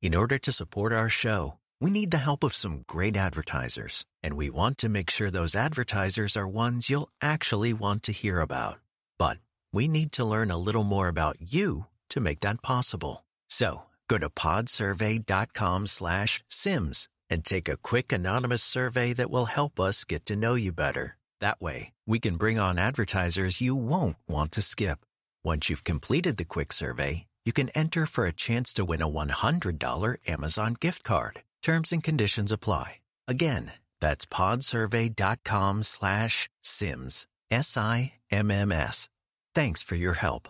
[0.00, 4.34] In order to support our show, we need the help of some great advertisers, and
[4.34, 8.78] we want to make sure those advertisers are ones you'll actually want to hear about.
[9.18, 9.38] But
[9.72, 13.24] we need to learn a little more about you to make that possible.
[13.48, 19.80] So go to podsurvey.com slash simms and take a quick anonymous survey that will help
[19.80, 21.16] us get to know you better.
[21.40, 25.00] That way, we can bring on advertisers you won't want to skip.
[25.42, 29.08] Once you've completed the quick survey, you can enter for a chance to win a
[29.08, 31.40] $100 Amazon gift card.
[31.62, 32.88] Terms and conditions apply.
[33.26, 37.26] Again, that's podsurvey.com slash simms.
[37.50, 39.08] S-I-M-M-S.
[39.54, 40.48] Thanks for your help.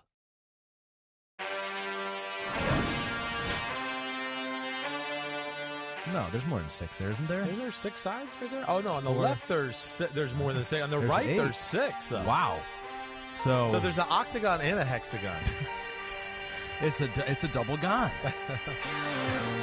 [6.12, 7.42] No, there's more than six there, isn't there?
[7.42, 8.64] Is there six sides right there?
[8.68, 9.22] Oh no, on the Four.
[9.22, 10.82] left there's si- there's more than six.
[10.82, 11.36] On the There's right eight.
[11.36, 12.08] there's six.
[12.08, 12.24] though.
[12.24, 12.60] Wow.
[13.36, 15.36] So, So there's an octagon and a hexagon.
[16.80, 18.10] it's a it's a double gun.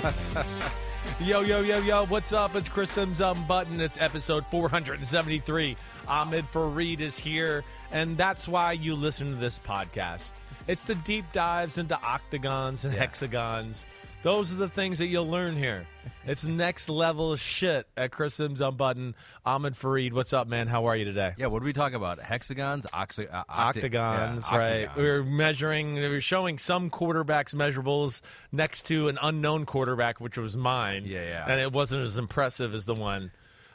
[1.19, 2.55] yo yo yo yo, what's up?
[2.55, 3.79] It's Chris Sims um button.
[3.79, 5.77] It's episode 473.
[6.07, 10.33] Ahmed Fareed is here, and that's why you listen to this podcast.
[10.67, 12.99] It's the deep dives into octagons and Yeah.
[13.01, 13.85] hexagons.
[14.25, 15.85] Those are the things that you'll learn here.
[16.25, 19.13] It's next level shit at Chris Simms Unbuttoned.
[19.45, 20.65] Ahmed Fareed, what's up, man?
[20.65, 21.35] How are you today?
[21.37, 22.17] Yeah, what are we talking about?
[22.17, 24.87] Hexagons, oxy, uh, octa- octagons, yeah, right?
[24.87, 24.97] octagons.
[24.97, 30.39] We were measuring, we were showing some quarterbacks' measurables next to an unknown quarterback, which
[30.39, 31.03] was mine.
[31.05, 31.45] Yeah, yeah.
[31.47, 33.29] And it wasn't as impressive as the one.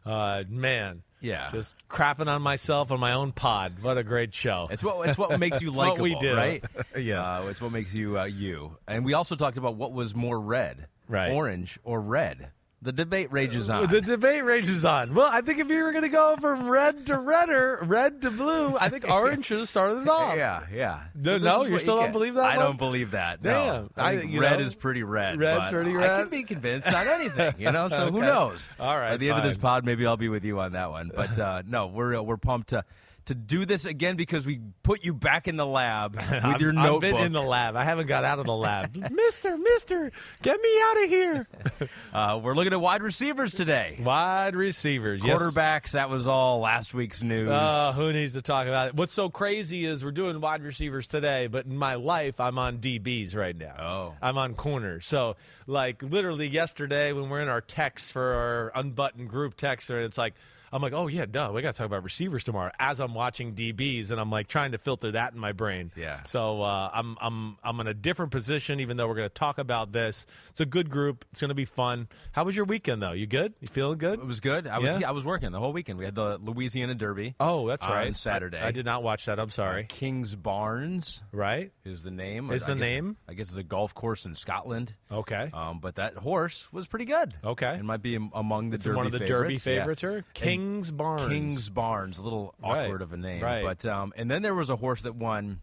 [0.05, 1.51] Uh, man, Yeah.
[1.53, 3.75] just crapping on myself on my own pod.
[3.83, 4.69] What a great show!
[4.71, 6.35] It's what it's what makes you what we do.
[6.35, 6.65] right?
[6.97, 7.39] Yeah.
[7.41, 8.77] uh, it's what makes you uh, you.
[8.89, 11.31] And we also talked about what was more red, Right.
[11.33, 12.51] Orange or red.
[12.83, 13.91] The debate rages on.
[13.91, 15.15] The debate rages on.
[15.15, 18.31] Well, I think if you were going to go from red to redder, red to
[18.31, 20.35] blue, I think orange should have started it off.
[20.35, 21.03] yeah, yeah.
[21.15, 22.65] No, this no, you still don't believe that I one?
[22.67, 23.43] don't believe that.
[23.43, 23.53] Damn.
[23.85, 23.89] no.
[23.99, 25.39] I I- think you red know, is pretty red.
[25.39, 26.11] red's but red.
[26.11, 27.89] I can be convinced on anything, you know.
[27.91, 28.67] So who knows?
[28.79, 30.91] All right, At the end of this pod, maybe I'll be with you on that
[30.91, 31.11] one.
[31.15, 32.85] But uh, no, we're uh, we're pumped to
[33.31, 36.77] to do this again because we put you back in the lab with I've- your
[36.77, 37.77] I've been in the lab.
[37.77, 38.97] I haven't got out of the lab.
[39.13, 40.11] mister, mister,
[40.43, 41.49] get me out of here.
[42.13, 43.99] uh, we're looking at wide receivers today.
[44.03, 45.23] Wide receivers.
[45.25, 45.41] Yes.
[45.41, 47.51] Quarterbacks, that was all last week's news.
[47.51, 48.95] Uh, who needs to talk about it?
[48.95, 52.79] What's so crazy is we're doing wide receivers today, but in my life, I'm on
[52.79, 53.77] DBs right now.
[53.79, 54.15] Oh.
[54.21, 55.07] I'm on corners.
[55.07, 55.37] So,
[55.69, 60.19] like, literally yesterday when we're in our text for our unbuttoned group text, and it's
[60.19, 60.35] like,
[60.73, 63.55] I'm like, oh, yeah, duh, we got to talk about receivers tomorrow as I'm watching
[63.55, 65.91] DBs, and I'm like trying to filter that in my brain.
[65.97, 66.23] Yeah.
[66.25, 69.59] So, uh, I'm, I'm, I'm in a different position, even though we're going to talk
[69.59, 70.27] about this.
[70.51, 71.25] It's a good group.
[71.33, 72.09] It's going to be fun.
[72.33, 73.13] How was your weekend, though?
[73.13, 73.55] You good?
[73.61, 74.21] You feeling good?
[74.21, 74.67] it was good.
[74.67, 75.09] I was Yeah?
[75.09, 75.99] I was working the whole weekend.
[75.99, 77.35] We had the Louisiana Derby.
[77.41, 78.17] Oh, that's on right.
[78.17, 78.59] Saturday.
[78.59, 79.41] I, I did not watch that.
[79.41, 79.85] I'm sorry.
[79.85, 81.73] Kingsbarns right?
[81.85, 82.51] is the name.
[82.51, 83.17] Is I the guess- name?
[83.29, 84.95] I guess it's a golf course in Scotland.
[85.11, 85.51] Okay.
[85.53, 87.35] Um, but that horse was pretty good.
[87.45, 87.75] Okay.
[87.75, 89.31] it might be among the It's Derby one of the favorites.
[89.41, 89.81] Derby yeah.
[89.81, 90.25] favorites here.
[90.61, 91.29] Kingsbarns.
[91.29, 92.85] Kings Barnes, a little Right.
[92.87, 93.65] awkward of a name, Right.
[93.65, 95.61] but um, and then there was a horse that won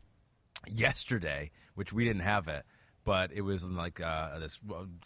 [0.72, 2.66] yesterday, which we didn't have it,
[3.04, 4.60] but it was in like uh, this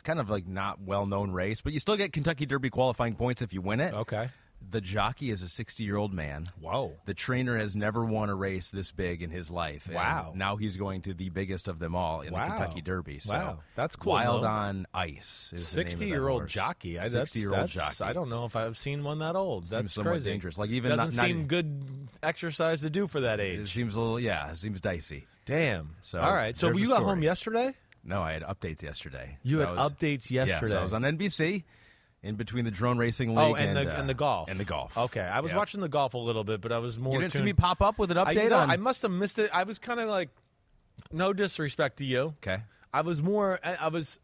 [0.03, 3.41] kind of like not well known race, but you still get Kentucky Derby qualifying points
[3.41, 3.93] if you win it.
[3.93, 4.29] Okay.
[4.69, 6.45] The jockey is a 60 year old man.
[6.61, 6.93] Whoa.
[7.05, 9.89] The trainer has never won a race this big in his life.
[9.91, 10.31] Wow.
[10.35, 12.45] now he's going to the biggest of them all in Wow.
[12.49, 13.19] the Kentucky Derby.
[13.19, 13.59] So Wow.
[13.75, 14.47] That's cool, Wild Mo.
[14.47, 16.51] on Ice is the name of that Sixty-year-old horse.
[16.53, 16.99] jockey.
[16.99, 18.09] I, that's- 60-year-old that's- jockey.
[18.09, 19.63] I don't know if I've seen one that old.
[19.65, 20.29] Seems That's somewhat crazy.
[20.29, 20.57] dangerous.
[20.57, 23.59] Like, even doesn't not- not- seem good exercise to do for that age.
[23.59, 25.27] It seems a little, yeah, it seems dicey.
[25.45, 25.95] Damn.
[26.01, 26.55] So, all right.
[26.55, 27.73] So you got home yesterday.
[28.03, 29.37] No, I had updates yesterday.
[29.43, 30.71] You So had was- updates Yeah, yesterday.
[30.71, 31.63] so I was on NBC
[32.23, 34.59] in between the drone racing league oh, and, and, the uh, and the golf and
[34.59, 34.97] the golf.
[34.97, 35.57] Okay, I was Yep.
[35.57, 37.13] watching the golf a little bit, but I was more.
[37.13, 38.69] You didn't see me pop up with an I, update you know, on.
[38.69, 39.49] I must have missed it.
[39.53, 40.29] I was kind of like,
[41.11, 42.35] no disrespect to you.
[42.43, 42.63] okay.
[42.93, 43.59] I was more.
[43.63, 44.19] I, I was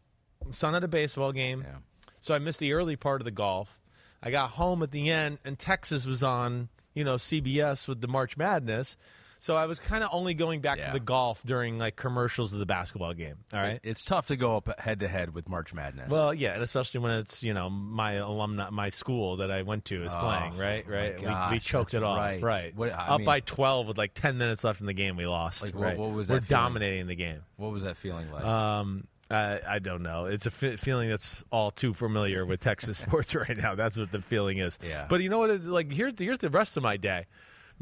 [0.52, 1.78] son at a baseball game, Yeah.
[2.20, 3.80] so I missed the early part of the golf.
[4.22, 8.08] I got home at the end, and Texas was on, you know, CBS with the
[8.08, 8.98] March Madness.
[9.40, 10.88] So I was kind of only going back Yeah.
[10.88, 13.36] to the golf during like commercials of the basketball game.
[13.54, 13.80] All right.
[13.84, 16.10] It's tough to go up head to head with March Madness.
[16.12, 19.86] Well, yeah, and especially when it's you know my alumni, my school that I went
[19.86, 20.86] to is playing, right?
[20.88, 21.20] Oh, Right.
[21.52, 22.42] we, we choked that's it off, right.
[22.42, 22.76] right?
[22.76, 25.28] What- I Up mean- by twelve with like ten minutes left in the game, we
[25.28, 25.62] lost.
[25.64, 25.98] Like, what- right?
[25.98, 26.48] what was We're feeling?
[26.64, 27.42] dominating the game.
[27.58, 28.44] what was that feeling like?
[28.44, 30.28] Um, I, I don't know.
[30.28, 33.76] It's a fe- feeling that's all too familiar with Texas sports right now.
[33.76, 34.80] That's what the feeling is.
[34.82, 35.06] Yeah.
[35.10, 35.50] But you know what?
[35.50, 37.26] It's like here's here's the rest of my day.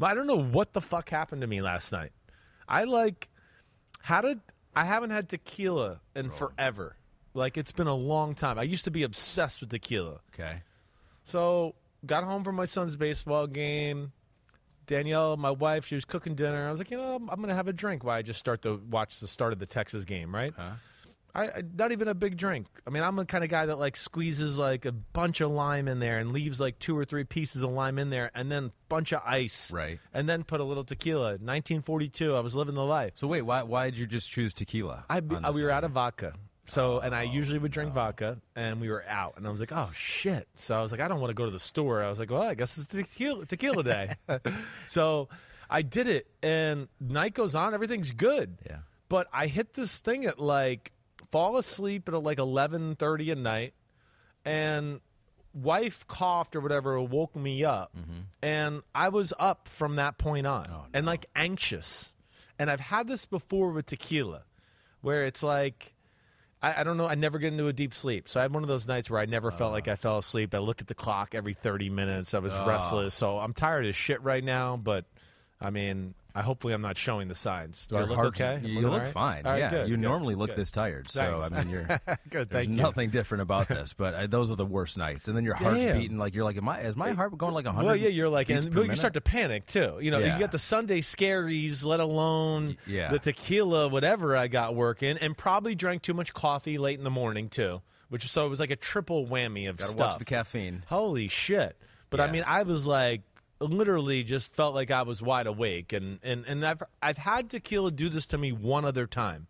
[0.00, 2.12] I don't know what the fuck happened to me last night.
[2.68, 3.28] I like
[4.02, 4.40] how did
[4.74, 6.96] I haven't had tequila in forever.
[7.34, 8.58] Like it's been a long time.
[8.58, 10.20] I used to be obsessed with tequila.
[10.34, 10.62] okay.
[11.24, 14.12] So got home from my son's baseball game.
[14.86, 16.68] Danielle, my wife, she was cooking dinner.
[16.68, 18.38] I was like, you know, I'm, I'm going to have a drink while I just
[18.38, 20.52] start to watch the start of the Texas game, right?
[20.56, 20.72] Huh?
[21.36, 22.66] I, I not even a big drink.
[22.86, 25.86] I mean, I'm the kind of guy that like squeezes like a bunch of lime
[25.86, 28.72] in there and leaves like two or three pieces of lime in there, and then
[28.88, 29.98] bunch of ice, Right.
[30.14, 31.30] And then put a little tequila.
[31.32, 33.12] 1942, I was living the life.
[33.14, 35.04] So wait, why why did you just choose tequila?
[35.10, 36.32] I, uh, we were out of vodka.
[36.68, 39.70] So, and I usually would drink vodka, and we were out, and I was like,
[39.70, 42.08] "Oh shit!" So I was like, "I don't want to go to the store." I
[42.08, 44.14] was like, "Well, I guess it's tequila, tequila day."
[44.88, 45.28] so
[45.70, 48.58] I did it, and night goes on, everything's good.
[48.66, 48.78] Yeah.
[49.08, 50.92] But I hit this thing at like
[51.30, 53.74] fall asleep at like eleven thirty at night,
[54.44, 55.00] and
[55.54, 58.20] wife coughed or whatever woke me up, mm-hmm.
[58.42, 62.12] and I was up from that point on, oh, and like anxious.
[62.58, 64.42] And I've had this before with tequila,
[65.00, 65.92] where it's like.
[66.62, 67.06] I, I don't know.
[67.06, 68.30] I never get into a deep sleep.
[68.30, 69.92] So I had one of those nights where I never felt like uh.
[69.92, 70.54] I fell asleep.
[70.54, 72.32] I look at the clock every 30 minutes.
[72.32, 72.66] I was oh.
[72.66, 73.14] restless.
[73.14, 74.78] So I'm tired as shit right now.
[74.78, 75.04] But
[75.60, 77.86] I mean, I hopefully I'm not showing the signs.
[77.86, 78.56] Do I look heart's- okay?
[78.56, 79.10] I'm You look right?
[79.12, 79.44] fine.
[79.44, 80.58] Right, yeah, good, you good, normally look good.
[80.58, 81.06] this tired.
[81.08, 81.40] Thanks.
[81.40, 81.84] So I mean, you're
[82.28, 82.82] Good, there's thank you.
[82.82, 83.94] nothing different about this.
[83.94, 85.28] But I, those are the worst nights.
[85.28, 85.96] And then your heart's Damn.
[85.98, 86.80] beating like you're like, am I?
[86.80, 87.86] Is my heart going like a hundred?
[87.86, 89.98] Well, yeah, you're like, and you start to panic too.
[89.98, 90.34] You know, Yeah.
[90.34, 93.10] you got the Sunday scaries, let alone yeah.
[93.10, 97.10] the tequila, whatever I got working, and probably drank too much coffee late in the
[97.10, 97.80] morning too.
[98.10, 100.10] Which so it was like a triple whammy of Gotta stuff.
[100.10, 100.84] watch the caffeine.
[100.88, 101.76] Holy shit!
[102.10, 103.22] But I mean, I was like,
[103.60, 107.90] literally, just felt like I was wide awake, and and and I've I've had tequila
[107.90, 109.46] do this to me one other time,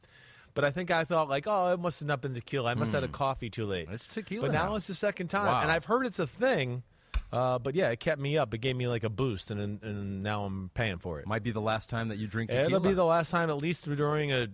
[0.54, 2.70] but I think I thought like, oh, it must have not been tequila.
[2.70, 3.88] I must have had a coffee too late.
[3.88, 3.94] Hmm.
[3.94, 4.74] It's tequila But now, now.
[4.76, 5.62] it's the second time, Wow.
[5.62, 6.82] and I've heard it's a thing.
[7.32, 8.54] Uh, but yeah, it kept me up.
[8.54, 11.26] It gave me like a boost, and and now I'm paying for it.
[11.26, 12.66] Might be the last time that you drink tequila.
[12.66, 14.48] It'll be the last time, at least during a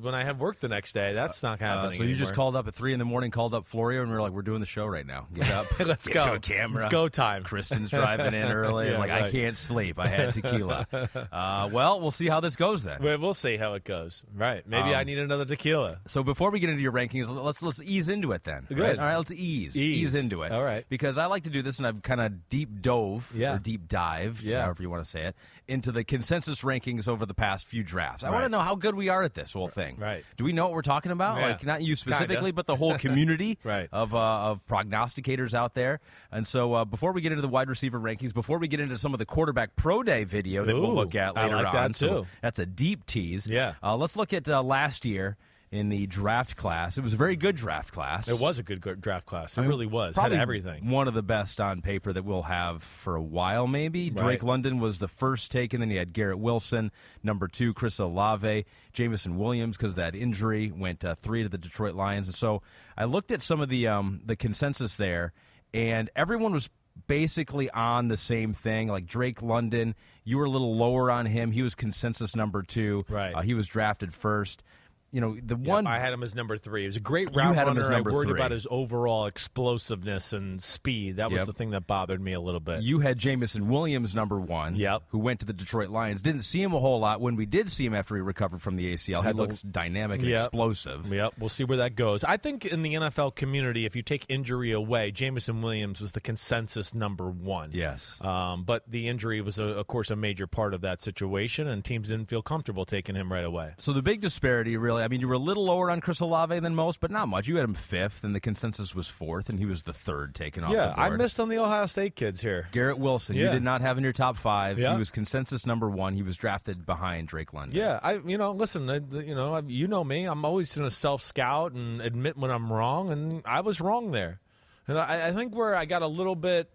[0.00, 1.14] when I have work the next day.
[1.14, 1.98] That's not Uh, happening.
[1.98, 4.16] so you just called up at three in the morning, called up Florio, and we
[4.16, 5.26] are like, "We're doing the show right now.
[5.34, 6.24] Get up, Let's get go.
[6.26, 6.84] to a camera.
[6.84, 7.44] It's go time.
[7.44, 8.88] Kristen's driving in early.
[8.88, 9.98] It's Yeah, like I can't sleep.
[9.98, 10.86] I had tequila.
[11.32, 13.02] uh, well, we'll see how this goes then.
[13.02, 14.22] Well, we'll see how it goes.
[14.34, 14.66] Right?
[14.66, 15.98] Maybe I Um, need another tequila.
[16.06, 18.66] So before we get into your rankings, let's let's ease into it then.
[18.68, 18.78] Good.
[18.78, 18.98] Right?
[18.98, 19.76] All right, let's ease.
[19.76, 20.14] Ease.
[20.14, 20.52] into it.
[20.52, 20.84] All right.
[20.88, 23.54] Because I like to do this, and I've kind of deep dove Yeah.
[23.54, 24.62] or deep dived, Yeah.
[24.64, 25.36] however you want to say it,
[25.66, 28.24] into the consensus rankings over the past few drafts.
[28.24, 29.96] I want to know how good we are at this whole thing.
[29.98, 30.24] Right.
[30.36, 31.38] Do we know what we're talking about?
[31.38, 31.46] Yeah.
[31.48, 32.52] Like not you specifically, Kinda.
[32.54, 33.88] but the whole community Right.
[33.92, 36.00] of uh, of prognosticators out there.
[36.32, 38.96] And so uh, before we get into the wide receiver rankings, before we get into
[38.98, 41.94] some of the quarterback pro day video that we'll look at later like that on,
[41.94, 42.26] so too.
[42.42, 43.46] that's a deep tease.
[43.46, 43.74] Yeah.
[43.82, 45.36] Uh, let's look at uh, last year
[45.70, 46.96] in the draft class.
[46.96, 48.28] It was a very good draft class.
[48.28, 49.56] It was a good go- draft class.
[49.56, 50.16] It I mean, really was.
[50.16, 50.90] Had everything.
[50.90, 54.10] One of the best on paper that we'll have for a while, maybe.
[54.10, 56.90] Drake London was the first take, and then you had Garrett Wilson,
[57.22, 61.58] number two, Chris Olave, Jameson Williams, because of that injury, went uh, three to the
[61.58, 62.28] Detroit Lions.
[62.28, 62.62] And so
[62.96, 65.32] I looked at some of the um, the consensus there,
[65.74, 66.70] and everyone was
[67.06, 68.88] basically on the same thing.
[68.88, 69.94] Like Drake London,
[70.24, 71.52] you were a little lower on him.
[71.52, 73.04] He was consensus number two.
[73.08, 73.32] Right.
[73.32, 74.64] Uh, he was drafted first.
[75.10, 76.82] You know, the Yep, one I had him as number three.
[76.82, 77.80] He was a great You route had him runner.
[77.80, 78.38] as number I worried three.
[78.38, 81.16] about his overall explosiveness and speed.
[81.16, 81.46] That was Yep.
[81.46, 82.82] the thing that bothered me a little bit.
[82.82, 85.04] You had Jameson Williams number one, Yep.
[85.08, 86.20] who went to the Detroit Lions.
[86.20, 87.20] Didn't see him a whole lot.
[87.20, 90.20] When we did see him after he recovered from the ACL, he Had looks dynamic
[90.20, 90.40] and Yep.
[90.40, 91.12] explosive.
[91.12, 92.22] Yep, we'll see where that goes.
[92.24, 96.20] I think in the NFL community, if you take injury away, Jameson Williams was the
[96.20, 97.70] consensus number one.
[97.72, 98.18] Yes.
[98.20, 101.84] Um, but the injury was, a, of course, a major part of that situation, and
[101.84, 103.72] teams didn't feel comfortable taking him right away.
[103.78, 106.58] So the big disparity, really, I mean, you were a little lower on Chris Olave
[106.60, 107.48] than most, but not much.
[107.48, 110.64] You had him fifth, and the consensus was fourth, and he was the third taken
[110.64, 112.68] off yeah, I missed on the Ohio State kids here.
[112.72, 113.36] Garrett Wilson.
[113.36, 114.78] You did not have in your top five.
[114.78, 114.92] Yeah.
[114.92, 116.14] He was consensus number one.
[116.14, 117.76] He was drafted behind Drake London.
[117.78, 120.24] Yeah, I you know listen, I, you know I- you know me.
[120.24, 124.10] I'm always going to self scout and admit when I'm wrong, and I was wrong
[124.12, 124.40] there.
[124.86, 126.70] And I, I think where I got a little bit,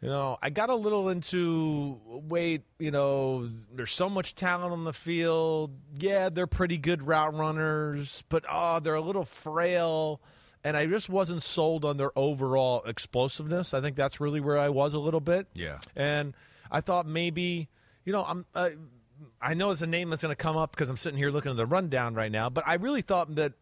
[0.00, 4.84] you know, I got a little into wait, you know, there's so much talent on
[4.84, 5.72] the field.
[5.98, 10.20] Yeah, they're pretty good route runners, but oh, they're a little frail.
[10.64, 13.74] And I just wasn't sold on their overall explosiveness.
[13.74, 15.46] I think that's really where I was a little bit.
[15.54, 15.78] Yeah.
[15.96, 16.34] And
[16.70, 17.68] I thought maybe,
[18.04, 18.46] you know, I'm.
[18.54, 18.70] Uh,
[19.40, 21.50] I know it's a name that's going to come up because I'm sitting here looking
[21.50, 23.52] at the rundown right now, but I really thought that,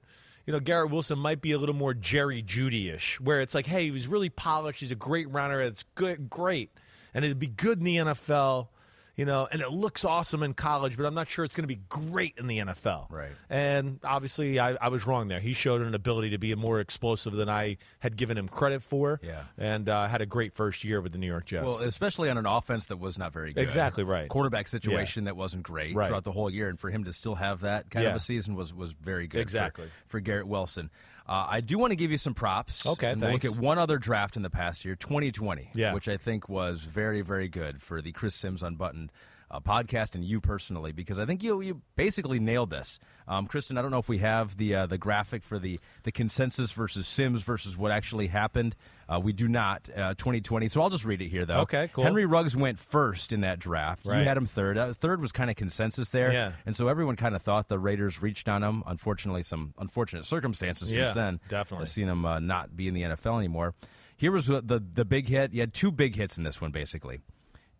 [0.46, 3.66] you know, Garrett Wilson might be a little more Jerry Jeudy ish, where it's like,
[3.66, 4.80] hey, he was really polished.
[4.80, 5.60] He's a great runner.
[5.60, 6.70] It's good, great.
[7.12, 8.68] And it'd be good in the NFL,
[9.16, 11.74] you know, and it looks awesome in college, but I'm not sure it's going to
[11.74, 13.10] be great in the NFL.
[13.10, 13.30] Right.
[13.48, 15.40] And obviously, I, I was wrong there.
[15.40, 19.18] He showed an ability to be more explosive than I had given him credit for.
[19.22, 19.42] Yeah.
[19.56, 21.64] And uh, had a great first year with the New York Jets.
[21.64, 23.62] Well, especially on an offense that was not very good.
[23.62, 24.28] Exactly right.
[24.28, 26.08] Quarterback situation that wasn't great Right.
[26.08, 28.54] throughout the whole year, and for him to still have that kind of a season
[28.54, 29.38] was was very good.
[29.38, 29.86] for- Exactly.
[30.08, 30.90] for, Garrett Wilson.
[31.28, 32.86] Uh, I do want to give you some props.
[32.86, 35.92] Okay, and we'll look at one other draft in the past year, 2020, Yeah.
[35.92, 39.10] which I think was very very good for the Chris Simms unbuttoned
[39.50, 42.98] uh, podcast and you personally because I think you you basically nailed this.
[43.28, 46.12] Um, Kristen, I don't know if we have the uh, the graphic for the the
[46.12, 48.74] consensus versus Simms versus what actually happened.
[49.08, 49.88] Uh, we do not.
[49.96, 50.68] Uh, 2020.
[50.68, 51.60] So I'll just read it here though.
[51.60, 52.02] Okay, cool.
[52.04, 54.04] Henry Ruggs went first in that draft.
[54.06, 54.18] Right.
[54.20, 54.76] You had him third.
[54.78, 56.32] Uh, third was kind of consensus there.
[56.32, 56.52] Yeah.
[56.66, 58.82] And so everyone kind of thought the Raiders reached on him.
[58.86, 61.40] Unfortunately, some unfortunate circumstances Yeah, since then.
[61.48, 61.82] definitely.
[61.84, 63.74] I've seen him uh, not be in the NFL anymore.
[64.16, 65.52] Here was the, the the big hit.
[65.52, 67.20] You had two big hits in this one, basically.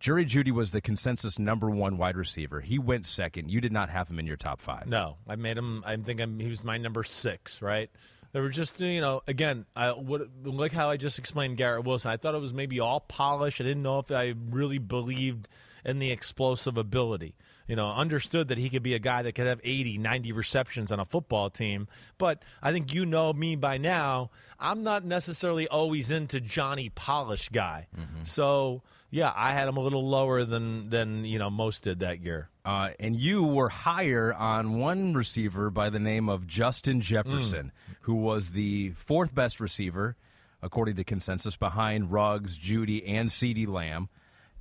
[0.07, 2.61] Jerry Jeudy was the consensus number one wide receiver.
[2.61, 3.51] He went second.
[3.51, 4.87] You did not have him in your top five.
[4.87, 5.83] No, I made him.
[5.85, 7.61] I think I'm, he was my number six.
[7.61, 7.91] Right.
[8.31, 12.13] They were just, you know, again, I would like how I just explained Garrett Wilson.
[12.13, 13.61] I thought it was maybe all polish.
[13.61, 15.49] I didn't know if I really believed
[15.85, 17.35] in the explosive ability.
[17.67, 20.93] You know, understood that he could be a guy that could have 80, 90 receptions
[20.93, 21.89] on a football team.
[22.17, 24.31] But I think you know me by now.
[24.61, 27.89] I'm not necessarily always into Johnny Polish guy.
[27.99, 28.23] Mm-hmm.
[28.23, 32.21] So yeah, I had him a little lower than than you know most did that
[32.21, 32.49] year.
[32.65, 37.71] Uh, and you were higher on one receiver by the name of Justin Jefferson,
[38.03, 40.17] who was the fourth best receiver,
[40.63, 44.09] according to consensus, behind Ruggs, Jeudy, and CeeDee Lamb.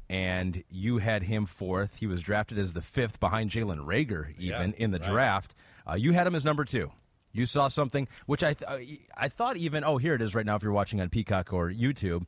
[0.08, 1.96] And you had him fourth.
[1.96, 5.10] He was drafted as the fifth behind Jalen Reagor, even Yeah, in the right.
[5.10, 5.56] draft.
[5.90, 6.92] Uh, you had him as number two.
[7.32, 10.56] You saw something which I th- I thought even oh here it is right now
[10.56, 12.26] if you're watching on Peacock or YouTube.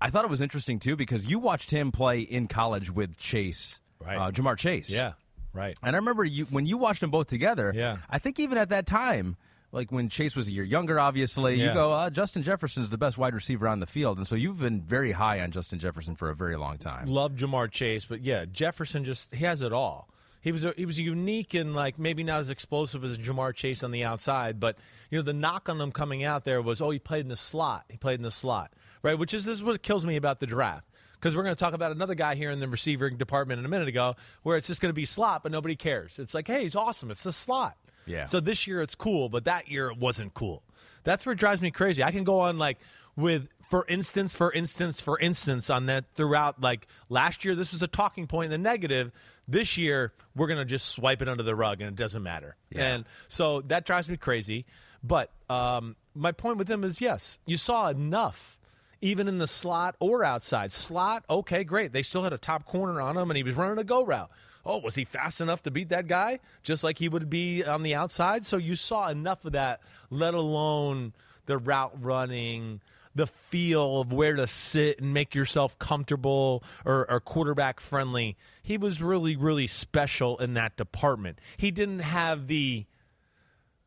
[0.00, 3.80] I thought it was interesting too because you watched him play in college with Chase,
[4.00, 4.16] Right.
[4.16, 4.90] uh, Ja'Marr Chase.
[4.90, 5.12] Yeah,
[5.52, 5.76] right.
[5.82, 7.72] And I remember you when you watched them both together.
[7.74, 7.96] Yeah.
[8.08, 9.36] I think even at that time,
[9.72, 13.18] like when Chase was a year younger, obviously, you go, uh, Justin Jefferson's the best
[13.18, 16.30] wide receiver on the field, and so you've been very high on Justin Jefferson for
[16.30, 17.06] a very long time.
[17.08, 20.08] Love Ja'Marr Chase, but yeah, Jefferson just he has it all.
[20.40, 23.82] He was a, he was unique and like maybe not as explosive as Ja'Marr Chase
[23.82, 24.78] on the outside, but
[25.10, 27.36] you know the knock on him coming out there was oh he played in the
[27.36, 29.18] slot, he played in the slot, right?
[29.18, 30.86] Which is this is what kills me about the draft
[31.18, 33.68] because we're going to talk about another guy here in the receiving department in a
[33.68, 36.18] minute ago where it's just going to be slot, but nobody cares.
[36.18, 37.76] It's like hey he's awesome, it's the slot.
[38.06, 38.24] Yeah.
[38.24, 40.62] So this year it's cool, but that year it wasn't cool.
[41.04, 42.02] That's what drives me crazy.
[42.02, 42.78] I can go on like
[43.16, 47.82] with for instance, for instance, for instance on that throughout like last year this was
[47.82, 49.12] a talking point in the negative.
[49.46, 52.56] This year we're gonna just swipe it under the rug and it doesn't matter.
[52.70, 52.84] Yeah.
[52.84, 54.64] And so that drives me crazy.
[55.02, 58.57] But um, my point with him is yes, you saw enough
[59.00, 60.72] even in the slot or outside.
[60.72, 61.92] Slot, okay, great.
[61.92, 64.30] They still had a top corner on him, and he was running a go route.
[64.64, 66.40] Oh, was he fast enough to beat that guy?
[66.62, 68.44] Just like he would be on the outside.
[68.44, 71.14] So you saw enough of that, let alone
[71.46, 72.80] the route running,
[73.14, 78.36] the feel of where to sit and make yourself comfortable or, or quarterback friendly.
[78.62, 81.40] He was really, really special in that department.
[81.56, 82.84] He didn't have the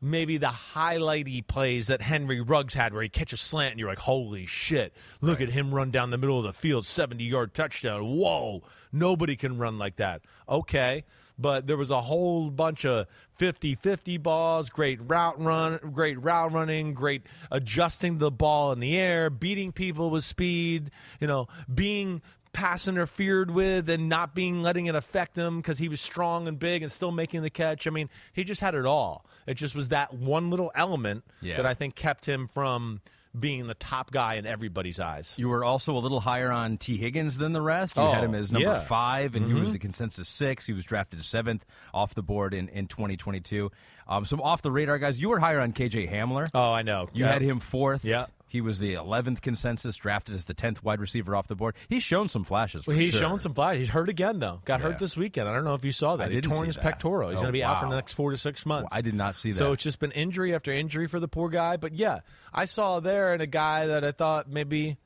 [0.02, 3.88] maybe the highlighty plays that Henry Ruggs had where he catches a slant and you're
[3.88, 7.54] like, holy shit, look at him run down the middle of the field, 70 yard
[7.54, 8.02] touchdown.
[8.02, 10.22] Whoa, nobody can run like that.
[10.48, 11.04] Okay.
[11.38, 13.06] But there was a whole bunch of
[13.36, 18.98] 50 50 balls, great route run, great route running, great adjusting the ball in the
[18.98, 20.90] air, beating people with speed,
[21.20, 25.88] you know, being pass interfered with and not being letting it affect him because he
[25.88, 27.86] was strong and big and still making the catch.
[27.86, 29.24] I mean, he just had it all.
[29.46, 31.56] It just was that one little element Yeah.
[31.56, 33.00] that I think kept him from
[33.38, 35.32] being the top guy in everybody's eyes.
[35.38, 37.96] You were also a little higher on Tee Higgins than the rest.
[37.96, 38.74] You Oh, had him as number yeah.
[38.76, 38.86] Mm-hmm.
[38.86, 40.66] five, and he was the consensus six.
[40.66, 43.70] He was drafted seventh off the board in, in 2022.
[44.06, 45.18] Um, some off the radar guys.
[45.18, 46.48] You were higher on KJ Hamler.
[46.52, 47.08] Oh, I know.
[47.14, 47.32] You Yeah.
[47.32, 48.04] had him fourth.
[48.04, 48.26] Yeah.
[48.52, 51.74] He was the 11th consensus, drafted as the 10th wide receiver off the board.
[51.88, 52.86] He's shown some flashes.
[52.86, 53.20] Well, he's sure.
[53.20, 53.78] shown some flight.
[53.78, 54.60] He's hurt again, though.
[54.66, 54.88] Got Yeah.
[54.88, 55.48] hurt this weekend.
[55.48, 56.28] I don't know if you saw that.
[56.28, 56.82] I he torn his that.
[56.82, 57.30] pectoral.
[57.30, 58.90] He's Oh, going to be out oh, for the next four to six months.
[58.94, 59.56] I did not see that.
[59.56, 61.78] So it's just been injury after injury for the poor guy.
[61.78, 62.20] But yeah,
[62.52, 64.98] I saw there and a guy that I thought maybe,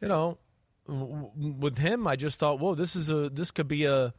[0.00, 0.38] you know,
[0.88, 4.14] with him, I just thought, whoa, this is a this could be a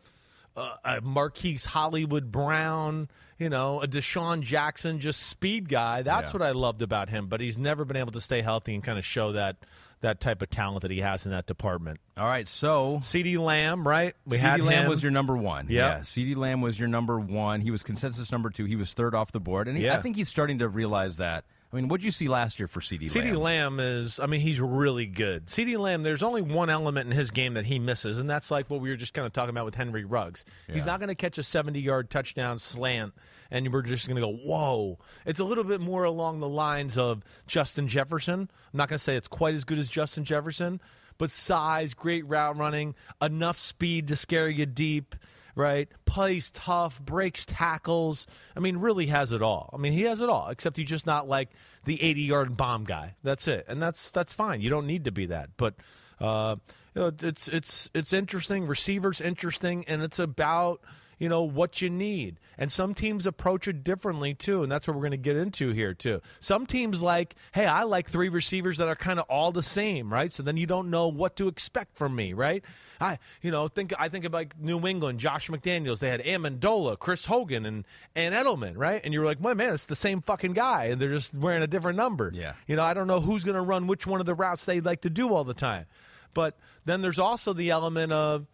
[0.56, 6.02] a, a Marquise Hollywood Brown, you know, a DeSean Jackson, just speed guy.
[6.02, 6.40] That's Yeah.
[6.40, 7.28] what I loved about him.
[7.28, 9.58] But he's never been able to stay healthy and kind of show that
[10.02, 12.00] that type of talent that he has in that department.
[12.18, 14.16] All right, so CeeDee Lamb, right?
[14.28, 14.90] We had Lamb him.
[14.90, 15.66] was your number one.
[15.70, 15.72] Yep.
[15.72, 17.62] Yeah, CeeDee Lamb was your number one.
[17.62, 18.66] He was consensus number two.
[18.66, 21.46] He was third off the board, and he, I think he's starting to realize that.
[21.72, 23.26] I mean, what did you see last year for CeeDee Lamb?
[23.26, 25.48] CeeDee Lamb is, I mean, he's really good.
[25.48, 28.70] CeeDee Lamb, there's only one element in his game that he misses, and that's like
[28.70, 30.46] what we were just kind of talking about with Henry Ruggs.
[30.72, 33.14] He's not going to catch a 70 yard touchdown slant,
[33.52, 34.98] and we're just going to go, whoa.
[35.26, 38.40] It's a little bit more along the lines of Justin Jefferson.
[38.40, 40.80] I'm not going to say it's quite as good as Justin Jefferson,
[41.18, 45.16] but size, great route running, enough speed to scare you deep.
[45.58, 48.28] Right, plays tough, breaks tackles.
[48.56, 49.72] I mean, really has it all.
[49.74, 51.50] I mean, he has it all, except he's just not like
[51.84, 53.16] the 80 yard bomb guy.
[53.24, 54.62] That's it, and that's that's fine.
[54.62, 55.50] You don't need to be that.
[55.58, 55.74] But
[56.20, 56.56] Uh,
[56.96, 58.66] you know, it's it's it's interesting.
[58.68, 60.82] Receivers interesting, and it's about
[61.18, 62.40] you know what you need.
[62.58, 65.72] And some teams approach it differently too and that's what we're going to get into
[65.72, 66.22] here too.
[66.40, 70.12] Some teams like hey i like three receivers that are kind of all the same
[70.12, 70.32] right?
[70.32, 72.64] So then you don't know what to expect from me right?
[73.00, 76.98] I you know think i think about like new england josh mcdaniels they had amendola
[76.98, 79.02] chris hogan and and edelman right?
[79.04, 81.68] And you're like well man it's the same fucking guy and they're just wearing a
[81.68, 82.32] different number.
[82.34, 82.54] Yeah.
[82.68, 84.82] you know i don't know who's going to run which one of the routes they
[84.82, 85.86] like to do all the time.
[86.34, 88.46] But then there's also the element of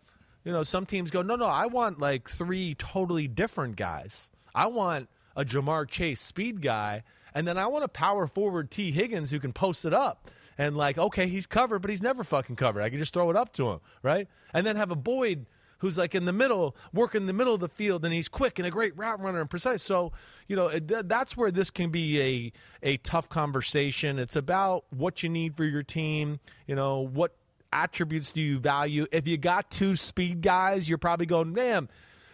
[0.43, 4.29] you know, some teams go, no, no, I want like three totally different guys.
[4.53, 8.91] I want a Ja'Marr Chase speed guy, and then I want a power forward Tee
[8.91, 10.29] Higgins who can post it up.
[10.55, 12.83] And like, okay, he's covered, but he's never fucking covered.
[12.83, 14.27] I can just throw it up to him, right?
[14.53, 15.47] And then have a Boyd
[15.79, 18.59] who's like in the middle, working in the middle of the field, and he's quick
[18.59, 19.81] and a great route runner and precise.
[19.81, 20.13] So,
[20.47, 24.19] you know, th- that's where this can be a a tough conversation.
[24.19, 26.39] It's about what you need for your team.
[26.67, 27.35] You know, what
[27.73, 29.05] attributes do you value?
[29.11, 31.89] If you got two speed guys, you're probably going, damn,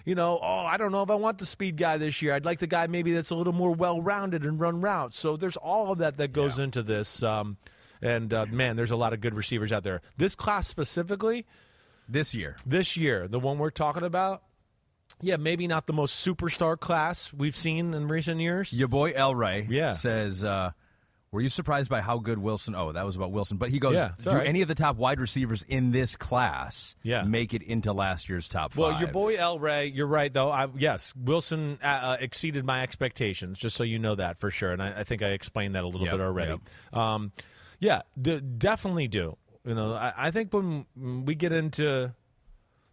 [0.06, 2.34] you know, oh, I don't know if I want the speed guy this year.
[2.34, 5.18] I'd like the guy maybe that's a little more well rounded and run routes.
[5.20, 7.22] So there's all of that that goes into this.
[7.24, 7.58] Um,
[8.02, 10.02] and uh, man, there's a lot of good receivers out there.
[10.18, 11.46] This class specifically,
[12.08, 12.56] This year.
[12.66, 14.44] this year, the one we're talking about,
[15.22, 18.72] yeah, maybe not the most superstar class we've seen in recent years.
[18.72, 19.92] Your boy El Ray Yeah.
[19.94, 20.72] says, uh,
[21.32, 22.74] were you surprised by how good Wilson?
[22.76, 23.58] Oh, that was about Wilson.
[23.58, 24.48] But he goes, Yeah, do right.
[24.48, 27.24] any of the top wide receivers in this class Yeah.
[27.24, 28.78] make it into last year's top five?
[28.80, 30.50] Well, your boy El Ray, you're right though.
[30.52, 34.72] I, yes, Wilson uh, uh, exceeded my expectations, just so you know that for sure.
[34.72, 36.56] And I, I think I explained that a little Yep, bit already.
[36.94, 37.32] Um,
[37.80, 39.38] yeah, d- definitely do.
[39.66, 40.86] You know, I, I think when
[41.26, 42.14] we get into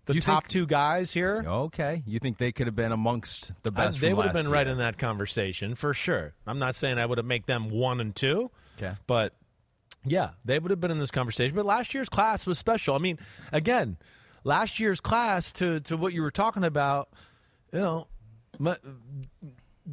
[0.06, 2.02] the You top think- two guys here, Okay.
[2.06, 4.66] You think they could have been amongst the I- best they would have been right
[4.66, 6.34] in that conversation for sure.
[6.46, 8.94] I'm not saying I would have make them one and two, Okay.
[9.06, 9.34] but
[10.04, 11.54] yeah, they would have been in this conversation.
[11.56, 12.94] But last year's class was special.
[12.94, 13.18] I mean,
[13.52, 13.96] again,
[14.44, 17.08] last year's class to to what you were talking about,
[17.72, 18.06] you know,
[18.58, 18.76] my,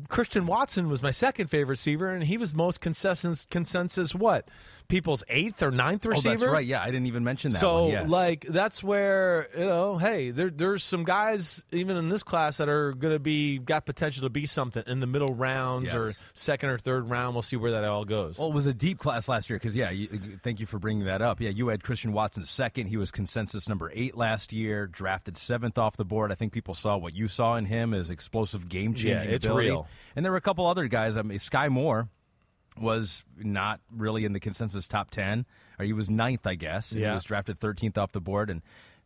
[0.09, 4.47] Christian Watson was my second favorite receiver, and he was most consensus consensus what
[4.93, 6.29] people's eighth or ninth receiver.
[6.29, 6.65] Oh, that's right.
[6.67, 7.91] Yeah, I didn't even mention that So, one.
[7.91, 8.09] Yes.
[8.09, 12.69] like, that's where you know, hey, there, there's some guys even in this class that
[12.69, 16.69] are going to be got potential to be something in the middle rounds or second
[16.69, 17.33] or third round.
[17.33, 18.37] We'll see where that all goes.
[18.37, 20.07] Well, it was a deep class last year because, yeah, you,
[20.43, 21.41] thank you for bringing that up.
[21.41, 22.85] Yeah, you had Christian Watson second.
[22.85, 26.31] He was consensus number eight last year, drafted seventh off the board.
[26.31, 29.45] I think people saw what you saw in him as explosive game changing Yeah, it's
[29.45, 29.69] ability.
[29.69, 29.87] real.
[30.15, 31.17] And there were a couple other guys.
[31.17, 32.09] I mean, Skyy Moore
[32.79, 35.45] was not really in the consensus top 10,
[35.79, 36.91] or he was ninth, I guess.
[36.91, 37.09] and Yeah.
[37.09, 38.49] He was drafted 13th off the board.
[38.49, 38.61] And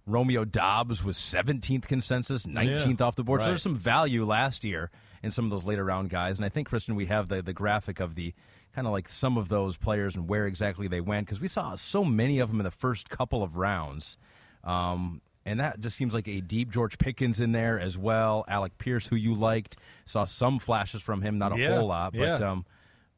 [0.06, 3.42] Romeo Doubs was 17th consensus, 19th off the board.
[3.42, 4.90] So there's some value last year
[5.22, 6.38] in some of those later round guys.
[6.40, 8.34] And I think, Kristen, we have the, the graphic of the
[8.74, 11.76] kind of like some of those players and where exactly they went because we saw
[11.76, 14.18] so many of them in the first couple of rounds.
[14.64, 18.44] Um, and that just seems like a deep George Pickens in there as well.
[18.48, 22.14] Alec Pierce, who you liked, saw some flashes from him, not a Yeah, whole lot,
[22.14, 22.52] but yeah.
[22.52, 22.66] um,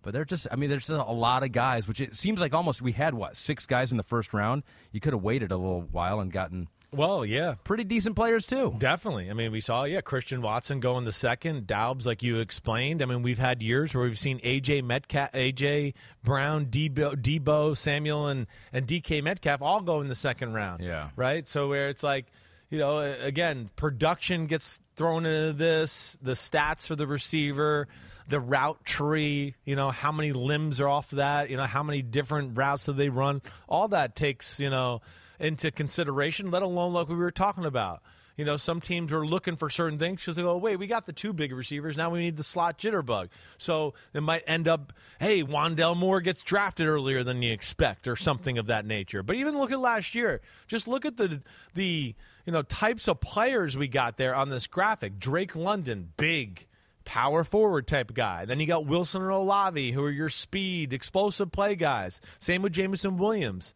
[0.02, 0.48] but they're just.
[0.52, 3.14] I mean, there's just a lot of guys, which it seems like almost we had
[3.14, 4.64] what six guys in the first round.
[4.92, 8.74] You could have waited a little while and gotten well, yeah, pretty decent players too.
[8.78, 9.30] Definitely.
[9.30, 13.04] I mean, we saw, yeah, Christian Watson go in the second, Doubs, like you explained.
[13.04, 18.28] I mean, we've had years where we've seen AJ Metcalf, AJ Brown, Deebo, Deebo Samuel,
[18.28, 20.84] and, and DK Metcalf all go in the second round.
[20.84, 21.10] Yeah.
[21.16, 21.48] Right?
[21.48, 22.26] So, where it's like,
[22.72, 27.88] you know, again, production gets thrown into this, the stats for the receiver,
[28.30, 32.02] the route tree, you know, how many limbs are off that, you know, how many
[32.02, 33.42] different routes do they run.
[33.68, 35.02] All that takes, you know,
[35.40, 38.02] into consideration, let alone like we were talking about.
[38.38, 41.06] You know, some teams are looking for certain things because they go, wait, we got
[41.06, 41.98] the two big receivers.
[41.98, 43.28] Now we need the slot jitterbug.
[43.58, 48.16] So it might end up, hey, Wandell Moore gets drafted earlier than you expect or
[48.16, 49.24] something of that nature.
[49.24, 50.40] But even look at last year.
[50.68, 51.42] Just look at the,
[51.74, 52.16] the
[52.46, 55.20] you know, types of players we got there on this graphic.
[55.20, 56.66] Drake London, big
[57.10, 58.46] power forward type guy.
[58.46, 62.22] Then you got Wilson and Olave, who are your speed, explosive play guys.
[62.38, 63.74] Same with Jameson Williams.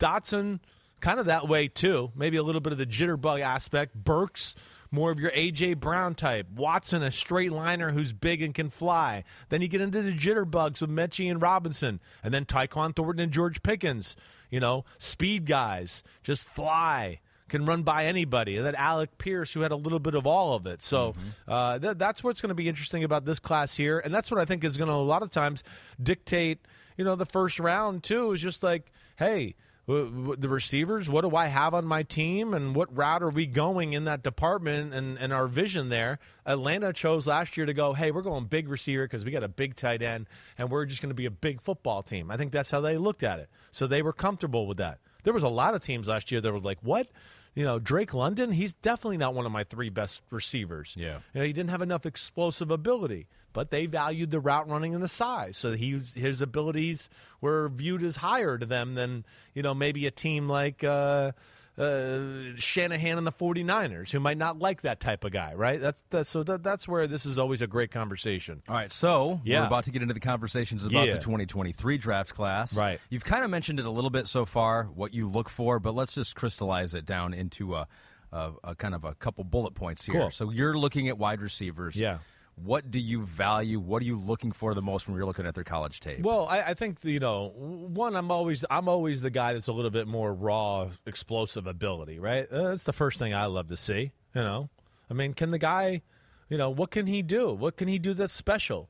[0.00, 0.58] Dotson,
[1.00, 2.10] kind of that way too.
[2.16, 3.94] Maybe a little bit of the jitterbug aspect.
[3.94, 4.56] Burks,
[4.90, 6.48] more of your AJ Brown type.
[6.50, 9.22] Watson, a straight liner who's big and can fly.
[9.48, 13.32] Then you get into the jitterbugs with Metchie and Robinson, and then Tyquan Thornton and
[13.32, 14.16] George Pickens.
[14.50, 17.20] You know, speed guys, just fly.
[17.52, 18.56] Can run by anybody.
[18.56, 20.80] And then Alec Pierce, who had a little bit of all of it.
[20.80, 21.14] So
[21.46, 23.98] uh, th- that's what's going to be interesting about this class here.
[23.98, 25.62] And that's what I think is going to, a lot of times,
[26.02, 26.60] dictate,
[26.96, 29.54] you know, the first round, too, is just like, hey,
[29.86, 33.28] w- w- the receivers, what do I have on my team, and what route are
[33.28, 36.20] we going in that department and, and our vision there?
[36.46, 39.48] Atlanta chose last year to go, hey, we're going big receiver because we got a
[39.48, 42.30] big tight end, and we're just going to be a big football team.
[42.30, 43.50] I think that's how they looked at it.
[43.72, 45.00] So they were comfortable with that.
[45.24, 47.08] There was a lot of teams last year that were like, "What?"
[47.54, 50.94] You know, Drake London, he's definitely not one of my three best receivers.
[50.96, 51.18] Yeah.
[51.34, 55.02] You know, he didn't have enough explosive ability, but they valued the route running and
[55.02, 55.58] the size.
[55.58, 57.10] So he his abilities
[57.42, 61.32] were viewed as higher to them than, you know, maybe a team like uh,
[61.78, 65.80] uh, Shanahan and the 49ers who might not like that type of guy, right?
[65.80, 68.62] That's, that's so that, that's where this is always a great conversation.
[68.68, 69.60] All right, so Yeah.
[69.60, 71.14] we're about to get into the conversations about Yeah.
[71.14, 72.76] the 2023 draft class.
[72.76, 73.00] Right.
[73.10, 75.94] You've kind of mentioned it a little bit so far, what you look for, but
[75.94, 77.88] let's just crystallize it down into a,
[78.32, 80.20] a, a kind of a couple bullet points here.
[80.20, 80.30] Cool.
[80.30, 81.96] So you're looking at wide receivers.
[81.96, 82.18] Yeah.
[82.64, 83.80] What do you value?
[83.80, 86.20] What are you looking for the most when you're looking at their college tape?
[86.20, 89.72] Well, I, I think you know, one, I'm always I'm always the guy that's a
[89.72, 92.50] little bit more raw, explosive ability, right?
[92.50, 94.12] Uh, that's the first thing I love to see.
[94.34, 94.70] You know,
[95.10, 96.02] I mean, can the guy,
[96.48, 97.52] you know, what can he do?
[97.52, 98.88] What can he do that's special?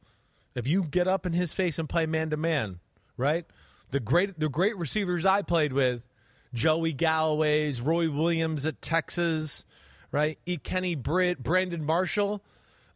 [0.55, 2.81] If you get up in his face and play man to man,
[3.17, 3.47] right?
[3.91, 6.05] The great the great receivers I played with,
[6.53, 9.65] Joey Galloway's, Roy Williams at Texas,
[10.11, 10.39] right?
[10.45, 10.59] E.
[10.59, 12.43] Kenny Britt, Brandon Marshall.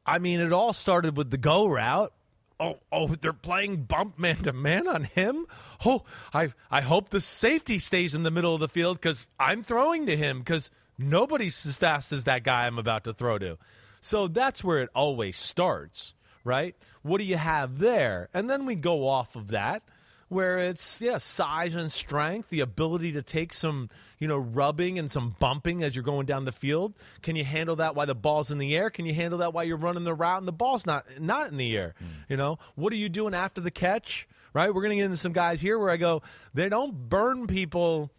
[0.06, 2.12] I mean, it all started with the go route.
[2.58, 5.46] Oh, oh, they're playing bump man to man on him.
[5.84, 9.62] Oh, I, I hope the safety stays in the middle of the field because I'm
[9.62, 13.58] throwing to him because nobody's as fast as that guy I'm about to throw to.
[14.00, 16.14] So that's where it always starts,
[16.44, 16.74] right?
[17.02, 18.28] What do you have there?
[18.32, 19.82] And then we go off of that
[20.28, 25.10] where it's yeah size and strength the ability to take some you know rubbing and
[25.10, 26.94] some bumping as you're going down the field.
[27.22, 28.90] Can you handle that while the ball's in the air?
[28.90, 31.56] Can you handle that while you're running the route and the ball's not not in
[31.56, 31.94] the air?
[32.28, 34.28] You know what are you doing after the catch?
[34.52, 34.74] Right?
[34.74, 36.22] We're going to get into some guys here where i go
[36.54, 38.10] they don't burn people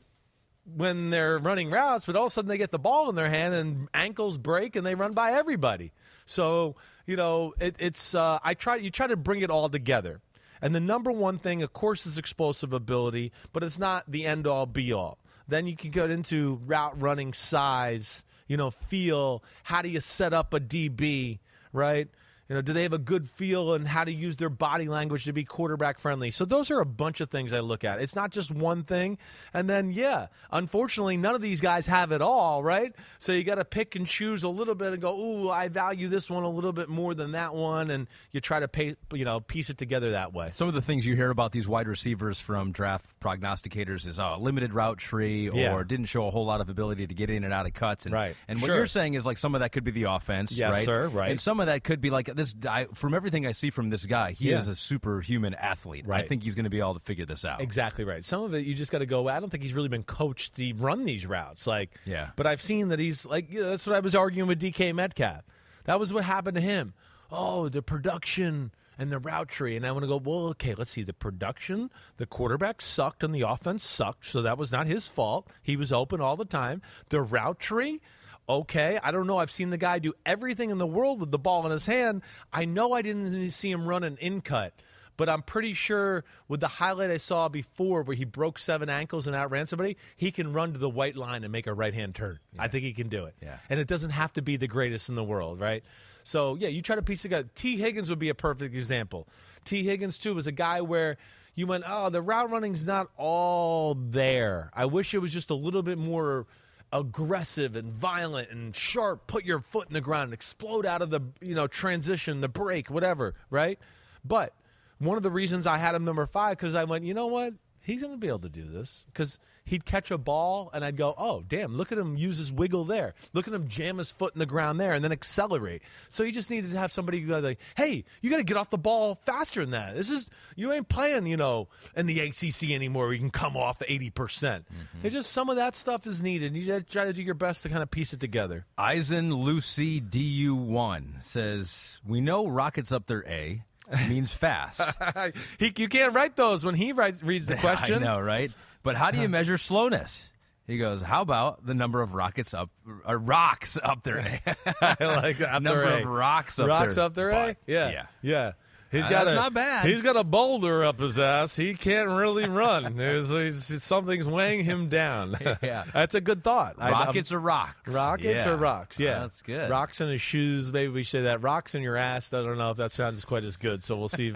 [0.76, 3.30] when they're running routes, but all of a sudden they get the ball in their
[3.30, 5.92] hand and ankles break and they run by everybody.
[6.26, 10.22] So you know, it, it's uh, I try you try to bring it all together.
[10.62, 14.48] And the number one thing, of course, is explosive ability, but it's not the end
[14.48, 15.18] all be all.
[15.48, 19.44] Then you can get into route running size, you know, feel.
[19.64, 21.40] How do you set up a DB,
[21.72, 22.10] right?
[22.50, 25.26] You know, do they have a good feel and how to use their body language
[25.26, 26.32] to be quarterback friendly?
[26.32, 28.00] So those are a bunch of things I look at.
[28.02, 29.18] It's not just one thing.
[29.54, 32.94] And then, yeah, unfortunately, none of these guys have it all, right?
[33.20, 36.08] So you got to pick and choose a little bit and go, ooh, I value
[36.08, 39.26] this one a little bit more than that one, and you try to pay, you
[39.26, 40.50] know, piece it together that way.
[40.52, 44.38] Some of the things you hear about these wide receivers from draft prognosticators is uh,
[44.38, 45.84] limited route tree or Yeah.
[45.86, 48.06] didn't show a whole lot of ability to get in and out of cuts.
[48.06, 48.36] And, Right.
[48.48, 48.78] And what Sure.
[48.78, 50.86] you're saying is like some of that could be the offense, Yes, right?
[50.86, 51.32] sir, right.
[51.32, 52.56] And some of that could be like this.
[52.68, 54.58] I, from everything I see from this guy, he Yeah.
[54.60, 56.08] is a superhuman athlete.
[56.08, 56.24] Right.
[56.24, 57.60] I think he's going to be able to figure this out.
[57.60, 58.24] Exactly right.
[58.24, 59.28] Some of it you just got to go.
[59.28, 61.68] I don't think he's really been coached to run these routes.
[61.68, 62.30] Like, Yeah.
[62.38, 63.52] But I've seen that he's like.
[63.52, 65.44] That's what I was arguing with DK Metcalf.
[65.86, 66.94] That was what happened to him.
[67.32, 69.76] Oh, the production and the route tree.
[69.76, 70.18] And I want to go.
[70.18, 71.04] Well, okay, let's see.
[71.04, 74.26] The production, the quarterback sucked, and the offense sucked.
[74.26, 75.48] So that was not his fault.
[75.62, 76.82] He was open all the time.
[77.10, 78.02] The route tree.
[78.50, 79.38] Okay, I don't know.
[79.38, 82.22] I've seen the guy do everything in the world with the ball in his hand.
[82.52, 84.74] I know I didn't see him run an in cut
[85.18, 89.28] but I'm pretty sure with the highlight I saw before where he broke seven ankles
[89.28, 92.16] and outran somebody, he can run to the white line and make a right hand
[92.16, 92.40] turn.
[92.58, 93.36] I think he can do it.
[93.42, 93.58] Yeah.
[93.70, 95.84] And it doesn't have to be the greatest in the world, right?
[96.24, 97.50] So, yeah, you try to piece together.
[97.56, 99.28] Tee Higgins would be a perfect example.
[99.66, 101.18] Tee Higgins, too, was a guy where
[101.56, 104.70] you went, oh, the route running's not all there.
[104.74, 106.46] I wish it was just a little bit more
[106.94, 111.10] aggressive and violent and sharp put your foot in the ground and explode out of
[111.10, 113.80] the you know transition the break whatever right?
[114.24, 114.54] But
[115.00, 117.54] one of the reasons i had him number five because i went you know what
[117.88, 119.06] he's going to be able to do this.
[119.08, 122.52] Because he'd catch a ball and i'd go oh damn look at him use his
[122.52, 123.14] wiggle there.
[123.34, 125.82] Look at him jam his foot in the ground there and then accelerate.
[126.10, 128.70] So he just needed to have somebody go like hey you got to get off
[128.70, 129.96] the ball faster than that.
[129.96, 133.58] This is you ain't playing you know in the acc anymore where you can come
[133.58, 134.12] off 80%.
[134.12, 134.64] Mm-hmm.
[135.04, 136.56] It's just some of that stuff is needed.
[136.56, 138.66] You gotta try to do your best to kind of piece it together.
[138.78, 143.64] Eisen Lucy DU1 says, We know rockets up their A
[144.10, 144.82] means fast.
[145.60, 148.04] he, you can't write those when he writes, reads the question.
[148.04, 148.52] I know, right?
[148.84, 150.30] But how do you measure slowness?
[150.68, 152.70] He goes, How about the number of rockets up,
[153.06, 154.56] or rocks up their A?
[154.82, 157.50] I like up number their of rocks up rocks their up their butt.
[157.68, 157.72] A.
[157.72, 158.06] Yeah, Yeah.
[158.22, 158.52] yeah.
[158.92, 159.86] He's Uh, got that's a, not bad.
[159.88, 161.56] He's got a boulder up his ass.
[161.56, 162.96] He can't really run.
[162.98, 165.36] There's, something's weighing him down.
[165.62, 165.84] Yeah.
[165.94, 166.76] that's a good thought.
[166.80, 167.94] I- Rockets or rocks?
[167.94, 168.52] Rockets Yeah.
[168.52, 169.00] or rocks?
[169.00, 169.70] Yeah, that's good.
[169.70, 170.72] Rocks in his shoes.
[170.72, 171.42] Maybe we say that.
[171.42, 172.34] Rocks in your ass.
[172.34, 173.84] I don't know if that sounds quite as good.
[173.84, 174.34] So we'll see.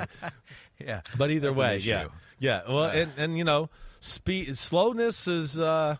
[0.80, 1.02] Yeah.
[1.18, 2.08] But either That's way, yeah,
[2.40, 2.62] yeah.
[2.68, 5.98] Well, and and you know, speed slowness is uh,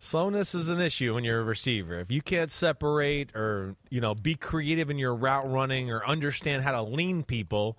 [0.00, 2.00] slowness is an issue when you're a receiver.
[2.00, 6.64] If you can't separate or you know be creative in your route running or understand
[6.64, 7.78] how to lean people.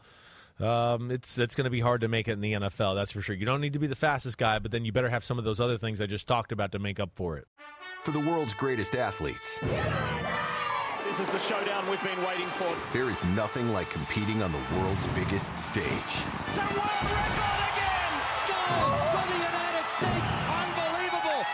[0.59, 2.93] Um, it's it's going to be hard to make it in the NFL.
[2.93, 3.35] That's for sure.
[3.35, 5.43] You don't need to be the fastest guy, but then you better have some of
[5.43, 7.47] those other things I just talked about to make up for it.
[8.03, 12.75] For the world's greatest athletes, This is the showdown we've been waiting for.
[12.93, 15.83] there is nothing like competing on the world's biggest stage.
[15.83, 18.21] It's a world record again!
[18.45, 20.70] Goal for the United States.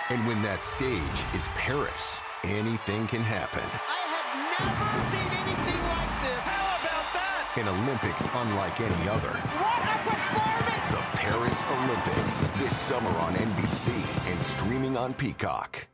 [0.09, 0.17] Unbelievable.
[0.17, 3.63] And when that stage is Paris, anything can happen.
[3.63, 6.43] I have never seen anything like this.
[6.43, 7.57] How about that?
[7.57, 9.35] An Olympics unlike any other.
[9.35, 10.91] What a performance.
[10.91, 12.47] The Paris Olympics.
[12.59, 15.87] This summer on NBC and streaming on Peacock.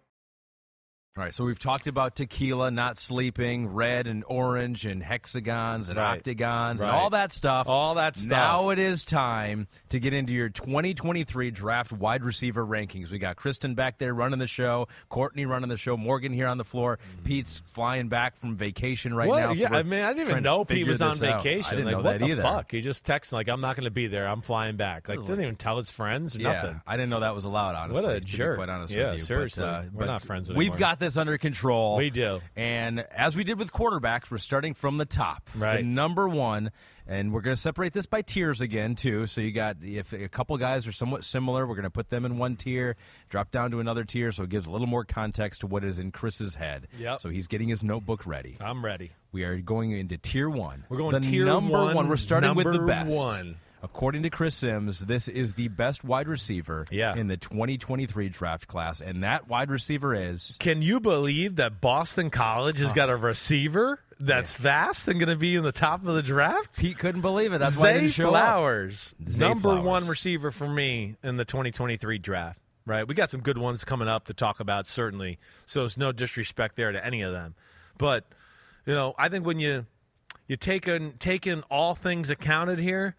[1.15, 5.99] All right, so we've talked about tequila, not sleeping, red and orange, and hexagons and
[5.99, 6.17] Right.
[6.17, 7.69] octagons and all that stuff.
[7.69, 8.29] All that stuff.
[8.31, 13.11] Now it is time to get into your 2023 draft wide receiver rankings.
[13.11, 16.57] We got Kristen back there running the show, Courtney running the show, Morgan here on
[16.57, 19.37] the floor, Pete's flying back from vacation right What?
[19.39, 19.51] now.
[19.53, 21.17] yeah, I mean, I didn't even know Pete was on out.
[21.43, 21.67] vacation.
[21.67, 22.41] I didn't like, know what that the either.
[22.41, 22.71] fuck?
[22.71, 24.27] He just texted like, "I'm not going to be there.
[24.27, 26.81] I'm flying back." Like, didn't even tell his friends or Yeah, nothing.
[26.87, 27.75] I didn't know that was allowed.
[27.75, 28.55] Honestly, What a jerk.
[28.57, 29.25] quite honest Yeah, with you.
[29.25, 29.63] seriously.
[29.63, 30.57] but, uh, We're but not friends anymore.
[30.57, 31.97] We've got this under control.
[31.97, 32.41] We do.
[32.55, 35.49] And as we did with quarterbacks, we're starting from the top.
[35.55, 35.77] Right.
[35.77, 36.71] The number one,
[37.05, 39.25] and we're going to separate this by tiers again too.
[39.25, 42.25] So you got if a couple guys are somewhat similar, we're going to put them
[42.25, 42.95] in one tier,
[43.29, 45.99] drop down to another tier, so it gives a little more context to what is
[45.99, 46.87] in Chris's head.
[46.97, 47.21] Yep.
[47.21, 48.57] So he's getting his notebook ready.
[48.61, 49.11] I'm ready.
[49.31, 50.85] We are going into tier one.
[50.89, 53.15] We're going the tier number one, We're starting with the best.
[53.15, 53.57] one.
[53.83, 57.15] According to Chris Simms, this is the best wide receiver Yeah.
[57.15, 62.29] in the 2023 draft class, and that wide receiver is Can you believe that Boston
[62.29, 66.15] College has got a receiver that's fast and going to be in the top of
[66.15, 66.77] the draft?
[66.77, 66.97] Pete.
[66.97, 67.57] Couldn't believe it.
[67.57, 68.31] That's why he didn't show up.
[68.45, 69.83] Flowers, Zay number Flowers.
[69.85, 72.59] one receiver for me in the 2023 draft.
[72.85, 75.39] Right, we got some good ones coming up to talk about, certainly.
[75.65, 77.55] So it's no disrespect there to any of them,
[77.97, 78.25] but
[78.85, 79.85] you know, I think when you
[80.47, 83.15] you take in take in all things accounted here,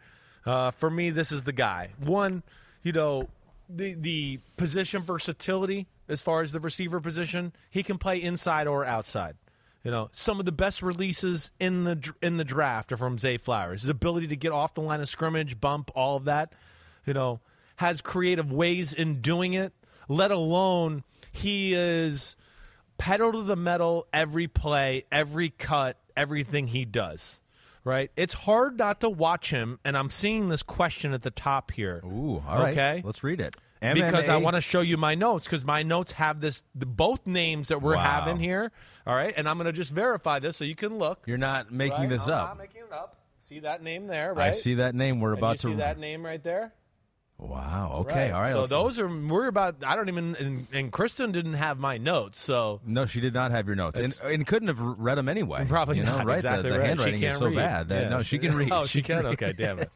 [0.46, 1.90] uh, for me, this is the guy.
[1.98, 2.42] One,
[2.82, 3.28] you know,
[3.68, 8.84] the the position versatility as far as the receiver position, he can play inside or
[8.84, 9.36] outside.
[9.82, 13.36] You know, some of the best releases in the in the draft are from Zay
[13.36, 13.82] Flowers.
[13.82, 16.54] His ability to get off the line of scrimmage, bump, all of that.
[17.04, 17.40] You know,
[17.76, 19.72] has creative ways in doing it.
[20.08, 22.36] Let alone he is
[22.96, 27.40] pedal to the metal every play, every cut, everything he does.
[27.84, 28.10] Right?
[28.16, 32.00] It's hard not to watch him, and I'm seeing this question at the top here.
[32.04, 32.72] Ooh, all right.
[32.72, 33.02] Okay.
[33.04, 33.56] Let's read it.
[33.80, 37.26] Because I want to show you my notes because my notes have this the, both
[37.26, 38.00] names that we're Wow.
[38.02, 38.72] having here.
[39.06, 41.24] All right, and I'm going to just verify this so you can look.
[41.26, 42.08] You're not making Right?
[42.08, 42.48] this I'm up.
[42.48, 43.18] not making it up.
[43.40, 44.46] See that name there, right?
[44.48, 45.20] I see that name.
[45.20, 45.74] We're And about you to.
[45.76, 46.72] see that name right there.
[47.36, 48.04] Wow.
[48.06, 48.30] Okay.
[48.30, 48.52] All right.
[48.52, 49.82] So those are we're about.
[49.84, 50.36] I don't even.
[50.36, 53.98] And, and Kristen didn't have my notes, so No, she did not have your notes,
[53.98, 55.64] and, and couldn't have read them anyway.
[55.68, 56.36] Probably you know, not right?
[56.36, 56.88] exactly the, the right.
[56.88, 57.56] Handwriting is so read.
[57.56, 58.08] bad that Yeah.
[58.08, 58.70] no, she can read.
[58.72, 59.16] Oh, she can.
[59.24, 59.42] read.
[59.42, 59.90] Okay, damn it.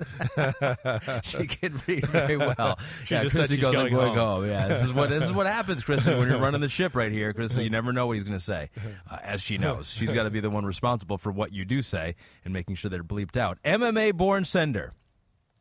[1.24, 2.77] she can read very well.
[3.05, 5.22] She yeah, just said Christy she's goes, going "I'm home." Yeah, this is what this
[5.24, 7.62] is what happens, Kristen, when you're running the ship right here, Kristen.
[7.62, 8.70] You never know what he's going to say,
[9.11, 9.88] uh, as she knows.
[9.90, 12.90] She's got to be the one responsible for what you do say and making sure
[12.90, 13.59] they're bleeped out.
[13.64, 14.92] MMA born sender.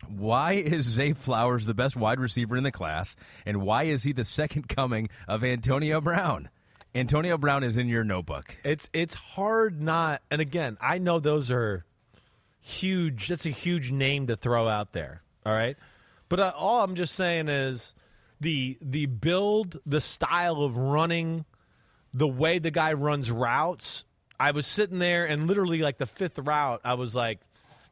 [0.08, 4.14] Why is Zay Flowers the best wide receiver in the class, and why is he
[4.14, 6.50] the second coming of Antonio Brown?
[6.96, 8.56] Antonio Brown is in your notebook.
[8.64, 10.22] It's it's hard not.
[10.32, 11.86] And again, I know those are
[12.60, 13.28] huge.
[13.28, 15.22] That's a huge name to throw out there.
[15.46, 15.78] All right,
[16.30, 17.94] but uh, all I'm just saying is
[18.40, 21.46] the the build, the style of running,
[22.14, 24.06] the way the guy runs routes.
[24.40, 27.40] I was sitting there and literally like the fifth route, I was like,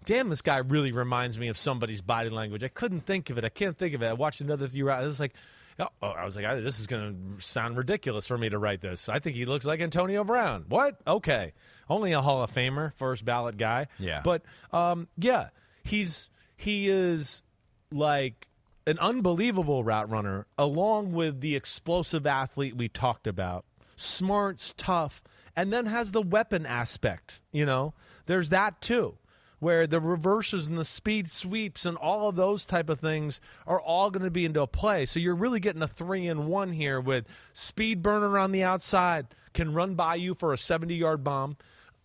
[0.05, 2.63] damn, this guy really reminds me of somebody's body language.
[2.63, 3.43] I couldn't think of it.
[3.43, 4.07] I can't think of it.
[4.07, 5.03] I watched another few routes.
[5.03, 5.33] It was like,
[5.79, 8.81] oh, I was like, I, this is going to sound ridiculous for me to write
[8.81, 9.09] this.
[9.09, 10.65] I think he looks like Antonio Brown.
[10.69, 10.99] What?
[11.05, 11.53] Okay.
[11.89, 13.87] Only a Hall of Famer, first ballot guy.
[13.99, 14.21] Yeah.
[14.23, 15.49] But um, yeah,
[15.83, 17.41] he's he is
[17.91, 18.47] like
[18.87, 23.65] an unbelievable route runner, along with the explosive athlete we talked about.
[23.95, 25.23] Smart's tough,
[25.55, 27.39] and then has the weapon aspect.
[27.51, 27.93] You know,
[28.25, 29.17] there's that too,
[29.59, 33.81] where the reverses and the speed sweeps and all of those type of things are
[33.81, 35.05] all going to be into play.
[35.05, 39.27] So you're really getting a three in one here with speed burner on the outside
[39.53, 41.57] can run by you for a 70 yard bomb.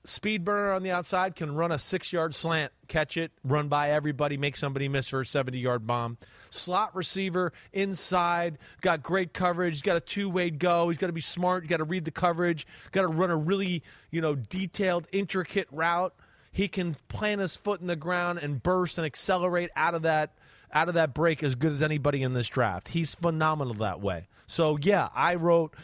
[0.04, 3.90] Speed burner on the outside can run a six yard slant, catch it, run by
[3.90, 6.16] everybody, make somebody miss for a 70 yard bomb.
[6.48, 11.12] Slot receiver inside, got great coverage, he's got a two way go, he's got to
[11.12, 15.06] be smart, got to read the coverage, got to run a really, you know, detailed,
[15.12, 16.14] intricate route.
[16.52, 20.32] He can plant his foot in the ground and burst and accelerate out of that
[20.72, 22.88] out of that break as good as anybody in this draft.
[22.88, 24.28] He's phenomenal that way.
[24.50, 25.74] So yeah, I wrote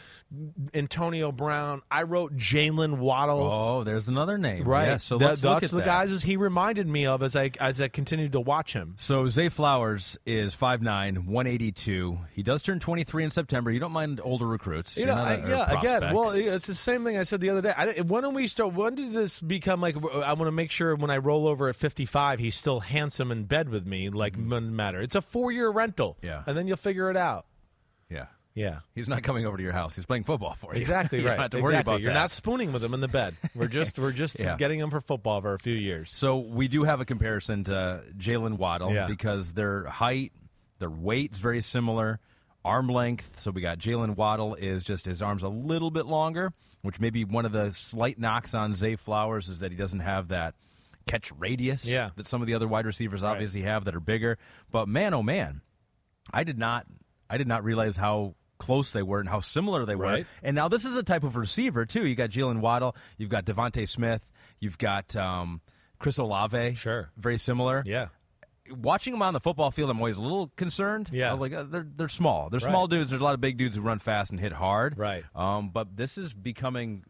[0.73, 1.81] Antonio Brown.
[1.89, 3.41] I wrote Jaylen Waddle.
[3.41, 4.63] Oh, there's another name.
[4.65, 4.87] Right.
[4.87, 5.85] Yeah, so That- let's look that's at the that.
[5.85, 8.95] guys as he reminded me of as I as I continued to watch him.
[8.97, 12.19] So Zay Flowers is 5'9", 182.
[12.33, 13.71] He does turn 23 in September.
[13.71, 14.97] You don't mind older recruits.
[14.97, 15.79] You know, not I, a- yeah.
[15.79, 17.73] Again, well, it's the same thing I said the other day.
[17.75, 18.73] I, when did we start?
[18.73, 19.95] When did this become like?
[19.95, 23.45] I want to make sure when I roll over at fifty-five, he's still handsome in
[23.45, 24.09] bed with me.
[24.09, 25.01] Like, doesn't matter.
[25.01, 26.15] It's a four-year rental.
[26.17, 26.25] Mm-hmm.
[26.25, 26.43] Yeah.
[26.45, 27.45] and then you'll figure it out.
[28.09, 28.25] yeah.
[28.57, 28.79] Yeah.
[28.95, 29.95] He's not coming over to your house.
[29.95, 30.81] He's playing football for you.
[30.81, 31.33] Exactly you right.
[31.35, 31.61] don't have to exactly.
[31.73, 32.19] worry about You're that.
[32.19, 33.35] not spooning with him in the bed.
[33.53, 34.57] We're just we're just Yeah.
[34.57, 36.09] getting him for football for a few years.
[36.09, 39.05] So we do have a comparison to Jaylen Waddle Yeah.
[39.07, 40.31] because their height,
[40.79, 42.19] their weight's very similar,
[42.65, 43.39] arm length.
[43.41, 47.11] So we got Jaylen Waddle is just his arms a little bit longer, which may
[47.11, 50.55] be one of the slight knocks on Zay Flowers is that he doesn't have that
[51.05, 52.09] catch radius Yeah.
[52.15, 54.39] that some of the other wide receivers obviously have that are bigger.
[54.71, 55.61] But man, oh man,
[56.33, 56.85] I did not,
[57.29, 60.03] I did not realize how close they were and how similar they were.
[60.05, 60.27] Right.
[60.43, 62.05] And now this is a type of receiver too.
[62.05, 64.21] You got Jaylen Waddle, you've got DeVonta Smith,
[64.59, 65.61] you've got um,
[65.99, 66.75] Chris Olave.
[66.75, 67.09] Sure.
[67.17, 67.83] very similar.
[67.85, 68.07] Yeah.
[68.69, 71.09] Watching them on the football field, I'm always a little concerned.
[71.13, 71.29] Yeah.
[71.29, 72.49] I was like, uh, they're they're small.
[72.49, 72.69] They're Right.
[72.69, 73.11] small dudes.
[73.11, 74.97] There's a lot of big dudes who run fast and hit hard.
[74.97, 75.23] Right.
[75.33, 77.03] Um, but this is becoming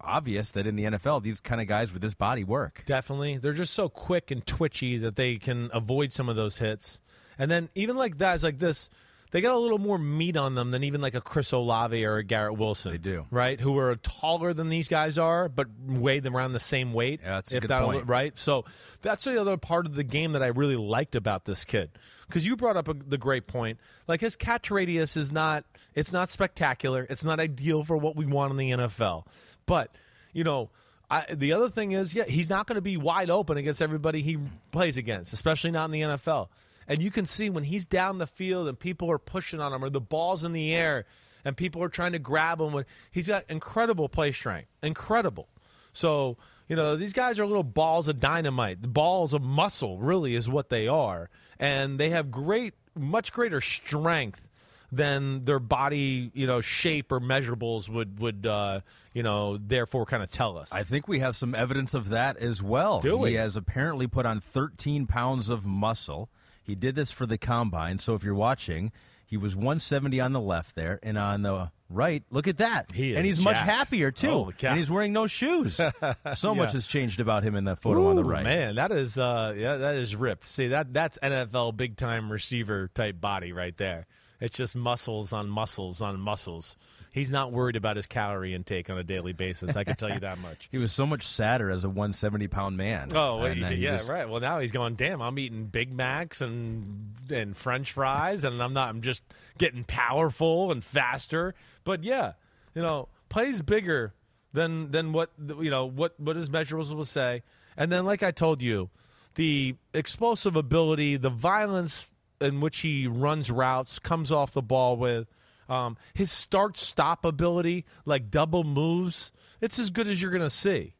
[0.00, 2.84] obvious that in the NFL, these kind of guys with this body work.
[2.86, 3.38] Definitely.
[3.38, 7.00] They're just so quick and twitchy that they can avoid some of those hits.
[7.38, 8.88] And then even like guys like this,
[9.30, 12.16] they got a little more meat on them than even like a Chris Olave or
[12.16, 12.92] a Garrett Wilson.
[12.92, 13.26] They do.
[13.30, 13.60] Right?
[13.60, 17.20] Who are taller than these guys are, but weigh them around the same weight.
[17.22, 18.08] Yeah, that's a good point.
[18.08, 18.36] Right?
[18.38, 18.64] So
[19.02, 21.90] that's the other part of the game that I really liked about this kid.
[22.26, 23.78] Because you brought up a, the great point.
[24.08, 25.64] Like his catch radius is not,
[25.94, 27.06] it's not spectacular.
[27.08, 29.26] It's not ideal for what we want in the NFL.
[29.66, 29.94] But,
[30.32, 30.70] you know,
[31.08, 34.22] I, the other thing is, yeah, he's not going to be wide open against everybody
[34.22, 34.38] he
[34.70, 36.48] plays against, especially not in the NFL.
[36.88, 39.84] And you can see when he's down the field and people are pushing on him
[39.84, 41.04] or the ball's in the air
[41.44, 42.84] and people are trying to grab him.
[43.10, 45.48] He's got incredible play strength, incredible.
[45.92, 46.36] So,
[46.68, 48.82] you know, these guys are little balls of dynamite.
[48.82, 51.30] The balls of muscle really is what they are.
[51.58, 54.48] And they have great, much greater strength
[54.92, 58.80] than their body, you know, shape or measurables would would uh,
[59.14, 60.68] you know, therefore kind of tell us.
[60.72, 63.00] I think we have some evidence of that as well.
[63.00, 63.30] Do we?
[63.30, 66.28] He has apparently put on 13 pounds of muscle.
[66.70, 67.98] He did this for the combine.
[67.98, 68.92] So if you're watching,
[69.26, 72.92] he was 170 on the left there, and on the right, look at that.
[72.92, 74.52] He is and he's much happier too.
[74.56, 74.68] Cow.
[74.68, 75.80] and he's wearing no shoes.
[76.34, 78.44] so much has changed about him in that photo on the Ooh, right.
[78.44, 80.46] Man, that is uh yeah, that is ripped.
[80.46, 84.06] See that that's NFL big time receiver type body right there.
[84.40, 86.76] It's just muscles on muscles on muscles.
[87.12, 89.74] He's not worried about his calorie intake on a daily basis.
[89.76, 90.68] I can tell you that much.
[90.70, 93.08] He was so much sadder as a 170 pound man.
[93.14, 94.28] Oh, And then yeah, just- right.
[94.28, 94.94] Well, now he's going.
[94.94, 98.88] Damn, I'm eating Big Macs and and French fries, and I'm not.
[98.88, 99.22] I'm just
[99.58, 101.54] getting powerful and faster.
[101.84, 102.34] But yeah,
[102.74, 104.14] you know, plays bigger
[104.52, 107.42] than than what you know what what his measurables will say.
[107.76, 108.90] And then, like I told you,
[109.34, 115.26] the explosive ability, the violence in which he runs routes, comes off the ball with.
[115.70, 119.30] Um, his start stop ability, like double moves,
[119.60, 120.96] it's as good as you're going to see.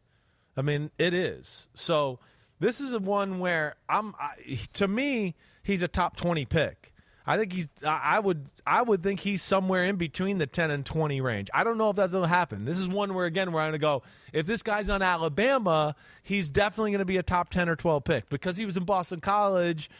[0.56, 1.66] I mean, it is.
[1.74, 2.20] So
[2.60, 4.14] this is a one where I'm.
[4.18, 6.92] I, to me, he's a top twenty pick.
[7.26, 7.68] I think he's.
[7.84, 8.46] I I would.
[8.66, 11.48] I would think he's somewhere in between the ten and twenty range.
[11.52, 12.64] I don't know if that's going to happen.
[12.64, 14.02] This is one where again where I'm going to go.
[14.32, 18.04] If this guy's on Alabama, he's definitely going to be a top ten or twelve
[18.04, 19.90] pick because he was in Boston College.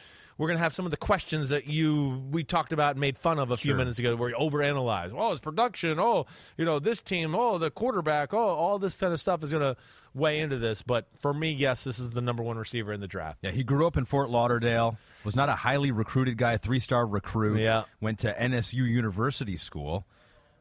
[0.40, 3.18] We're going to have some of the questions that you we talked about and made
[3.18, 5.12] fun of a few minutes ago, where you overanalyze.
[5.14, 6.00] Oh, it's production.
[6.00, 6.24] Oh,
[6.56, 7.34] you know this team.
[7.34, 8.32] Oh, the quarterback.
[8.32, 9.76] Oh, all this kind of stuff is going to
[10.14, 10.80] weigh into this.
[10.80, 13.40] But for me, yes, this is the number one receiver in the draft.
[13.42, 14.96] Yeah, he grew up in Fort Lauderdale.
[15.24, 17.60] Was not a highly recruited guy, three star recruit.
[17.60, 17.84] Yeah.
[18.00, 20.06] Went to NSU University School,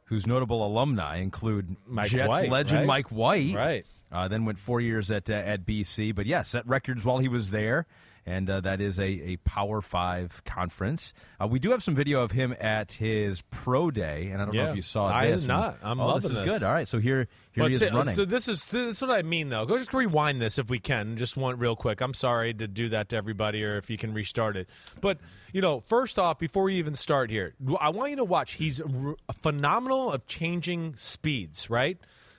[0.07, 2.85] whose notable alumni include Mike Jets White, legend right?
[2.85, 3.55] Mike White.
[3.55, 3.85] Right.
[4.11, 7.29] Uh, then went four years at uh, at BC, but yeah, set records while he
[7.29, 7.85] was there,
[8.25, 11.13] and uh, that is a, a Power Five conference.
[11.41, 14.53] Uh, we do have some video of him at his pro day, and I don't
[14.55, 15.13] know if you saw it.
[15.13, 15.41] I this.
[15.41, 15.77] did not.
[15.81, 16.49] I'm oh, loving this is this.
[16.59, 16.63] good.
[16.63, 18.13] All right, so here here But he is see- running.
[18.15, 19.65] so this is this is what I mean though.
[19.65, 21.17] Go just rewind this if we can.
[21.17, 22.01] Just one real quick.
[22.01, 24.67] I'm sorry to do that to everybody, or if you can restart it.
[25.01, 25.17] But
[25.51, 28.53] you know, first off, before we even start here, I want you to watch.
[28.53, 31.69] He's r- phenomenal of changing speeds.
[31.69, 31.97] Right,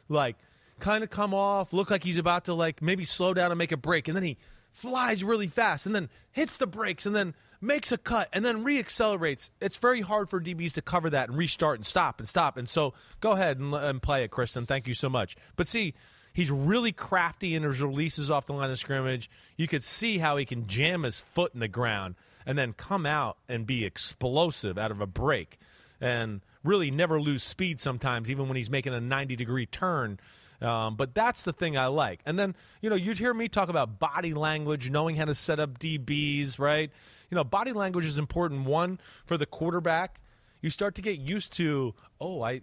[0.09, 0.37] like
[0.79, 3.73] kind of come off, look like he's about to like maybe slow down and make
[3.73, 4.39] a break, and then he
[4.73, 8.64] flies really fast, and then hits the brakes, and then makes a cut and then
[8.64, 9.51] reaccelerates.
[9.61, 12.57] It's very hard for DBs to cover that and restart and stop and stop.
[12.57, 14.64] And so go ahead and, and play it, Kristen.
[14.64, 15.37] Thank you so much.
[15.57, 15.95] But see,
[16.33, 19.31] He's really crafty in his releases off the line of scrimmage.
[19.57, 22.14] You could see how he can jam his foot in the ground
[22.47, 25.59] and then come out and be explosive out of a break
[26.01, 30.21] and really never lose speed sometimes, even when he's making a 90 degree turn.
[30.61, 32.20] Um, but that's the thing I like.
[32.26, 35.58] And then, you know, you'd hear me talk about body language, knowing how to set
[35.58, 36.90] up DBs, right?
[37.30, 38.66] You know, body language is important.
[38.66, 40.20] One, for the quarterback,
[40.61, 42.61] you start to get used to, oh, I,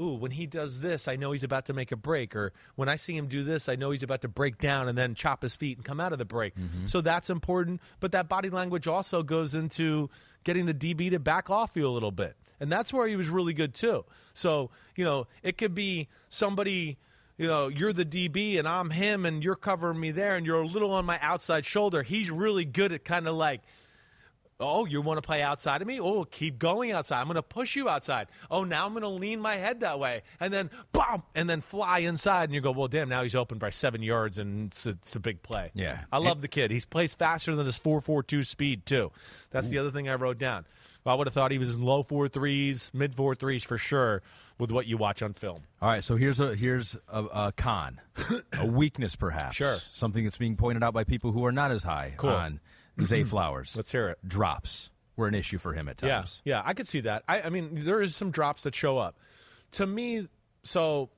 [0.00, 2.34] ooh, when he does this, I know he's about to make a break.
[2.34, 4.96] Or when I see him do this, I know he's about to break down and
[4.96, 6.54] then chop his feet and come out of the break.
[6.86, 7.82] So that's important.
[8.00, 10.08] But that body language also goes into
[10.44, 12.36] getting the DB to back off you a little bit.
[12.58, 14.04] And that's where he was really good too.
[14.32, 16.96] So, you know, it could be somebody.
[17.36, 20.62] You know, you're the DB and I'm him, and you're covering me there, and you're
[20.62, 22.02] a little on my outside shoulder.
[22.02, 23.62] He's really good at kind of like
[24.60, 26.00] Oh, you want to play outside of me?
[26.00, 27.20] Oh, keep going outside.
[27.20, 28.28] I'm going to push you outside.
[28.50, 31.60] Oh, now I'm going to lean my head that way, and then boom, and then
[31.60, 32.44] fly inside.
[32.44, 35.16] And you go, well, damn, now he's open by seven yards, and it's a, it's
[35.16, 35.72] a big play.
[35.74, 36.00] Yeah.
[36.12, 36.70] I love the kid.
[36.70, 39.10] He plays faster than his four four two speed too.
[39.50, 40.66] That's the other thing I wrote down.
[41.06, 44.22] I would have thought he was in low four threes, mid four threes for sure,
[44.58, 45.62] with what you watch on film.
[45.82, 48.00] All right, so here's a here's a, a con,
[48.58, 49.56] a weakness perhaps.
[49.56, 49.76] Sure.
[49.92, 52.30] something that's being pointed out by people who are not as high Cool.
[52.30, 52.60] on
[53.02, 53.74] Zay Flowers.
[53.76, 54.18] Let's hear it.
[54.26, 56.42] Drops were an issue for him at times.
[56.44, 57.22] Yeah, yeah, I could see that.
[57.28, 59.16] I, I mean, there is some drops that show up.
[59.72, 60.28] To me,
[60.62, 61.10] so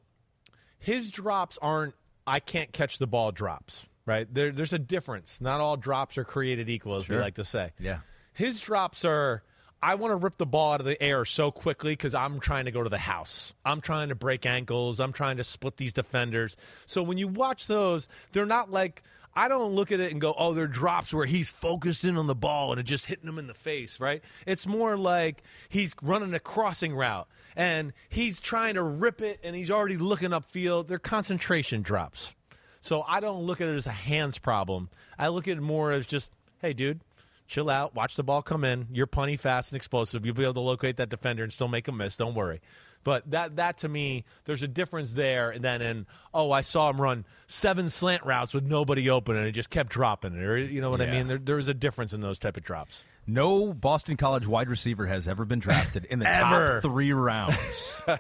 [0.78, 1.94] his drops aren't.
[2.26, 3.86] I can't catch the ball drops.
[4.06, 5.40] Right there, there's a difference.
[5.40, 7.72] Not all drops are created equal, as we like to say.
[7.78, 7.98] Yeah.
[8.32, 9.42] His drops are.
[9.82, 12.64] I want to rip the ball out of the air so quickly because I'm trying
[12.64, 13.54] to go to the house.
[13.64, 15.00] I'm trying to break ankles.
[15.00, 16.56] I'm trying to split these defenders.
[16.86, 19.02] So when you watch those, they're not like
[19.34, 22.26] I don't look at it and go, "Oh, they're drops where he's focused in on
[22.26, 24.22] the ball and it just hitting him in the face." Right?
[24.46, 29.54] It's more like he's running a crossing route and he's trying to rip it and
[29.54, 30.88] he's already looking upfield.
[30.88, 32.34] They're concentration drops.
[32.80, 34.88] So I don't look at it as a hands problem.
[35.18, 37.00] I look at it more as just, hey, dude,
[37.46, 38.88] chill out, watch the ball come in.
[38.92, 40.24] You're punny fast and explosive.
[40.24, 42.16] You'll be able to locate that defender and still make a miss.
[42.16, 42.60] Don't worry.
[43.06, 47.00] But that that to me, there's a difference there than in oh, I saw him
[47.00, 50.42] run seven slant routes with nobody open and he just kept dropping it.
[50.42, 51.28] Or you know what I mean?
[51.28, 53.04] There, there's a difference in those type of drops.
[53.24, 58.02] No Boston College wide receiver has ever been drafted in the top three rounds.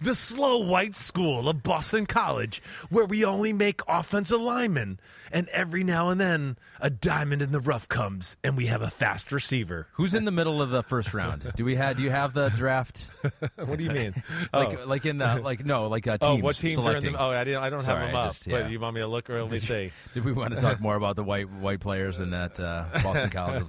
[0.00, 5.00] The slow white school of Boston College, where we only make offensive linemen,
[5.32, 8.90] and every now and then a diamond in the rough comes, and we have a
[8.90, 9.88] fast receiver.
[9.94, 11.50] Who's in the middle of the first round?
[11.56, 11.96] Do we have?
[11.96, 13.06] Do you have the draft?
[13.56, 14.22] What do you mean?
[14.52, 16.42] Like, like in the like no, like uh, oh, teams.
[16.42, 17.04] what teams selecting.
[17.04, 17.18] are in the?
[17.20, 17.62] Oh, I didn't.
[17.62, 18.32] I don't Sorry, have them up.
[18.32, 18.62] just- yeah.
[18.62, 19.90] But you want me to look or let me see?
[20.14, 23.30] Did we want to talk more about the white white players in that uh, Boston
[23.30, 23.64] College?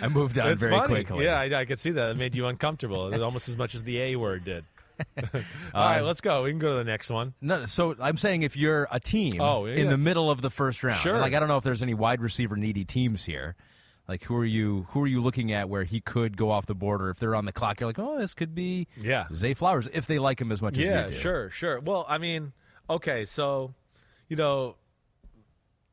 [0.00, 0.94] I moved on very funny.
[1.04, 1.24] quickly.
[1.26, 2.10] Yeah, I, I could see that.
[2.12, 4.64] It made you uncomfortable, almost as much as the A word did.
[5.74, 6.42] All right, um, let's go.
[6.44, 7.34] We can go to the next one.
[7.40, 9.90] No, so I'm saying if you're a team Oh, in yeah.
[9.90, 11.18] the middle of the first round, Sure.
[11.18, 13.56] like I don't know if there's any wide receiver needy teams here.
[14.08, 14.86] Like who are you?
[14.90, 17.34] Who are you looking at where he could go off the board, or if they're
[17.36, 19.26] on the clock, you're like, oh, this could be Yeah.
[19.32, 21.22] Zay Flowers if they like him as much Yeah, as you do.
[21.22, 21.80] sure, sure.
[21.80, 22.52] Well, I mean,
[22.90, 23.74] okay, so
[24.28, 24.76] you know,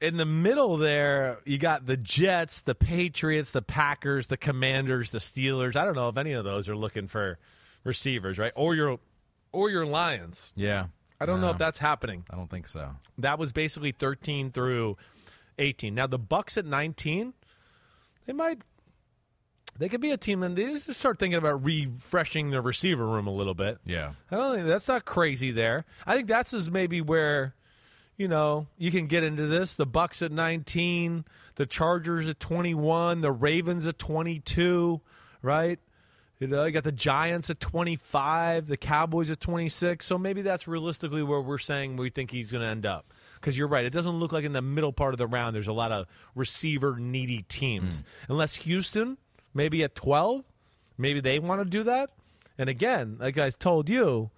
[0.01, 5.19] in the middle there, you got the Jets, the Patriots, the Packers, the Commanders, the
[5.19, 5.75] Steelers.
[5.75, 7.37] I don't know if any of those are looking for
[7.83, 8.53] receivers, right?
[8.55, 8.99] Or your
[9.51, 10.53] or your Lions.
[10.55, 10.87] Yeah,
[11.19, 12.25] I don't know if that's happening.
[12.29, 12.91] I don't think so.
[13.17, 14.97] That was basically 13 through
[15.57, 15.93] 18.
[15.93, 17.33] Now the Bucs at 19,
[18.25, 18.61] they might
[19.77, 23.27] they could be a team and they just start thinking about refreshing the receiver room
[23.27, 23.79] a little bit.
[23.85, 25.85] Yeah, I don't think that's not crazy there.
[26.05, 27.55] I think that's is maybe where
[28.17, 29.75] you know you can get into this.
[29.75, 31.25] The Bucs at 19,
[31.55, 34.99] the Chargers at 21, the Ravens at 22,
[35.41, 35.79] right?
[36.39, 40.05] You know, you got the Giants at 25, the Cowboys at 26.
[40.05, 43.13] So maybe that's realistically where we're saying we think he's going to end up.
[43.35, 45.67] Because you're right, it doesn't look like in the middle part of the round there's
[45.67, 47.99] a lot of receiver needy teams.
[47.99, 48.31] Hmm.
[48.33, 49.17] Unless Houston,
[49.53, 50.45] maybe at 12,
[50.97, 52.11] maybe they want to do that.
[52.57, 54.31] And again, like I told you,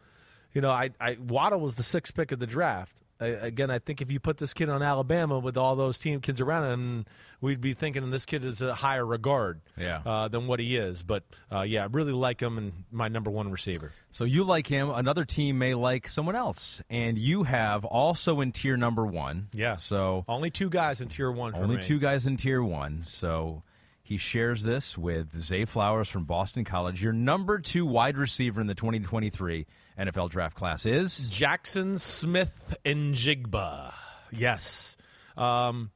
[0.54, 2.96] you know, I, I Waddle was the sixth pick of the draft.
[3.22, 6.42] Again, I think if you put this kid on Alabama with all those team kids
[6.42, 7.06] around him,
[7.40, 10.02] we'd be thinking this kid is a higher regard Yeah.
[10.06, 11.04] uh, than what he is.
[11.04, 13.92] But uh, yeah, I really like him and my number one receiver.
[14.10, 14.90] So you like him.
[14.90, 19.50] Another team may like someone else, and you have also in tier number one.
[19.54, 19.76] Yeah.
[19.76, 21.54] So Only two guys in tier one.
[21.54, 21.84] For only me.
[21.84, 23.04] two guys in tier one.
[23.06, 23.62] So
[24.02, 27.04] he shares this with Zay Flowers from Boston College.
[27.04, 29.68] Your number two wide receiver in the 2023
[30.00, 33.94] NFL draft class is Jackson Smith and Jigba.
[34.32, 34.96] Yes.
[35.38, 35.92] Um,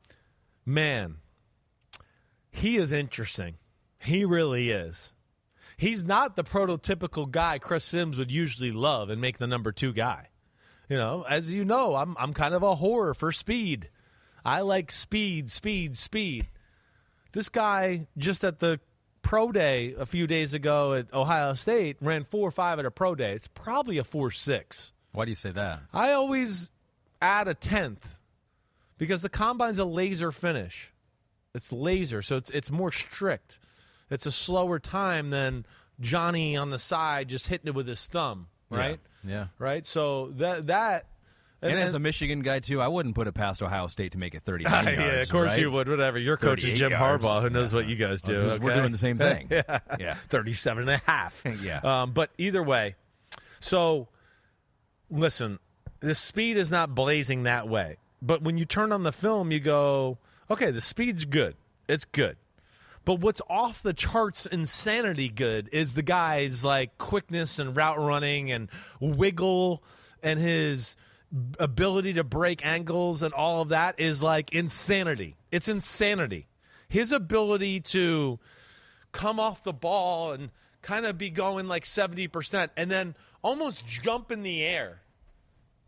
[0.65, 1.17] man,
[2.51, 3.55] he is interesting.
[3.99, 5.13] He really is.
[5.77, 9.93] He's not the prototypical guy Chris Simms would usually love and make the number two
[9.93, 10.29] guy.
[10.89, 13.89] You know, as you know, I'm I'm kind of a horror for speed.
[14.43, 16.47] I like speed, speed, speed.
[17.33, 18.79] This guy just at the
[19.25, 22.91] pro day a few days ago at Ohio State ran four or five at a
[22.91, 23.33] pro day.
[23.33, 24.93] It's probably a four six.
[25.13, 25.81] Why do you say that?
[25.91, 26.69] I always
[27.21, 28.19] add a tenth
[28.99, 30.93] because the combine's a laser finish.
[31.55, 33.59] It's laser, so it's it's more strict.
[34.11, 35.65] It's a slower time than
[35.99, 38.99] Johnny on the side just hitting it with his thumb, right?
[39.23, 39.47] Yeah.
[39.57, 39.85] Right.
[39.85, 41.07] So that that
[41.71, 44.35] And, as a Michigan guy too, I wouldn't put it past Ohio State to make
[44.35, 45.29] it 39 yeah, yards.
[45.29, 45.59] of course right?
[45.59, 45.87] you would.
[45.89, 46.17] Whatever.
[46.19, 47.23] Your coach is Jim yards.
[47.25, 47.41] Harbaugh.
[47.41, 47.79] Who knows Yeah.
[47.79, 48.37] what you guys do?
[48.39, 49.47] Well, 'cause we're doing the same thing.
[49.49, 49.79] yeah.
[49.99, 50.15] Yeah.
[50.29, 51.41] 37 and a half.
[51.61, 51.79] Yeah.
[51.79, 52.95] Um, but either way,
[53.59, 54.07] so
[55.09, 55.59] listen,
[55.99, 57.97] the speed is not blazing that way.
[58.21, 60.17] But when you turn on the film, you go,
[60.49, 61.55] okay, the speed's good.
[61.87, 62.37] It's good.
[63.03, 68.51] But what's off the charts insanity good is the guy's like quickness and route running
[68.51, 68.67] and
[68.99, 69.83] wiggle
[70.23, 70.95] and his
[71.59, 75.35] ability to break angles and all of that is like insanity.
[75.51, 76.47] It's insanity.
[76.87, 78.39] His ability to
[79.11, 84.31] come off the ball and kind of be going like 70% and then almost jump
[84.31, 85.01] in the air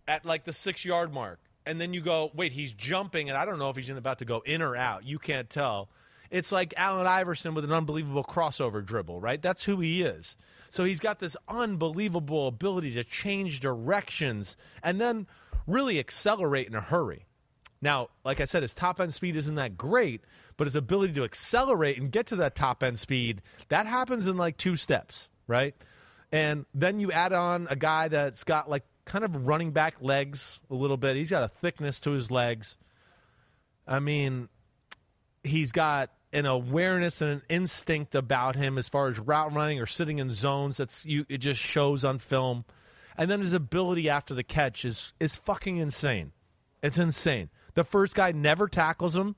[0.08, 1.40] at like the six yard mark.
[1.66, 4.26] And then you go, wait, he's jumping, and I don't know if he's about to
[4.26, 5.04] go in or out.
[5.04, 5.90] You can't tell.
[6.32, 9.42] It's like Allen Iverson with an unbelievable crossover dribble, right?
[9.42, 10.38] That's who he is.
[10.70, 15.28] So he's got this unbelievable ability to change directions and then
[15.66, 17.26] really accelerate in a hurry.
[17.82, 20.22] Now, like I said, his top end speed isn't that great,
[20.58, 24.38] but his ability to accelerate and get to that top end speed, that happens in
[24.38, 25.76] like two steps, right?
[26.32, 30.60] And then you add on a guy that's got like kind of running back legs
[30.70, 31.16] a little bit.
[31.16, 32.78] He's got a thickness to his legs.
[33.88, 34.50] I mean,
[35.44, 39.86] he's got an awareness and an instinct about him as far as route running or
[39.86, 42.66] sitting in zones that's you it just shows on film.
[43.18, 46.34] And then his ability after the catch is is fucking insane.
[46.84, 47.50] It's insane.
[47.74, 49.36] The first guy never tackles him.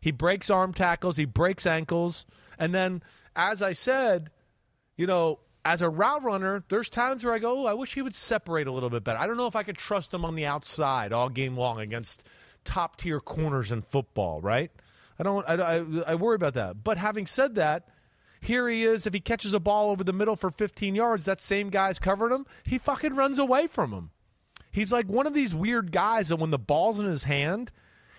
[0.00, 2.24] He breaks arm tackles, he breaks ankles,
[2.58, 3.02] and then
[3.34, 4.30] as I said,
[4.96, 8.02] you know, as a route runner, there's times where I go, oh, I wish he
[8.02, 9.18] would separate a little bit better.
[9.18, 12.24] I don't know if I could trust him on the outside all game long against
[12.64, 14.70] top tier corners in football, right?
[15.18, 15.48] I don't.
[15.48, 16.82] I, I, I worry about that.
[16.84, 17.88] But having said that,
[18.40, 19.06] here he is.
[19.06, 22.34] If he catches a ball over the middle for 15 yards, that same guy's covering
[22.34, 22.46] him.
[22.64, 24.10] He fucking runs away from him.
[24.70, 27.72] He's like one of these weird guys that when the ball's in his hand,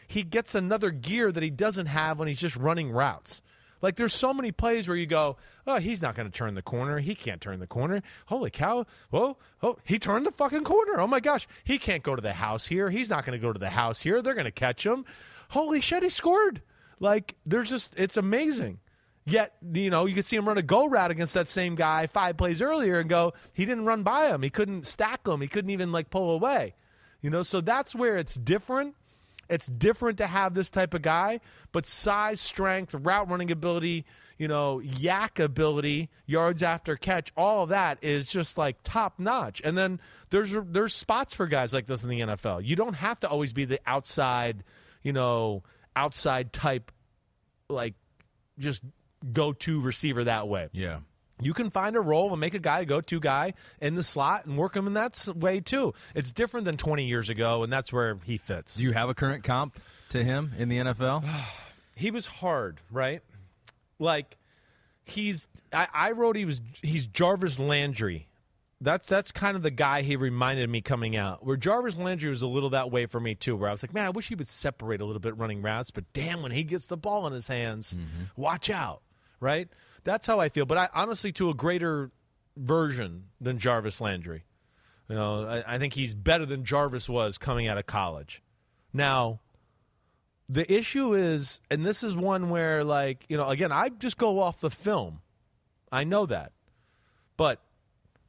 [0.07, 3.41] he gets another gear that he doesn't have when he's just running routes.
[3.81, 6.61] Like there's so many plays where you go, oh, he's not going to turn the
[6.61, 6.99] corner.
[6.99, 8.01] He can't turn the corner.
[8.25, 8.85] Holy cow!
[9.09, 9.37] Whoa!
[9.63, 10.99] Oh, he turned the fucking corner.
[10.99, 11.47] Oh my gosh!
[11.63, 12.89] He can't go to the house here.
[12.89, 14.21] He's not going to go to the house here.
[14.21, 15.05] They're going to catch him.
[15.49, 16.03] Holy shit!
[16.03, 16.61] He scored.
[16.99, 18.79] Like there's just it's amazing.
[19.25, 22.07] Yet you know you could see him run a go route against that same guy
[22.07, 24.41] five plays earlier and go, he didn't run by him.
[24.41, 25.41] He couldn't stack him.
[25.41, 26.75] He couldn't even like pull away.
[27.21, 28.95] You know, so that's where it's different.
[29.49, 31.39] It's different to have this type of guy,
[31.71, 34.05] but size, strength, route running ability,
[34.37, 39.61] you know, yak ability, yards after catch, all of that is just like top notch.
[39.65, 42.63] And then there's there's spots for guys like this in the NFL.
[42.63, 44.63] You don't have to always be the outside,
[45.01, 45.63] you know,
[45.99, 46.91] outside type
[47.69, 47.93] like
[48.57, 48.81] just
[49.33, 50.69] go to receiver that way.
[50.71, 50.99] Yeah.
[51.41, 54.03] You can find a role and make a guy a go to guy in the
[54.03, 55.93] slot and work him in that way too.
[56.15, 58.75] It's different than 20 years ago, and that's where he fits.
[58.75, 59.79] Do you have a current comp
[60.09, 61.23] to him in the NFL?
[61.95, 63.21] he was hard, right?
[63.99, 64.37] Like
[65.05, 68.28] he's I, I wrote he was he's Jarvis Landry.
[68.81, 71.45] That's that's kind of the guy he reminded me coming out.
[71.45, 73.93] Where Jarvis Landry was a little that way for me too, where I was like,
[73.93, 76.63] man, I wish he would separate a little bit running routes, but damn, when he
[76.63, 78.41] gets the ball in his hands, mm-hmm.
[78.41, 79.01] watch out,
[79.41, 79.67] right?
[80.05, 80.65] That's how I feel.
[80.65, 82.11] But I honestly, to a greater
[82.59, 84.43] version than Jarvis Landry.
[85.07, 88.43] You know, I, I think he's better than Jarvis was coming out of college.
[88.93, 89.39] Now,
[90.47, 94.39] the issue is, and this is one where, like, you know, again, I just go
[94.39, 95.21] off the film.
[95.91, 96.51] I know that.
[97.37, 97.59] But,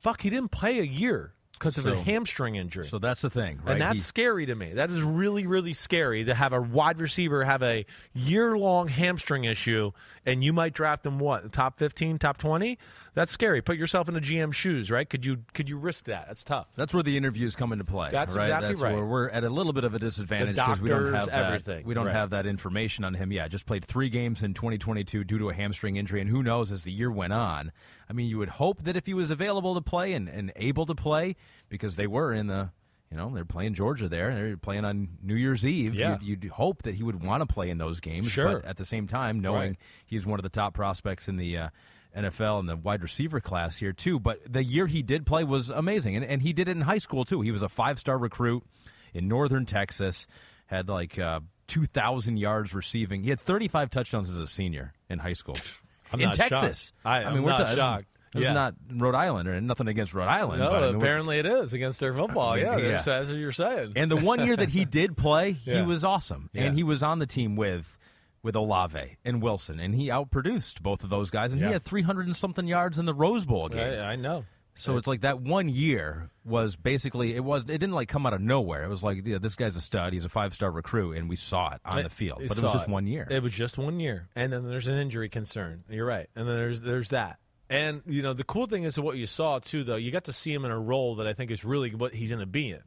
[0.00, 2.84] fuck, he didn't play a year because of a hamstring injury.
[2.86, 3.72] So that's the thing, right?
[3.72, 4.72] and that's He- scary to me.
[4.74, 7.84] That is really, really scary to have a wide receiver have a
[8.14, 9.92] year long hamstring issue,
[10.24, 12.78] and you might draft him what top fifteen, top twenty.
[13.12, 13.60] That's scary.
[13.60, 15.06] Put yourself in the GM shoes, right?
[15.10, 16.28] Could you could you risk that?
[16.28, 16.68] That's tough.
[16.76, 18.08] That's where the interviews come into play.
[18.10, 18.44] That's right?
[18.44, 18.94] exactly That's right.
[18.94, 21.44] Where we're at a little bit of a disadvantage because we don't have that.
[21.46, 21.84] everything.
[21.84, 22.14] We don't Right.
[22.14, 23.32] have that information on him.
[23.32, 26.70] Yeah, just played three games in 2022 due to a hamstring injury, and who knows
[26.72, 27.72] as the year went on.
[28.10, 30.84] I mean, you would hope that if he was available to play and, and able
[30.86, 31.36] to play,
[31.68, 32.70] because they were in the.
[33.12, 34.32] You know, they're playing Georgia there.
[34.32, 35.96] They're playing on New Year's Eve.
[35.96, 36.18] Yeah.
[36.22, 38.28] You'd, you'd hope that he would want to play in those games.
[38.30, 38.60] Sure.
[38.60, 39.78] But at the same time, knowing Right.
[40.06, 41.68] he's one of the top prospects in the uh,
[42.16, 44.20] NFL and the wide receiver class here too.
[44.20, 46.98] But the year he did play was amazing, and, and he did it in high
[46.98, 47.40] school too.
[47.40, 48.62] He was a five star recruit
[49.12, 50.28] in Northern Texas,
[50.66, 53.24] had like uh, two thousand yards receiving.
[53.24, 55.56] He had thirty five touchdowns as a senior in high school
[56.12, 56.92] I'm in Texas.
[57.02, 57.06] shocked.
[57.06, 58.06] I- mean, I'm we're not is- shocked.
[58.32, 58.52] This Yeah.
[58.52, 60.60] not Rhode Island or nothing against Rhode Island.
[60.60, 62.56] No, but I mean, apparently it is against their football.
[62.56, 62.82] Yeah, Yeah.
[62.82, 63.94] there's- that's what you're saying.
[63.96, 65.82] And the one year that he did play, he Yeah.
[65.82, 66.62] was awesome, Yeah.
[66.64, 67.96] and he was on the team with
[68.42, 71.66] with Olave and Wilson, and he outproduced both of those guys, and Yeah.
[71.66, 73.80] he had three hundred and something yards in the Rose Bowl game.
[74.00, 74.44] I, I know.
[74.76, 78.32] So it's like that one year was basically it was it didn't like come out
[78.32, 78.82] of nowhere.
[78.84, 80.12] It was like yeah, this guy's a stud.
[80.12, 82.38] He's a five star recruit, and we saw it on the field.
[82.48, 83.26] But it was just one year.
[83.30, 85.84] It was just one year, and then there's an injury concern.
[85.90, 87.38] You're right, and then there's there's that.
[87.68, 89.96] And you know the cool thing is what you saw too, though.
[89.96, 92.30] You got to see him in a role that I think is really what he's
[92.30, 92.80] going to be in.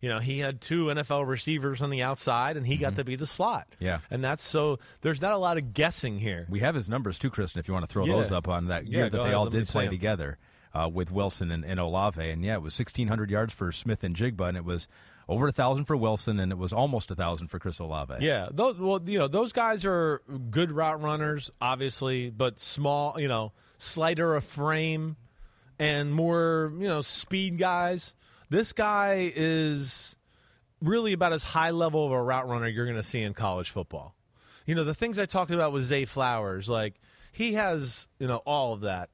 [0.00, 3.16] You know, he had two NFL receivers on the outside, and he got to be
[3.16, 3.66] the slot.
[3.74, 3.84] Mm-hmm.
[3.84, 3.98] Yeah.
[4.10, 4.78] and that's so.
[5.02, 6.46] There's not a lot of guessing here.
[6.48, 7.60] We have his numbers too, Kristen.
[7.60, 8.14] If you want to throw Yeah.
[8.14, 9.34] those up on that Yeah, year go that they ahead.
[9.34, 10.38] all did play together
[10.74, 14.48] uh, with Wilson and, and Olave, and yeah, it was sixteen hundred yards for Smith-Njigba,
[14.48, 14.88] and it was
[15.28, 18.14] over a thousand for Wilson, and it was almost a thousand for Chris Olave.
[18.20, 23.28] Yeah, those, well, you know, those guys are good route runners, obviously, but small, you
[23.28, 25.16] know, slighter of frame
[25.78, 28.14] and more, you know, speed guys.
[28.48, 30.16] This guy is
[30.82, 33.70] really about as high level of a route runner you're going to see in college
[33.70, 34.16] football.
[34.66, 36.94] You know, the things I talked about with Zay Flowers, like
[37.32, 39.10] he has, you know, all of that,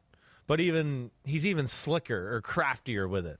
[0.46, 3.38] but even he's even slicker or craftier with it.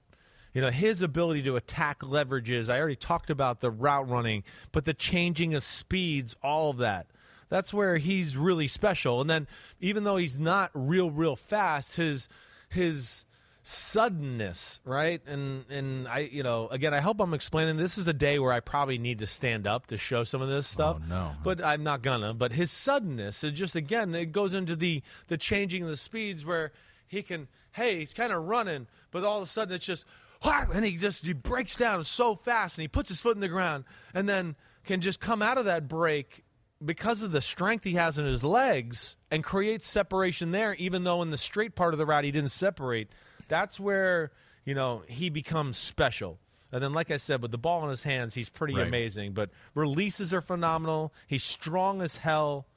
[0.53, 2.69] You know, his ability to attack leverages.
[2.69, 7.07] I already talked about the route running, but the changing of speeds, all of that.
[7.49, 9.21] That's where he's really special.
[9.21, 9.47] And then
[9.79, 12.27] even though he's not real, real fast, his
[12.69, 13.25] his
[13.61, 15.21] suddenness, right?
[15.27, 17.77] And and I, you know, again, I hope I'm explaining.
[17.77, 20.49] This is a day where I probably need to stand up to show some of
[20.49, 20.97] this stuff.
[21.01, 21.31] Oh, no.
[21.43, 22.33] but I'm not gonna.
[22.33, 26.45] But his suddenness, it just again, it goes into the the changing of the speeds
[26.45, 26.71] where
[27.07, 27.47] he can.
[27.71, 30.05] Hey, he's kind of running, but all of a sudden it's just.
[30.43, 33.47] And he just he breaks down so fast, and he puts his foot in the
[33.47, 34.55] ground, and then
[34.85, 36.43] can just come out of that break
[36.83, 41.23] because of the strength he has in his legs and creates separation there, even though
[41.23, 43.09] in the straight part of the route he didn't separate.
[43.47, 44.31] That's where,
[44.63, 46.37] you know, he becomes special.
[46.71, 48.87] And then, like I said, with the ball in his hands, he's pretty Right.
[48.87, 49.33] amazing.
[49.33, 51.13] But releases are phenomenal.
[51.25, 52.67] He's strong as hell.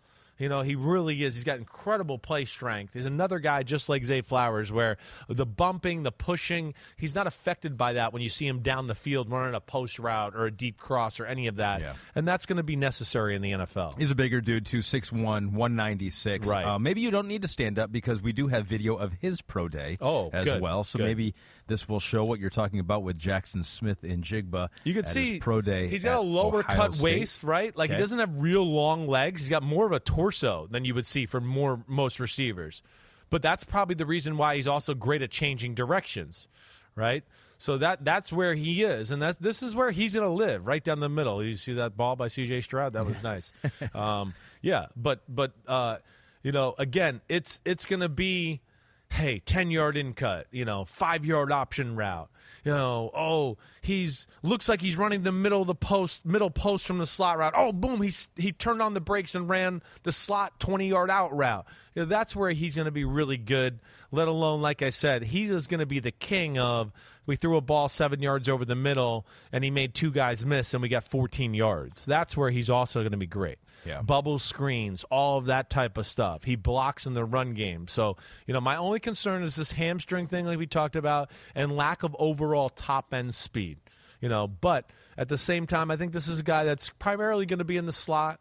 [0.41, 1.34] You know, he really is.
[1.36, 2.95] He's got incredible play strength.
[2.95, 4.97] He's another guy just like Zay Flowers, where
[5.28, 8.95] the bumping, the pushing, he's not affected by that when you see him down the
[8.95, 11.80] field running a post route or a deep cross or any of that.
[11.82, 11.93] Yeah.
[12.14, 13.99] And that's going to be necessary in the NFL.
[13.99, 16.49] He's a bigger dude, too, 6'1", 196.
[16.49, 16.64] Right.
[16.64, 19.43] Uh, maybe you don't need to stand up because we do have video of his
[19.43, 20.84] pro day Oh, as good, well.
[20.84, 21.05] So good.
[21.05, 21.34] maybe
[21.66, 24.68] this will show what you're talking about with Jaxon Smith-Njigba.
[24.84, 25.88] You can see pro day.
[25.88, 27.05] He's got a lower Ohio cut State.
[27.05, 27.76] waist, right?
[27.76, 27.97] Like Okay.
[27.97, 29.43] he doesn't have real long legs.
[29.43, 30.29] He's got more of a torso
[30.70, 32.82] than you would see for more most receivers.
[33.30, 36.48] But that's probably the reason why he's also great at changing directions,
[36.96, 37.22] right?
[37.58, 40.66] So that that's where he is, and that's this is where he's going to live,
[40.66, 41.44] right down the middle.
[41.44, 42.62] You see that ball by C.J.
[42.62, 42.94] Stroud?
[42.94, 43.52] That was nice.
[43.94, 45.98] um, yeah, but but uh,
[46.42, 48.62] you know, again, it's it's going to be
[49.11, 52.30] hey, 10 yard in cut, you know, five yard option route.
[52.64, 56.86] You know, oh, he's looks like he's running the middle of the post, middle post
[56.86, 57.54] from the slot route.
[57.56, 61.34] Oh, boom, he's he turned on the brakes and ran the slot 20 yard out
[61.36, 61.66] route.
[61.94, 63.80] You know, that's where he's going to be really good.
[64.12, 66.92] Let alone, like I said, he is going to be the king of.
[67.30, 70.74] We threw a ball seven yards over the middle, and he made two guys miss,
[70.74, 72.04] and we got 14 yards.
[72.04, 74.02] That's where he's also going to be great Yeah.
[74.02, 76.42] bubble screens, all of that type of stuff.
[76.42, 77.86] He blocks in the run game.
[77.86, 78.16] So,
[78.48, 82.02] you know, my only concern is this hamstring thing, like we talked about, and lack
[82.02, 83.78] of overall top end speed.
[84.20, 87.46] You know, but at the same time, I think this is a guy that's primarily
[87.46, 88.40] going to be in the slot,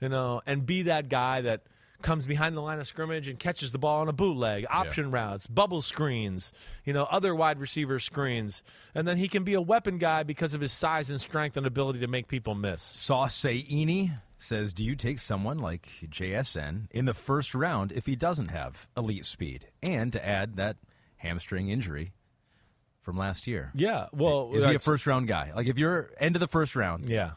[0.00, 1.62] you know, and be that guy that
[2.04, 5.48] comes behind the line of scrimmage and catches the ball on a bootleg, option routes,
[5.48, 6.52] bubble screens,
[6.84, 8.62] you know, other wide receiver screens.
[8.94, 11.66] And then he can be a weapon guy because of his size and strength and
[11.66, 12.92] ability to make people miss.
[12.94, 18.48] Sauceini says, "Do you take someone like JSN in the first round if he doesn't
[18.48, 20.76] have elite speed, and to add that
[21.16, 22.12] hamstring injury
[23.00, 23.70] from last year?
[23.74, 25.52] Yeah, well, is he a first round guy?
[25.56, 27.32] Like if you're end of the first round Yeah.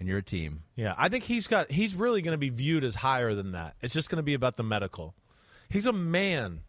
[0.00, 2.82] And you're a team, Yeah, I think he's got he's really going to be viewed
[2.84, 3.76] as higher than that.
[3.80, 5.14] It's just going to be about the medical.
[5.68, 6.60] He's a man.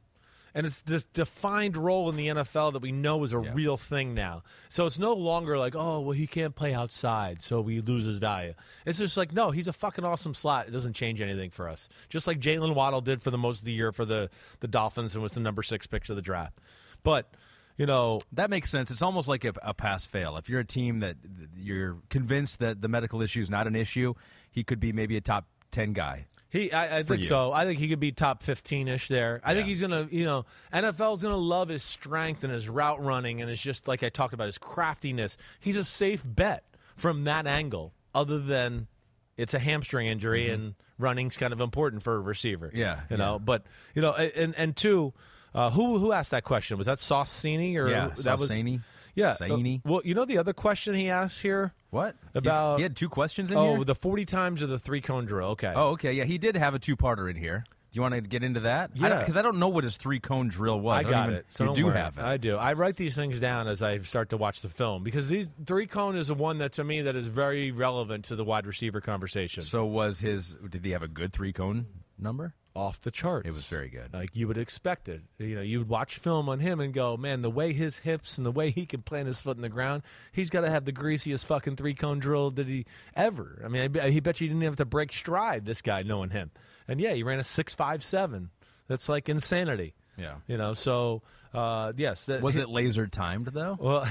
[0.58, 3.52] And it's the defined role in the NFL that we know is a Yeah.
[3.54, 4.44] real thing now.
[4.70, 8.20] So it's no longer like, oh, well, he can't play outside, so we lose his
[8.20, 8.54] value.
[8.86, 10.70] It's just like, no, he's a fucking awesome slot.
[10.70, 11.90] It doesn't change anything for us.
[12.08, 14.30] Just like Jaylen Waddle did for the most of the year for the,
[14.62, 16.58] the Dolphins and was the number six pick of the draft.
[17.04, 17.30] But,
[17.78, 18.92] you know, that makes sense.
[18.92, 20.38] It's almost like a, a pass fail.
[20.38, 21.18] If you're a team that
[21.58, 24.14] you're convinced that the medical issue is not an issue,
[24.52, 26.28] he could be maybe a top ten guy.
[26.50, 27.26] He, I, I think you.
[27.26, 27.52] so.
[27.52, 29.42] I think he could be top fifteen ish there.
[29.44, 33.42] I think he's gonna, you know, NFL's gonna love his strength and his route running
[33.42, 35.38] and his just like I talked about his craftiness.
[35.60, 36.64] He's a safe bet
[36.96, 37.94] from that angle.
[38.14, 38.88] Other than
[39.36, 42.68] it's a hamstring injury and running's kind of important for a receiver.
[42.68, 42.78] Mm-hmm.
[42.78, 43.34] Yeah, you know.
[43.34, 43.40] yeah.
[43.40, 45.14] But you know, and and two,
[45.56, 46.78] uh, who who asked that question?
[46.78, 48.52] Was that Saucini or Yeah, that was
[49.16, 49.78] Yeah, Saini.
[49.80, 52.96] uh, well, you know the other question he asked here What He's- About- he had
[52.98, 53.80] two questions in Oh, here.
[53.80, 55.50] Oh, the forty times or the three cone drill.
[55.52, 55.72] Okay.
[55.76, 57.64] oh, okay, yeah, he did have a two-parter in here.
[57.92, 58.92] Do you want to get into that?
[58.94, 59.20] Yeah.
[59.20, 61.00] because I, don't know what his three-cone drill was.
[61.00, 61.46] I don't got even- it.
[61.48, 61.98] So you do worry.
[61.98, 62.26] have it.
[62.26, 62.58] I do.
[62.58, 65.88] I write these things down as I start to watch the film because these three
[65.88, 69.00] cone is the one that to me that is very relevant to the wide receiver
[69.00, 69.64] conversation.
[69.64, 70.58] So was his?
[70.70, 71.86] Did he have a good three-cone
[72.18, 72.56] number?
[72.76, 73.48] off the charts.
[73.48, 74.14] It was very good.
[74.14, 75.22] Like you would expect it.
[75.38, 78.38] You know, you would watch film on him and go, man, the way his hips
[78.38, 80.04] and the way he can plant his foot in the ground,
[80.34, 82.86] he's got to have the greasiest fucking three cone drill that he
[83.16, 83.62] ever.
[83.64, 85.66] I mean, I bet, he bet you didn't have to break stride.
[85.66, 86.52] This guy, knowing him,
[86.88, 88.50] and yeah, he ran a six five seven.
[88.88, 89.96] That's like insanity.
[90.18, 90.36] Yeah.
[90.48, 93.78] You know, so uh, yes, that, Was it laser timed though?
[93.80, 94.08] Well,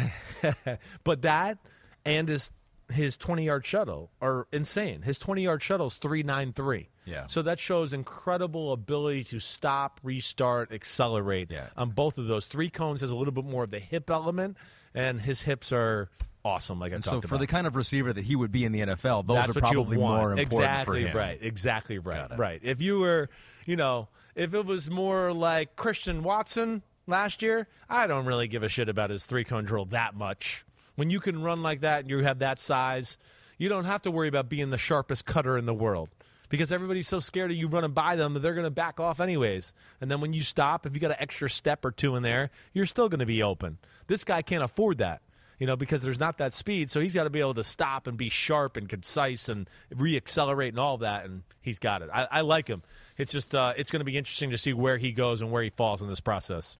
[1.04, 1.58] but that
[2.04, 2.50] and his
[2.92, 5.02] his twenty yard shuttle are insane.
[5.02, 6.88] His twenty yard shuttle is three nine three.
[7.06, 7.26] Yeah.
[7.26, 11.50] So that shows incredible ability to stop, restart, accelerate.
[11.50, 11.66] Yeah.
[11.76, 14.56] On both of those, three cones has a little bit more of the hip element,
[14.94, 16.08] and his hips are
[16.46, 16.78] awesome.
[16.80, 17.28] Like I And talked so about.
[17.28, 19.60] for the kind of receiver that he would be in the NFL, those That's are
[19.60, 21.16] probably more important exactly for him.
[21.16, 21.38] right.
[21.42, 22.38] Exactly right.
[22.38, 22.60] Right.
[22.62, 23.28] If you were,
[23.66, 28.62] you know, if it was more like Christian Watson last year, I don't really give
[28.62, 30.64] a shit about his three cone drill that much.
[30.96, 33.18] When you can run like that and you have that size,
[33.58, 36.08] you don't have to worry about being the sharpest cutter in the world.
[36.48, 39.18] Because everybody's so scared of you running by them that they're going to back off
[39.18, 39.72] anyways.
[40.00, 42.50] And then when you stop, if you got an extra step or two in there,
[42.72, 43.78] you're still going to be open.
[44.06, 45.22] This guy can't afford that
[45.58, 46.90] you know, because there's not that speed.
[46.90, 50.70] So he's got to be able to stop and be sharp and concise and reaccelerate
[50.70, 51.24] and all that.
[51.24, 52.10] And he's got it.
[52.12, 52.82] I, I like him.
[53.16, 55.62] It's just uh, it's going to be interesting to see where he goes and where
[55.62, 56.78] he falls in this process.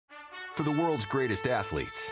[0.55, 2.11] For the world's greatest athletes,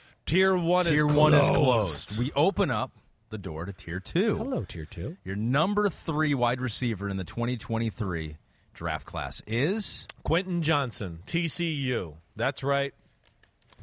[0.25, 2.09] Tier one Tier is one is closed.
[2.09, 2.17] closed.
[2.19, 2.91] We open up
[3.29, 4.37] the door to tier two.
[4.37, 5.17] Hello, tier two.
[5.23, 8.37] Your number three wide receiver in the 2023
[8.73, 12.15] draft class is Quentin Johnston, TCU.
[12.35, 12.93] That's right.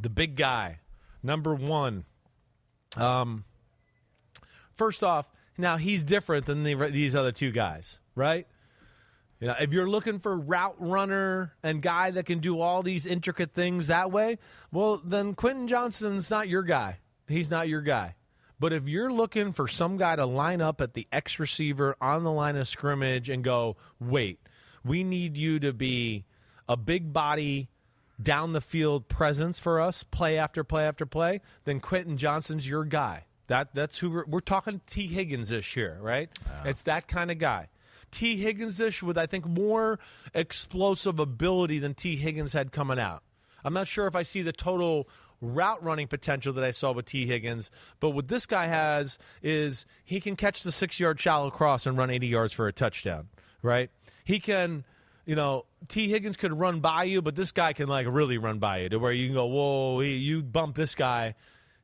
[0.01, 0.80] The big guy.
[1.22, 2.05] Number one.
[2.97, 3.45] Um,
[4.74, 5.28] first off,
[5.59, 8.47] now he's different than the, these other two guys, right?
[9.41, 13.07] You know, if you're looking for route runner and guy that can do all these
[13.07, 14.39] intricate things that way,
[14.72, 16.99] well, then Quentin Johnston's not your guy.
[17.28, 18.16] He's not your guy.
[18.59, 22.24] But if you're looking for some guy to line up at the X receiver on
[22.24, 24.41] the line of scrimmage and go, wait,
[24.84, 26.24] we need you to be
[26.68, 27.68] a big body
[28.20, 32.84] down the field presence for us, play after play after play, then Quentin Johnston's your
[32.84, 33.26] guy.
[33.47, 34.80] That that's who we're, we're talking.
[34.86, 36.28] Tee Higgins this year, right?
[36.64, 37.68] It's that kind of guy.
[38.11, 39.99] Tee Higgins ish with I think more
[40.35, 43.23] explosive ability than Tee Higgins had coming out.
[43.65, 45.09] I'm not sure if I see the total
[45.41, 49.87] route running potential that I saw with Tee Higgins, but what this guy has is
[50.05, 53.29] he can catch the six yard shallow cross and run 80 yards for a touchdown,
[53.63, 53.91] right?
[54.25, 54.85] He can,
[55.27, 58.59] you know, Tee Higgins could run by you, but this guy can like really run
[58.59, 61.35] by you to where you can go, whoa, you bump this guy.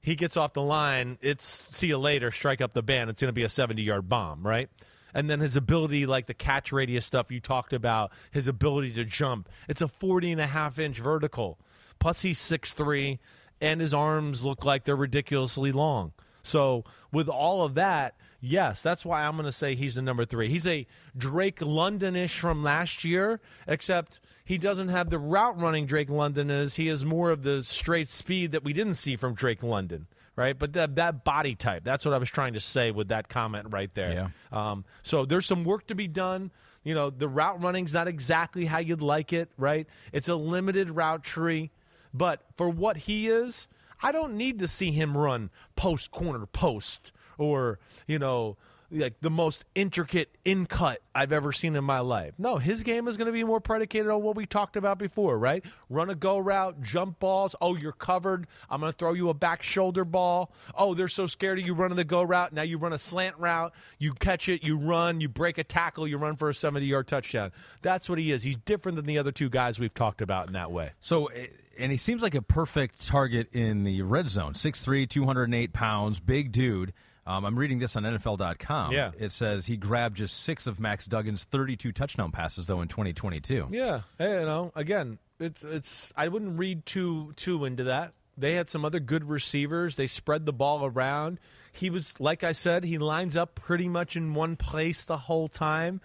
[0.00, 1.16] He gets off the line.
[1.22, 3.08] It's see you later, strike up the band.
[3.08, 4.68] It's going to be a 70 yard bomb, right?
[5.14, 9.04] And then his ability, like the catch radius stuff you talked about, his ability to
[9.04, 9.48] jump.
[9.68, 11.58] It's a 40 and a half inch vertical.
[12.00, 13.18] Plus, he's 6'3,
[13.60, 16.12] and his arms look like they're ridiculously long.
[16.42, 20.26] So, with all of that, yes, that's why I'm going to say he's the number
[20.26, 20.50] three.
[20.50, 20.86] He's a
[21.16, 26.50] Drake London ish from last year, except he doesn't have the route running Drake London
[26.50, 26.74] is.
[26.74, 30.06] He has more of the straight speed that we didn't see from Drake London,
[30.36, 30.58] right?
[30.58, 33.68] But that, that body type, that's what I was trying to say with that comment
[33.70, 34.12] right there.
[34.52, 34.70] Yeah.
[34.70, 36.50] Um, so there's some work to be done.
[36.82, 39.86] You know, the route running's not exactly how you'd like it, right?
[40.12, 41.70] It's a limited route tree,
[42.12, 43.68] but for what he is,
[44.02, 48.56] I don't need to see him run post corner post or you know
[48.94, 52.34] like the most intricate in cut I've ever seen in my life.
[52.38, 55.38] No, his game is going to be more predicated on what we talked about before,
[55.38, 55.64] right?
[55.90, 57.54] Run a go route, jump balls.
[57.60, 58.46] Oh, you're covered.
[58.70, 60.52] I'm going to throw you a back shoulder ball.
[60.76, 62.52] Oh, they're so scared of you running the go route.
[62.52, 63.74] Now you run a slant route.
[63.98, 64.62] You catch it.
[64.62, 65.20] You run.
[65.20, 66.06] You break a tackle.
[66.06, 67.52] You run for a 70 yard touchdown.
[67.82, 68.42] That's what he is.
[68.42, 70.92] He's different than the other two guys we've talked about in that way.
[71.00, 71.46] So, eh,
[71.78, 74.54] and he seems like a perfect target in the red zone.
[74.54, 76.92] 6'3", 208 pounds, big dude.
[77.26, 78.92] Um, I'm reading this on NFL.com.
[78.92, 79.12] Yeah.
[79.18, 83.68] It says he grabbed just six of Max Duggan's 32 touchdown passes, though, in 2022.
[83.70, 86.12] Yeah, hey, you know, again, it's it's.
[86.16, 88.12] I wouldn't read too too into that.
[88.36, 89.96] They had some other good receivers.
[89.96, 91.38] They spread the ball around.
[91.72, 95.48] He was, like I said, he lines up pretty much in one place the whole
[95.48, 96.00] time.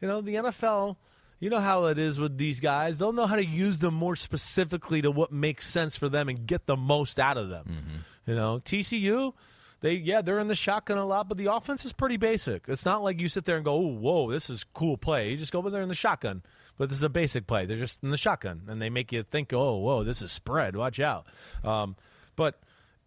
[0.00, 0.96] You know, the NFL.
[1.40, 2.98] You know how it is with these guys.
[2.98, 6.46] They'll know how to use them more specifically to what makes sense for them and
[6.46, 8.04] get the most out of them.
[8.26, 9.32] You know, TCU
[9.80, 12.64] they yeah they're in the shotgun a lot, but the offense is pretty basic.
[12.68, 15.30] It's not like you sit there and go, oh, whoa, this is cool play.
[15.30, 16.42] You just go over there in the shotgun,
[16.76, 17.66] but this is a basic play.
[17.66, 20.76] They're just in the shotgun, and they make you think, oh, whoa, this is spread.
[20.76, 21.26] Watch out.
[21.64, 21.96] Um,
[22.36, 22.60] but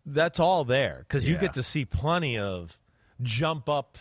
[0.06, 2.78] that's all there because you get to see plenty of
[3.22, 3.98] jump up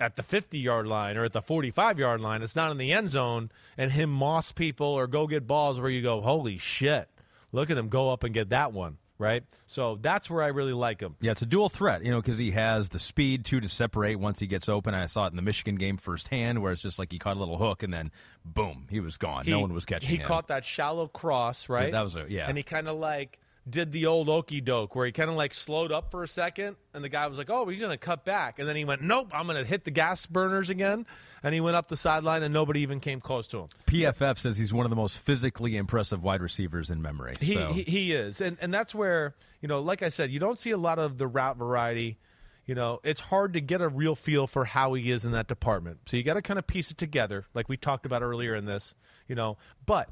[0.00, 2.42] at the 50 yard line or at the 45 yard line.
[2.42, 5.90] It's not in the end zone, and him moss people or go get balls where
[5.90, 7.08] you go, holy shit,
[7.52, 8.98] look at him go up and get that one.
[9.20, 11.16] Right, so that's where I really like him.
[11.20, 14.14] Yeah, it's a dual threat, you know, because he has the speed too to separate
[14.20, 14.94] once he gets open.
[14.94, 17.40] I saw it in the Michigan game firsthand, where it's just like he caught a
[17.40, 18.12] little hook and then
[18.44, 19.42] boom, he was gone.
[19.48, 20.26] no one was catching He him.
[20.28, 21.90] caught that shallow cross, right?
[21.90, 22.46] that was a- yeah.
[22.48, 23.40] And he kind of like
[23.70, 26.76] did the old okey doke where he kind of like slowed up for a second,
[26.94, 29.02] and the guy was like, "Oh, he's going to cut back," and then he went,
[29.02, 31.06] "Nope, I'm going to hit the gas burners again,"
[31.42, 33.68] and he went up the sideline, and nobody even came close to him.
[33.86, 37.34] PFF says he's one of the most physically impressive wide receivers in memory.
[37.40, 37.72] He, so.
[37.72, 40.70] he he is, and and that's where you know, like I said, you don't see
[40.70, 42.18] a lot of the route variety.
[42.66, 45.48] You know, it's hard to get a real feel for how he is in that
[45.48, 46.00] department.
[46.06, 48.66] So you got to kind of piece it together, like we talked about earlier in
[48.66, 48.94] this.
[49.26, 49.56] You know,
[49.86, 50.10] but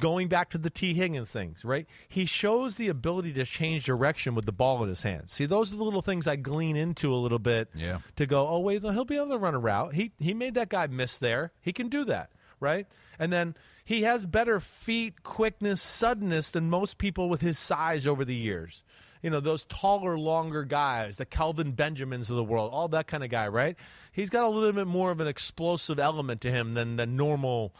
[0.00, 1.86] going back to the Tee Higgins things, right?
[2.08, 5.32] He shows the ability to change direction with the ball in his hands.
[5.32, 7.68] See, those are the little things I glean into a little bit.
[7.74, 7.98] Yeah.
[8.16, 9.94] To go, oh wait, he'll be able to run a route.
[9.94, 11.52] He he made that guy miss there.
[11.60, 12.30] He can do that,
[12.60, 12.86] right?
[13.18, 18.24] And then he has better feet, quickness, suddenness than most people with his size over
[18.24, 18.82] the years.
[19.22, 23.24] You know, those taller, longer guys, the Kelvin Benjamins of the world, all that kind
[23.24, 23.74] of guy, right?
[24.12, 27.74] He's got a little bit more of an explosive element to him than the normal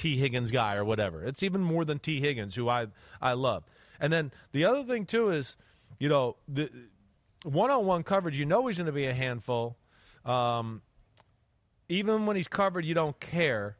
[0.00, 1.22] Tee Higgins guy or whatever.
[1.22, 2.86] It's even more than Tee Higgins, who I
[3.20, 3.64] I love.
[4.00, 5.58] And then the other thing too is,
[5.98, 6.70] you know, the
[7.44, 8.34] one-on-one coverage.
[8.38, 9.76] You know he's going to be a handful.
[10.24, 10.80] Um,
[11.90, 13.76] even when he's covered, you don't care.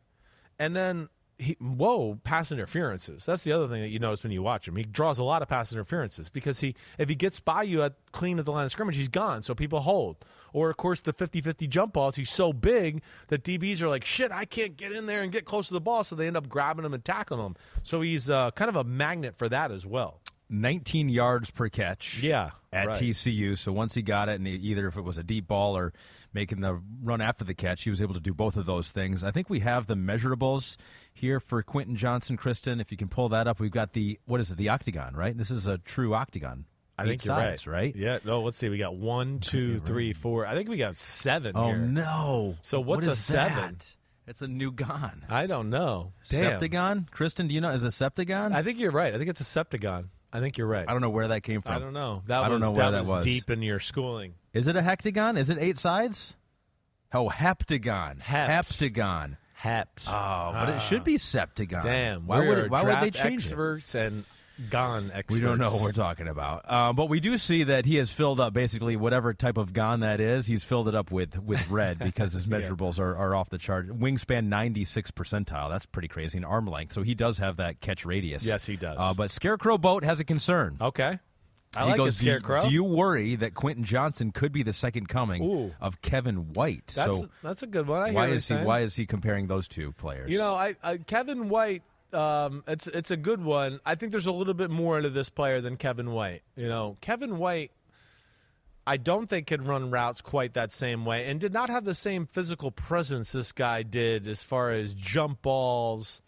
[0.58, 1.08] And then
[1.38, 3.24] he, whoa, pass interferences.
[3.24, 4.76] That's the other thing that you notice when you watch him.
[4.76, 7.94] He draws a lot of pass interferences because he, if he gets by you at
[8.12, 9.42] clean at the line of scrimmage, he's gone.
[9.42, 10.22] So people hold.
[10.52, 12.16] Or of course the 50-50 jump balls.
[12.16, 15.44] He's so big that DBs are like, shit, I can't get in there and get
[15.44, 16.04] close to the ball.
[16.04, 17.56] So they end up grabbing him and tackling him.
[17.82, 20.20] So he's uh, kind of a magnet for that as well.
[20.50, 22.20] 19 yards per catch.
[22.22, 22.96] Yeah, at right.
[22.96, 23.56] TCU.
[23.56, 25.92] So once he got it, and he, either if it was a deep ball or
[26.32, 29.24] making the run after the catch, he was able to do both of those things.
[29.24, 30.76] I think we have the measurables
[31.12, 32.80] here for Quentin Johnston, Kristen.
[32.80, 34.56] If you can pull that up, we've got the what is it?
[34.56, 35.36] The octagon, right?
[35.36, 36.66] This is a true octagon.
[37.00, 37.66] I think you're right.
[37.66, 37.96] right?
[37.96, 38.18] Yeah.
[38.24, 38.68] No, let's see.
[38.68, 40.46] We got one, two, three, four.
[40.46, 41.78] I think we got seven Oh here.
[41.78, 42.56] no!
[42.62, 43.76] So what's What a seven?
[43.78, 43.96] that?
[44.26, 45.24] It's a new gon.
[45.28, 46.12] I don't know.
[46.28, 46.60] Damn.
[46.60, 47.48] Septagon, Kristen.
[47.48, 47.70] Do you know?
[47.70, 48.54] Is a septagon?
[48.54, 49.12] I think you're right.
[49.12, 50.06] I think it's a septagon.
[50.32, 50.88] I think you're right.
[50.88, 51.72] I don't know where that came from.
[51.72, 52.22] I don't know.
[52.26, 53.24] That I don't was, know where that that was.
[53.24, 54.34] deep in your schooling.
[54.52, 55.38] Is it a hectagon?
[55.38, 56.34] Is it eight sides?
[57.12, 58.20] Oh, heptagon.
[58.20, 58.78] Hept.
[58.78, 59.36] Heptagon.
[59.54, 60.04] Hept.
[60.08, 61.04] Oh, but it should ah.
[61.04, 61.82] be septagon.
[61.82, 62.26] Damn.
[62.26, 63.48] Why would it, why would they change it?
[63.48, 64.24] experts and
[64.68, 65.40] gone experts.
[65.40, 66.70] We don't know what we're talking about.
[66.70, 70.00] Um, but we do see that he has filled up basically whatever type of gon
[70.00, 70.46] that is.
[70.46, 73.88] He's filled it up with with red because his measurables are, are off the chart.
[73.88, 75.70] Wingspan 96 percentile.
[75.70, 76.38] That's pretty crazy.
[76.38, 76.92] And arm length.
[76.92, 78.44] So he does have that catch radius.
[78.44, 78.96] Yes, he does.
[79.00, 80.76] Uh, but Scarecrow Boat has a concern.
[80.80, 81.18] Okay.
[81.76, 82.62] I he like goes, scarecrow.
[82.62, 85.72] Do you, do you worry that Quentin Johnston could be the second coming Ooh.
[85.80, 86.88] of Kevin White?
[86.96, 88.10] that's so that's a good one.
[88.10, 88.64] I why is he saying.
[88.64, 90.32] why is he comparing those two players?
[90.32, 91.82] You know, I, I Kevin White.
[92.12, 93.80] Um, it's it's a good one.
[93.84, 96.42] I think there's a little bit more into this player than Kevin White.
[96.56, 97.72] You know, Kevin White.
[98.86, 101.94] I don't think can run routes quite that same way, and did not have the
[101.94, 106.22] same physical presence this guy did as far as jump balls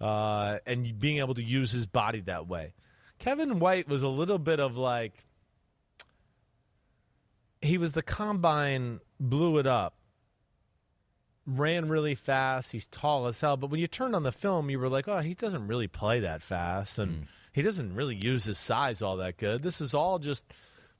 [0.00, 2.72] uh, and being able to use his body that way.
[3.18, 5.26] Kevin White was a little bit of like
[7.60, 9.95] he was the combine blew it up
[11.46, 12.72] ran really fast.
[12.72, 13.56] He's tall as hell.
[13.56, 16.20] But when you turned on the film, you were like, oh, he doesn't really play
[16.20, 16.98] that fast.
[16.98, 19.62] And he doesn't really use his size all that good.
[19.62, 20.44] This is all just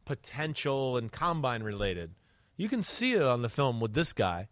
[0.05, 2.13] potential and combine related.
[2.57, 4.49] You can see it on the film with this guy.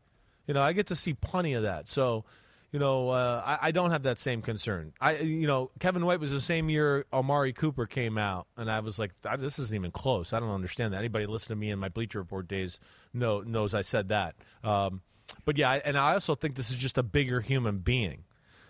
[0.47, 1.89] You know, I get to see plenty of that.
[1.89, 2.25] So,
[2.73, 4.93] you know, uh, I, I don't have that same concern.
[5.01, 8.81] I, you know, Kevin White was the same year Amari Cooper came out, and I
[8.81, 10.33] was like, this isn't even close.
[10.33, 10.99] I don't understand that.
[10.99, 12.81] Anybody listen to me in my Bleacher Report days
[13.15, 14.35] know knows I said that.
[14.65, 15.03] Um,
[15.45, 18.25] but yeah, and I also think this is just a bigger human being.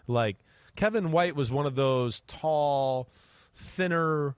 [0.07, 0.36] Like
[0.76, 3.09] Kevin White was one of those tall,
[3.55, 4.34] thinner,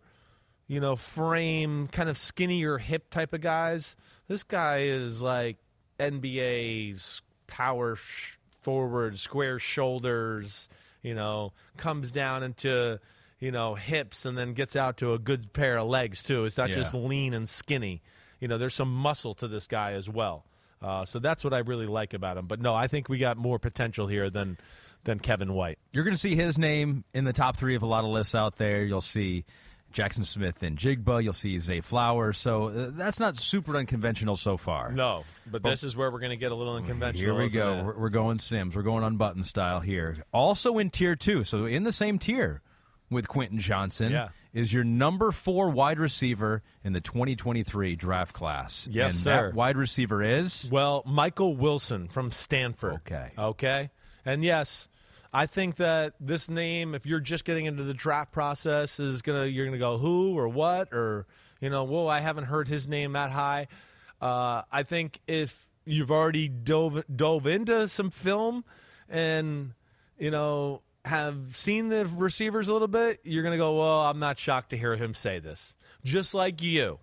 [0.69, 3.97] you know, frame, kind of skinnier hip type of guys.
[4.29, 5.57] This guy is like
[5.99, 10.69] NBA's power sh- forward, square shoulders,
[11.03, 12.99] you know, comes down into,
[13.39, 16.45] you know, hips and then gets out to a good pair of legs too.
[16.45, 16.77] It's not Yeah.
[16.77, 18.03] just lean and skinny.
[18.41, 20.45] You know, there's some muscle to this guy as well.
[20.83, 22.47] Uh, so that's what I really like about him.
[22.47, 24.59] But no, I think we got more potential here than
[25.05, 25.79] than Kevin White.
[25.93, 28.35] You're going to see his name in the top three of a lot of lists
[28.35, 28.85] out there.
[28.85, 29.45] You'll see
[29.93, 31.23] Jaxon Smith-Njigba.
[31.23, 32.39] You'll see Zay Flowers.
[32.39, 34.91] So uh, that's not super unconventional so far.
[34.93, 37.37] No, but this is where we're going to get a little unconventional.
[37.37, 37.85] Here we go.
[37.85, 38.75] We're, we're going Simms.
[38.77, 40.17] We're going unbutton style here.
[40.33, 42.61] Also in tier two, so in the same tier
[43.09, 44.29] with Quentin Johnston, Yeah.
[44.57, 48.89] Is your number four wide receiver in the 2023 draft class.
[48.91, 49.47] Yes, and sir.
[49.49, 52.95] That wide receiver is Well, Michael Wilson from Stanford.
[52.95, 53.33] Okay.
[53.37, 53.91] Okay.
[54.25, 54.89] And yes,
[55.31, 59.45] I think that this name, if you're just getting into the draft process, is gonna
[59.45, 61.27] you're gonna go who or what or
[61.61, 63.69] you know, whoa, I haven't heard his name that high.
[64.23, 68.65] Uh, I think if you've already dove dove into some film
[69.07, 69.75] and
[70.19, 74.39] you know have seen the receivers a little bit, you're gonna go, well, I'm not
[74.39, 75.73] shocked to hear him say this.
[76.05, 76.99] Just like you.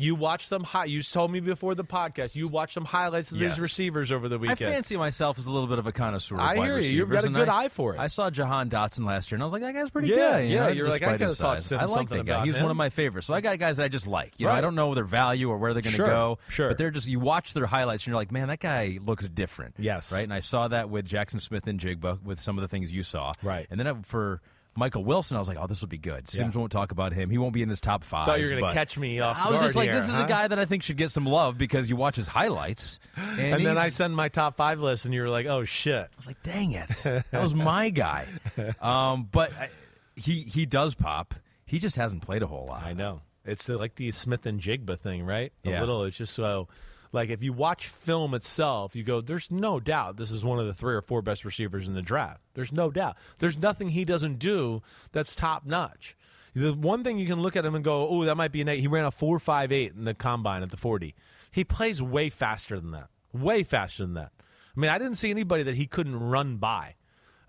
[0.00, 0.86] You watched some high.
[0.86, 2.34] You told me before the podcast.
[2.34, 3.54] You watched some highlights of Yes.
[3.54, 4.62] these receivers over the weekend.
[4.62, 6.36] I fancy myself as a little bit of a connoisseur.
[6.36, 6.90] Of I hear you.
[6.90, 8.00] You've got a good I- eye for it.
[8.00, 10.48] I saw Jahan Dotson last year, and I was like, that guy's pretty Yeah, good.
[10.48, 12.44] you yeah, know, you're like, I gotta talk to him I like that guy.
[12.46, 12.62] He's him.
[12.62, 13.26] one of my favorites.
[13.26, 14.32] So I got guys that I just like.
[14.40, 16.38] You know, I don't know their value or where they're going to Sure, go.
[16.48, 16.68] sure.
[16.68, 19.74] But they're just you watch their highlights and you're like, man, that guy looks different.
[19.78, 20.10] Yes.
[20.12, 20.24] right.
[20.24, 23.32] And I saw that with Jaxon Smith-Njigba with some of the things you saw.
[23.42, 23.66] Right.
[23.70, 24.40] And then I- for.
[24.76, 26.58] Michael Wilson, I was like, "Oh, this will be good." Simms Yeah.
[26.60, 28.26] won't talk about him; he won't be in his top five.
[28.26, 30.24] Thought you were gonna catch me off I was just like, here, "This is huh?
[30.24, 33.54] a guy that I think should get some love because you watch his highlights." And,
[33.56, 36.16] and then I send my top five list, and you were like, "Oh shit!" I
[36.16, 38.26] was like, dang it, that was my guy.
[38.80, 39.68] Um, but I,
[40.16, 41.34] he he does pop.
[41.66, 42.82] He just hasn't played a whole lot.
[42.84, 45.52] I know it's like the Smith-Njigba thing, right?
[45.64, 45.80] A Yeah.
[45.80, 46.04] little.
[46.04, 46.68] It's just so.
[47.12, 50.66] Like if you watch film itself, you go, "There's no doubt this is one of
[50.66, 53.16] the three or four best receivers in the draft." There's no doubt.
[53.38, 54.82] There's nothing he doesn't do
[55.12, 56.16] that's top notch.
[56.54, 58.68] The one thing you can look at him and go, "Oh, that might be an
[58.68, 58.80] eight.
[58.80, 61.14] He ran a four five eight in the combine at the forty.
[61.50, 63.08] He plays way faster than that.
[63.32, 64.32] Way faster than that.
[64.76, 66.94] I mean, I didn't see anybody that he couldn't run by.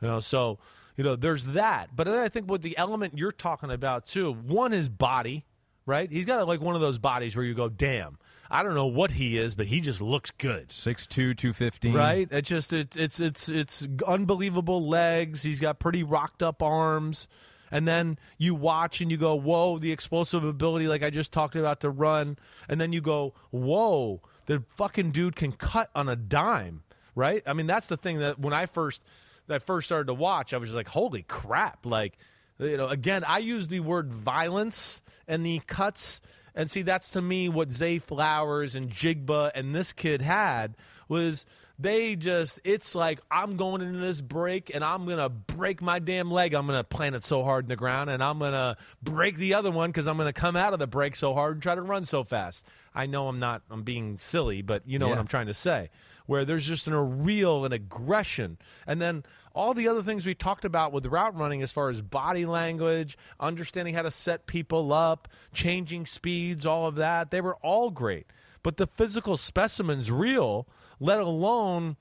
[0.01, 0.57] You know, so
[0.97, 1.95] you know, there's that.
[1.95, 5.45] But then I think what the element you're talking about too, one is body,
[5.85, 6.11] right?
[6.11, 8.17] He's got like one of those bodies where you go, damn,
[8.51, 10.69] I don't know what he is, but he just looks good.
[10.69, 11.93] 6'2", 215.
[11.93, 12.27] Right?
[12.29, 15.41] It just it, it's it's it's unbelievable legs.
[15.41, 17.27] He's got pretty rocked up arms.
[17.71, 21.55] And then you watch and you go, whoa, the explosive ability, like I just talked
[21.55, 22.37] about, to run.
[22.67, 26.83] And then you go, whoa, the fucking dude can cut on a dime,
[27.15, 27.41] right?
[27.47, 29.01] I mean, that's the thing that when I first
[29.47, 31.85] that I first started to watch, I was just like, holy crap!
[31.85, 32.17] Like,
[32.59, 36.19] you know, again, I use the word violence and the cuts,
[36.55, 40.75] and see, that's to me what Zay Flowers and Jigba and this kid had
[41.07, 41.45] was
[41.79, 46.29] they just it's like I'm going into this break and I'm gonna break my damn
[46.29, 46.53] leg.
[46.53, 49.71] I'm gonna plant it so hard in the ground and I'm gonna break the other
[49.71, 52.05] one because I'm gonna come out of the break so hard and try to run
[52.05, 52.65] so fast.
[52.93, 55.89] I know I'm not I'm being silly, but you know what I'm trying to say.
[56.25, 58.57] Where there's just an, a real an aggression,
[58.87, 62.01] and then all the other things we talked about with route running, as far as
[62.01, 67.57] body language, understanding how to set people up, changing speeds, all of that, they were
[67.57, 68.27] all great.
[68.63, 70.67] But the physical specimen's real,
[70.99, 71.97] let alone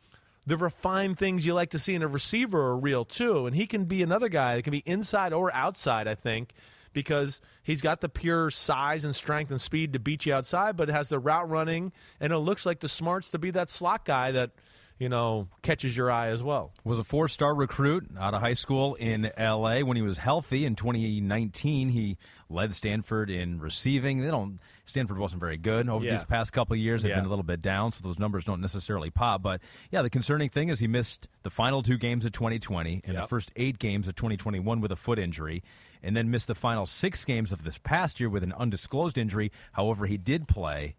[0.46, 3.46] the refined things you like to see in a receiver are real too.
[3.46, 6.52] And he can be another guy that can be inside or outside, I think,
[6.92, 10.88] because he's got the pure size and strength and speed to beat you outside, but
[10.88, 14.04] it has the route running and it looks like the smarts to be that slot
[14.04, 14.50] guy that,
[14.98, 16.72] you know, catches your eye as well.
[16.84, 19.82] Was a four-star recruit out of high school in L.A.
[19.82, 22.18] When he was healthy in 2019, he
[22.50, 24.20] led Stanford in receiving.
[24.20, 24.58] They don't.
[24.84, 26.10] Stanford wasn't very good over Yeah.
[26.12, 27.02] these past couple of years.
[27.02, 27.16] They've Yeah.
[27.16, 29.40] been a little bit down, so those numbers don't necessarily pop.
[29.42, 33.16] But yeah, the concerning thing is he missed the final two games of 2020 and
[33.16, 35.62] the first eight games of 2021 with a foot injury,
[36.02, 39.50] and then missed the final six games of this past year with an undisclosed injury.
[39.72, 40.96] However, he did play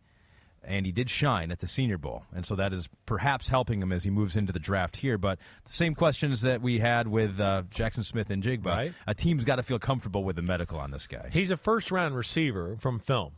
[0.64, 3.92] and he did shine at the Senior Bowl, and so that is perhaps helping him
[3.92, 5.18] as he moves into the draft here.
[5.18, 8.94] But the same questions that we had with uh, Jaxon Smith-Njigba, Right.
[9.08, 11.30] a team's got to feel comfortable with the medical on this guy.
[11.34, 13.32] He's a first round receiver from film.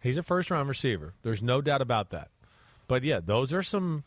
[0.00, 1.14] He's a first round receiver.
[1.22, 2.28] There's no doubt about that.
[2.86, 4.04] But yeah, those are some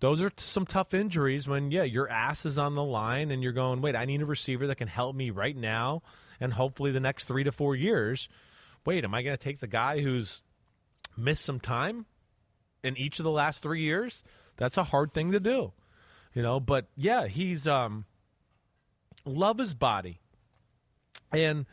[0.00, 3.52] those are some tough injuries when yeah, your ass is on the line and you're
[3.52, 6.02] going, "Wait, I need a receiver that can help me right now
[6.40, 8.28] and hopefully the next 3 to 4 years."
[8.86, 10.42] Wait, am I going to take the guy who's
[11.16, 12.06] missed some time
[12.82, 14.22] in each of the last 3 years?
[14.56, 15.72] That's a hard thing to do.
[16.34, 18.06] You know, but yeah, he's um
[19.24, 20.20] love his body.
[21.32, 21.66] And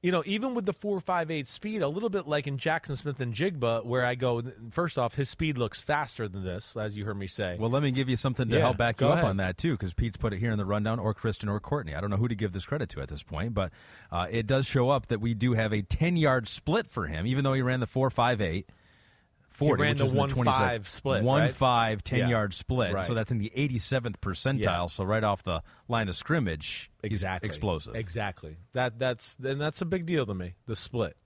[0.00, 2.96] you know, even with the four five eight speed, a little bit like in Jaxon
[2.96, 7.18] Smith-Njigba, where I go, first off, his speed looks faster than this, as you heard
[7.18, 7.56] me say.
[7.58, 9.30] Well, let me give you something to Yeah, help back you go up ahead.
[9.30, 11.94] on that too, because Pete's put it here in the rundown, or Kristen or Courtney.
[11.94, 13.72] I don't know who to give this credit to at this point, but
[14.12, 17.26] uh, it does show up that we do have a ten yard split for him,
[17.26, 18.68] even though he ran the four five eight.
[19.58, 21.54] 40, ran which the is in 1-5 split, One right?
[21.54, 22.28] five, 10 Yeah.
[22.28, 22.92] yard split.
[22.94, 23.04] Right.
[23.04, 24.62] So that's in the 87th percentile.
[24.62, 24.86] Yeah.
[24.86, 27.96] So right off the line of scrimmage, he's exactly explosive.
[27.96, 28.56] Exactly.
[28.72, 30.54] That that's and that's a big deal to me.
[30.66, 31.16] The split,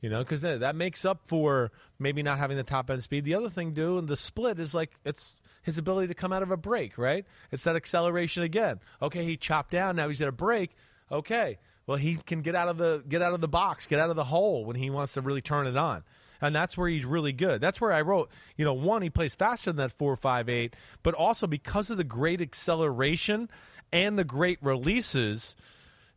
[0.00, 3.24] you know, because that, that makes up for maybe not having the top end speed.
[3.24, 6.42] The other thing, too, and the split is like it's his ability to come out
[6.42, 6.96] of a break.
[6.96, 7.26] Right.
[7.50, 8.80] It's that acceleration again.
[9.02, 9.96] Okay, he chopped down.
[9.96, 10.74] Now he's at a break.
[11.10, 11.58] Okay.
[11.86, 14.16] Well, he can get out of the get out of the box, get out of
[14.16, 16.04] the hole when he wants to really turn it on.
[16.40, 17.60] And that's where he's really good.
[17.60, 21.46] That's where I wrote, you know, one, he plays faster than that 458, but also
[21.46, 23.50] because of the great acceleration
[23.92, 25.54] and the great releases,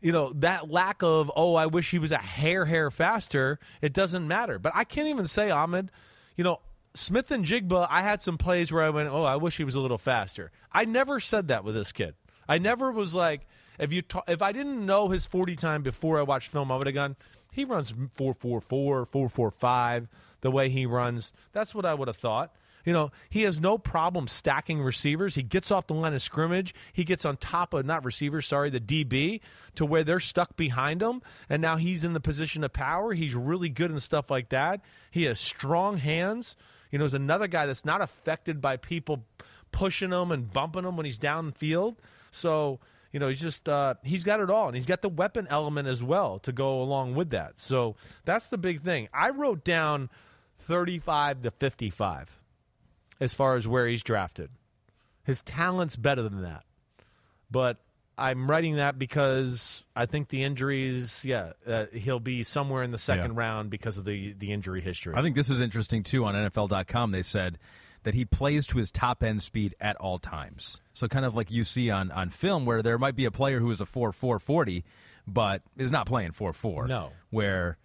[0.02, 3.94] you know, that lack of, oh, I wish he was a hair, hair faster, it
[3.94, 4.60] doesn't matter.
[4.60, 5.92] But I can't even say, Ahmed,
[6.36, 6.60] you know,
[6.96, 9.98] Smith-Njigba, I had some plays where I went, oh, I wish he was a little
[9.98, 10.52] faster.
[10.72, 12.14] I never said that with this kid.
[12.48, 13.48] I never was like,
[13.80, 16.78] if you ta- if I didn't know his 40 time before I watched film, I
[16.78, 17.16] would have gone,
[17.54, 20.08] he runs 444, 445,
[20.42, 21.32] the way he runs.
[21.52, 22.52] That's what I would have thought.
[22.84, 25.36] You know, he has no problem stacking receivers.
[25.36, 26.76] He gets off the line of scrimmage.
[26.92, 29.40] He gets on top of, not receivers, sorry, the DB
[29.76, 31.22] to where they're stuck behind him.
[31.48, 33.14] And now he's in the position of power.
[33.14, 34.82] He's really good and stuff like that.
[35.12, 36.58] He has strong hands.
[36.92, 39.24] You know, he's another guy that's not affected by people
[39.72, 41.96] pushing him and bumping him when he's downfield.
[42.32, 42.80] So,
[43.14, 44.68] you know, he's just, uh, he's got it all.
[44.68, 47.62] And he's got the weapon element as well to go along with that.
[47.62, 47.96] So
[48.26, 49.08] that's the big thing.
[49.14, 50.10] I wrote down
[50.60, 52.40] 35 to 55
[53.22, 54.50] as far as where he's drafted.
[55.24, 56.64] His talent's better than that.
[57.50, 57.78] But
[58.18, 62.98] I'm writing that because I think the injuries, yeah, uh, he'll be somewhere in the
[62.98, 63.40] second Yeah.
[63.40, 65.14] round because of the, the injury history.
[65.16, 66.26] I think this is interesting too.
[66.26, 67.58] On NFL.com, they said
[68.04, 70.80] that he plays to his top end speed at all times.
[70.94, 73.60] So kind of like you see on on film, where there might be a player
[73.60, 74.84] who is a four four forty,
[75.28, 76.88] but is not playing four four.
[76.88, 77.12] No.
[77.32, 77.78] where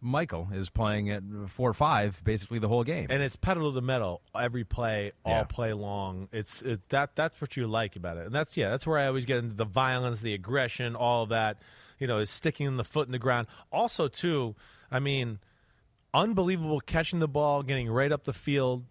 [0.00, 3.08] Michael is playing at four five basically the whole game.
[3.10, 5.42] and it's pedal to the metal every play, all Yeah.
[5.44, 6.28] play long.
[6.32, 9.06] It's it, that that's what you like about it, and that's yeah, that's where I
[9.08, 11.58] always get into the violence, the aggression, all of that.
[11.98, 13.48] You know, is sticking the foot in the ground.
[13.72, 14.54] Also, too,
[14.88, 15.40] I mean,
[16.14, 18.84] unbelievable catching the ball, getting right up the field.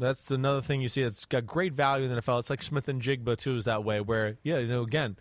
[0.00, 1.02] That's another thing you see.
[1.02, 2.40] It's got great value in the NFL.
[2.40, 4.00] It's like Smith-Njigba too is that way.
[4.00, 5.16] Where yeah, you know, again,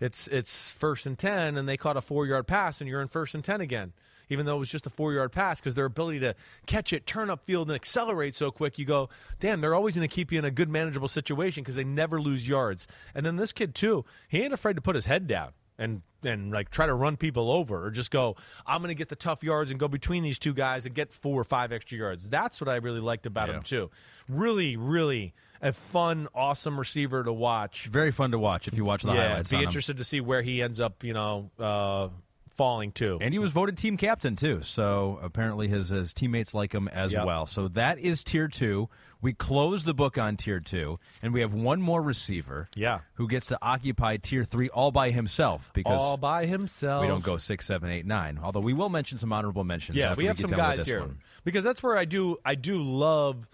[0.00, 3.08] it's it's first and ten, and they caught a four yard pass, and you're in
[3.08, 3.92] first and ten again.
[4.30, 6.34] Even though it was just a four yard pass, because their ability to
[6.66, 10.08] catch it, turn up field, and accelerate so quick, you go, damn, they're always going
[10.08, 12.86] to keep you in a good manageable situation because they never lose yards.
[13.14, 16.50] And then this kid too, he ain't afraid to put his head down and and
[16.52, 19.42] like try to run people over or just go i'm going to get the tough
[19.42, 22.60] yards and go between these two guys and get four or five extra yards that's
[22.60, 23.56] what i really liked about Yeah.
[23.56, 23.90] him too
[24.28, 29.02] really really a fun awesome receiver to watch Very fun to watch if you watch
[29.02, 29.50] the yeah highlights.
[29.50, 29.68] be on him.
[29.68, 32.08] interested to see where he ends up you know uh,
[32.56, 36.72] falling to And he was voted team captain too, so apparently his his teammates like
[36.72, 37.26] him as Yep.
[37.26, 37.46] well.
[37.46, 38.88] So that is tier two.
[39.24, 43.00] We close the book on tier two, and we have one more receiver, Yeah.
[43.14, 47.24] who gets to occupy tier three all by himself because all by himself we don't
[47.24, 48.38] go six, seven, eight, nine.
[48.42, 49.96] Although we will mention some honorable mentions.
[49.96, 51.18] Yeah, after we have get some guys here one.
[51.42, 53.48] because that's where I do I do love,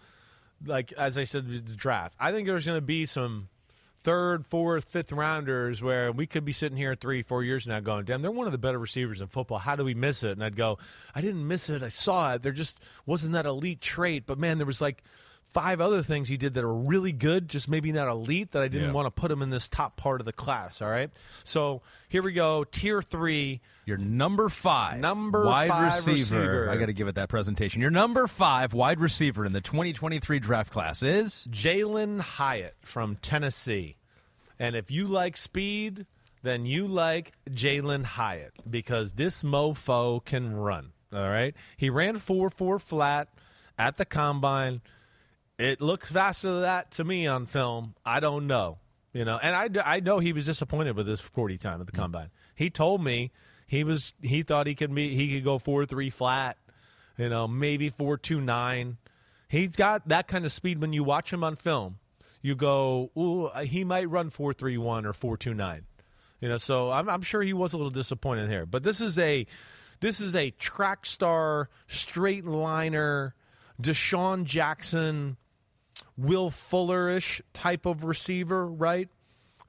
[0.67, 2.15] like as I said, the draft.
[2.19, 3.49] I think there's going to be some
[4.03, 8.05] third, fourth, fifth rounders where we could be sitting here three, four years now going,
[8.07, 9.59] damn, they're one of the better receivers in football.
[9.59, 10.33] How do we miss it?
[10.33, 10.79] And I'd go,
[11.15, 11.83] I didn't miss it.
[11.83, 12.43] I saw it.
[12.43, 14.25] There just wasn't that elite trait.
[14.27, 15.05] But man, there was like
[15.53, 18.69] five other things he did that are really good, just maybe not elite, that I
[18.69, 18.93] didn't Yeah.
[18.95, 20.81] want to put him in this top part of the class.
[20.81, 21.11] All right.
[21.45, 22.65] So here we go.
[22.65, 23.61] Tier three.
[23.87, 26.13] Your number five, Number wide five receiver.
[26.41, 26.71] receiver.
[26.71, 27.81] I got to give it that presentation.
[27.81, 33.97] Your number five wide receiver in the 2023 draft class is Jalin Hyatt from Tennessee.
[34.61, 36.07] And if you like speed,
[36.43, 40.93] then you like Jalin Hyatt because this mofo can run.
[41.13, 41.55] All right.
[41.77, 43.29] He ran 4 4 flat
[43.77, 44.83] at the combine.
[45.61, 47.95] It looked faster than that to me on film.
[48.05, 48.79] I don't know.
[49.13, 51.93] You know, and I, I know he was disappointed with his 40 time at the
[51.93, 52.01] hmm.
[52.01, 52.31] combine.
[52.55, 53.31] He told me
[53.67, 56.57] he was he thought he could be he could go 4 3 flat
[57.19, 58.97] You know, maybe four two nine.
[59.49, 61.99] He's got that kind of speed when you watch him on film.
[62.41, 65.85] You go, ooh, he might run four three one or four two nine.
[66.41, 68.65] You know, so I'm, I'm sure he was a little disappointed here.
[68.65, 69.47] But this is a
[70.01, 73.35] this is a track star, straight liner,
[73.83, 75.37] DeSean Jackson,
[76.17, 79.09] Will Fullerish type of receiver, right?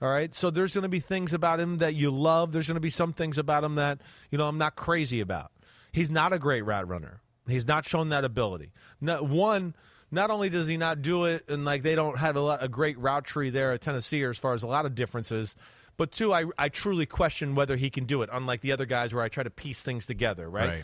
[0.02, 0.34] All right.
[0.34, 2.52] So there's going to be things about him that you love.
[2.52, 4.02] There's going to be some things about him that,
[4.32, 5.52] you know, I'm not crazy about.
[5.92, 7.22] He's not a great route runner.
[7.48, 8.72] He's not shown that ability.
[9.00, 9.76] No, one,
[10.10, 12.68] not only does he not do it, and like they don't have a, lot, a
[12.68, 15.56] great route tree there at Tennessee, as far as a lot of differences,
[15.98, 19.14] but two, I, I truly question whether he can do it, unlike the other guys
[19.14, 20.70] where I try to piece things together, right?
[20.70, 20.84] Right.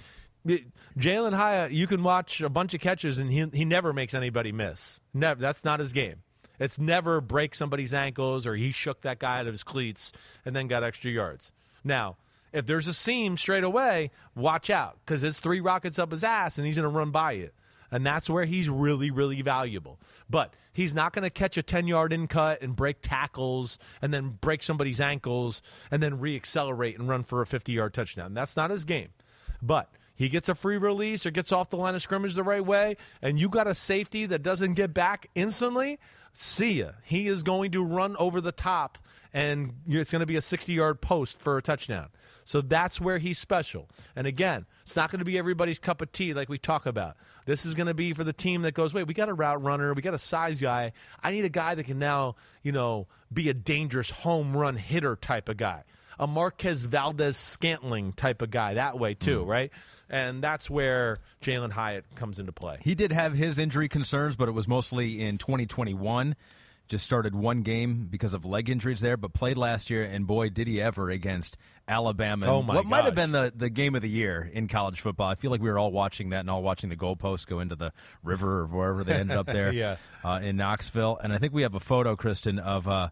[0.97, 4.51] Jalin Hyatt, you can watch a bunch of catches and he, he never makes anybody
[4.51, 4.99] miss.
[5.13, 5.39] Never.
[5.39, 6.23] That's not his game.
[6.59, 10.11] It's never break somebody's ankles or he shook that guy out of his cleats
[10.45, 11.51] and then got extra yards.
[11.83, 12.17] Now,
[12.51, 16.57] if there's a seam straight away, watch out because it's three rockets up his ass
[16.57, 17.49] and he's going to run by you.
[17.91, 19.99] And that's where he's really, really valuable.
[20.29, 24.13] But he's not going to catch a 10 yard in cut and break tackles and
[24.13, 25.61] then break somebody's ankles
[25.91, 28.33] and then reaccelerate and run for a 50 yard touchdown.
[28.33, 29.09] That's not his game.
[29.61, 32.65] But he gets a free release or gets off the line of scrimmage the right
[32.65, 35.99] way, and you got a safety that doesn't get back instantly,
[36.33, 36.89] see ya.
[37.03, 38.97] He is going to run over the top,
[39.31, 42.09] and it's going to be a 60 yard post for a touchdown.
[42.45, 43.89] So that's where he's special.
[44.15, 47.17] And again, it's not going to be everybody's cup of tea like we talk about.
[47.45, 49.61] This is going to be for the team that goes, wait, we got a route
[49.61, 50.93] runner, we got a size guy.
[51.21, 55.15] I need a guy that can now, you know, be a dangerous home run hitter
[55.15, 55.83] type of guy.
[56.19, 59.71] A Marquez Valdes-Scantling type of guy that way too, right?
[60.09, 62.77] And that's where Jalin Hyatt comes into play.
[62.81, 66.35] He did have his injury concerns, but it was mostly in 2021.
[66.87, 70.47] Just started one game because of leg injuries there, but played last year, and boy,
[70.49, 72.45] did he ever against Alabama.
[72.47, 75.27] Oh, my What might have been the, the game of the year in college football.
[75.29, 77.75] I feel like we were all watching that and all watching the goalposts go into
[77.75, 77.91] the
[78.23, 79.97] river or wherever they ended up there Yeah.
[80.23, 81.19] uh, in Knoxville.
[81.21, 83.09] And I think we have a photo, Kristen, of uh,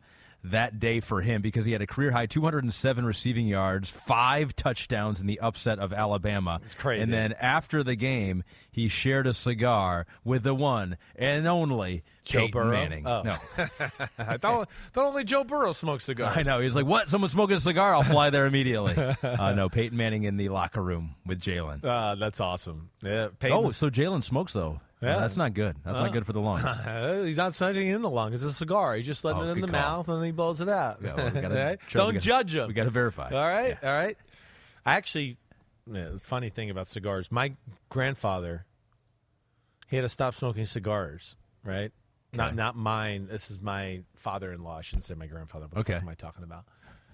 [0.51, 5.21] that day for him because he had a career high 207 receiving yards, five touchdowns
[5.21, 6.59] in the upset of Alabama.
[6.65, 7.03] It's crazy.
[7.03, 12.39] And then after the game, he shared a cigar with the one and only Joe
[12.41, 12.71] Peyton Burrow?
[12.71, 13.07] Manning.
[13.07, 13.21] Oh.
[13.23, 13.37] No,
[14.17, 16.37] I thought, thought only Joe Burrow smokes cigars.
[16.37, 16.59] I know.
[16.59, 17.09] He's like, "What?
[17.09, 17.93] Someone smoking a cigar?
[17.93, 21.83] I'll fly there immediately." uh, no, Peyton Manning in the locker room with Jalin.
[21.83, 22.89] Uh, that's awesome.
[23.03, 24.79] Yeah, Oh, so Jalin smokes though.
[25.05, 25.19] Yeah.
[25.19, 25.75] That's not good.
[25.85, 26.63] That's not good for the lungs.
[27.27, 28.33] He's not sucking it in the lung.
[28.33, 28.95] It's a cigar.
[28.95, 29.81] He's just letting Oh, it in good the call.
[29.97, 30.99] mouth and then he blows it out.
[31.03, 31.79] Yeah, well, we gotta Right?
[31.91, 32.67] Don't gotta- judge him.
[32.67, 33.29] We got to verify.
[33.29, 34.17] All right, all right.
[34.85, 35.37] I actually,
[35.91, 37.53] yeah, the funny thing about cigars, my
[37.89, 38.65] grandfather,
[39.87, 41.35] he had to stop smoking cigars.
[41.63, 41.91] Right,
[42.33, 43.27] not not mine.
[43.29, 44.77] This is my father-in-law.
[44.77, 45.65] I shouldn't say my grandfather.
[45.65, 45.93] What the Okay.
[45.93, 46.65] fuck am I talking about?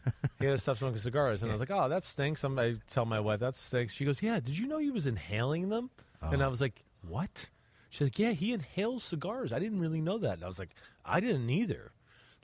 [0.40, 2.76] he had to stop smoking cigars, and I was like, "Oh, that stinks." I'm, I
[2.90, 3.94] tell my wife that stinks.
[3.94, 5.90] She goes, "Yeah, did you know he was inhaling them?"
[6.22, 6.46] And oh.
[6.46, 7.46] I was like, "What?"
[7.92, 9.54] She's like, "Yeah, he inhales cigars.
[9.54, 10.74] I didn't really know that." And I was like,
[11.06, 11.92] "I didn't either."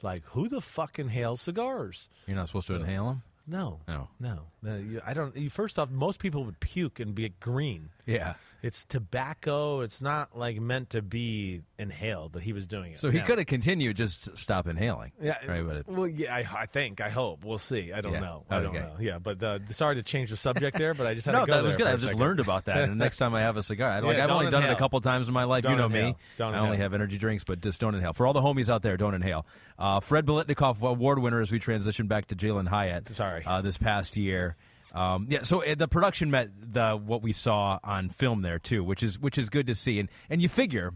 [0.03, 2.07] Like, who the fuck inhales cigars?
[2.27, 3.23] You're not supposed to uh, inhale them.
[3.47, 4.09] No, No.
[4.19, 4.47] no.
[4.63, 5.35] You, I don't.
[5.37, 7.89] You, first off, most people would puke and be green.
[8.05, 8.33] Yeah.
[8.63, 9.81] It's tobacco.
[9.81, 12.99] It's not like meant to be inhaled, but he was doing it.
[12.99, 13.95] So he could have continued.
[13.97, 15.11] Just stop inhaling.
[15.21, 15.65] Yeah, Right.
[15.65, 16.33] But it, well, yeah.
[16.35, 17.01] I, I think.
[17.01, 17.45] I hope.
[17.45, 17.93] We'll see.
[17.93, 18.19] I don't Yeah.
[18.21, 18.43] know.
[18.49, 18.95] I don't know.
[18.99, 21.51] Yeah, but uh, sorry to change the subject there, but I just had no, to
[21.51, 21.87] go that was good.
[21.87, 22.19] I've just second.
[22.19, 22.77] learned about that.
[22.77, 24.71] And the next time I have a cigar, I, like, yeah, I've only done it
[24.71, 25.63] a couple times in my life.
[25.63, 26.07] Don't you know inhale.
[26.09, 26.15] me.
[26.37, 26.85] Don't I only inhale.
[26.85, 28.13] have energy drinks, but just don't inhale.
[28.13, 29.45] For all the homies out there, don't inhale.
[29.77, 33.07] Uh, Fred Biletnikoff, award winner, as we transition back to Jalin Hyatt.
[33.09, 33.43] Sorry.
[33.45, 34.55] Uh, this past year.
[34.97, 38.83] Um, yeah, so uh, the production met the what we saw on film there too,
[38.83, 40.91] which is which is good to see, and and you figure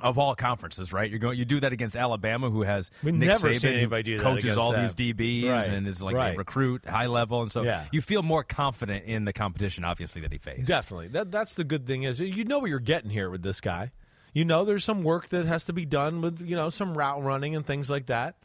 [0.00, 1.10] of all conferences, right?
[1.10, 4.02] You're going you do that against Alabama, who has We Nick never Saban, seen anybody
[4.02, 4.80] do coaches all them.
[4.82, 5.68] these DBs Right.
[5.68, 7.84] and is like a recruit, high level, and so Yeah.
[7.92, 10.66] you feel more confident in the competition, obviously that he faced.
[10.66, 11.08] Definitely.
[11.08, 13.92] That that's the good thing is you know what you're getting here with this guy.
[14.32, 17.22] You know there's some work that has to be done with you know some route
[17.22, 18.36] running and things like that.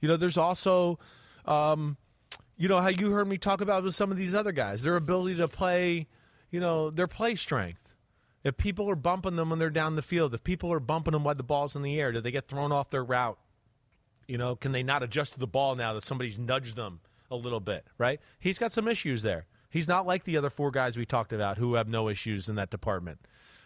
[0.00, 0.98] You know there's also
[1.44, 1.96] um,
[2.56, 4.96] you know how you heard me talk about with some of these other guys their
[4.96, 6.06] ability to play
[6.50, 7.94] you know their play strength.
[8.44, 11.24] If people are bumping them when they're down the field, if people are bumping them
[11.24, 13.38] while the ball's in the air, do they get thrown off their route?
[14.28, 17.00] You know, can they not adjust to the ball now that somebody's nudged them
[17.30, 18.20] a little bit, right?
[18.38, 19.46] He's got some issues there.
[19.70, 22.56] He's not like the other four guys we talked about who have no issues in
[22.56, 23.18] that department.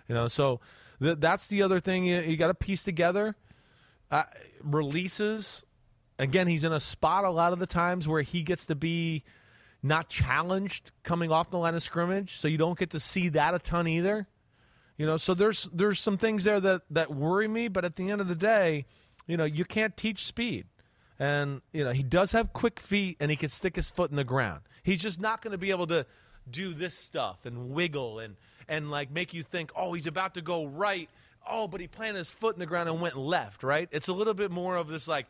[0.08, 0.60] You know, so
[1.00, 3.36] th- that's the other thing you, you got to piece together.
[4.10, 4.22] Uh,
[4.62, 5.64] releases,
[6.18, 9.24] again, he's in a spot a lot of the times where he gets to be
[9.82, 13.54] not challenged coming off the line of scrimmage, so you don't get to see that
[13.54, 14.26] a ton either.
[14.96, 18.10] You know, so there's there's some things there that that worry me, but at the
[18.10, 18.84] end of the day,
[19.26, 20.66] you know, you can't teach speed.
[21.20, 24.16] And you know, he does have quick feet and he can stick his foot in
[24.16, 24.62] the ground.
[24.82, 26.06] He's just not going to be able to
[26.50, 28.36] do this stuff and wiggle and
[28.68, 31.08] and like make you think, oh, he's about to go right.
[31.48, 33.62] Oh, but he planted his foot in the ground and went left.
[33.62, 33.88] Right?
[33.92, 35.26] It's a little bit more of this like,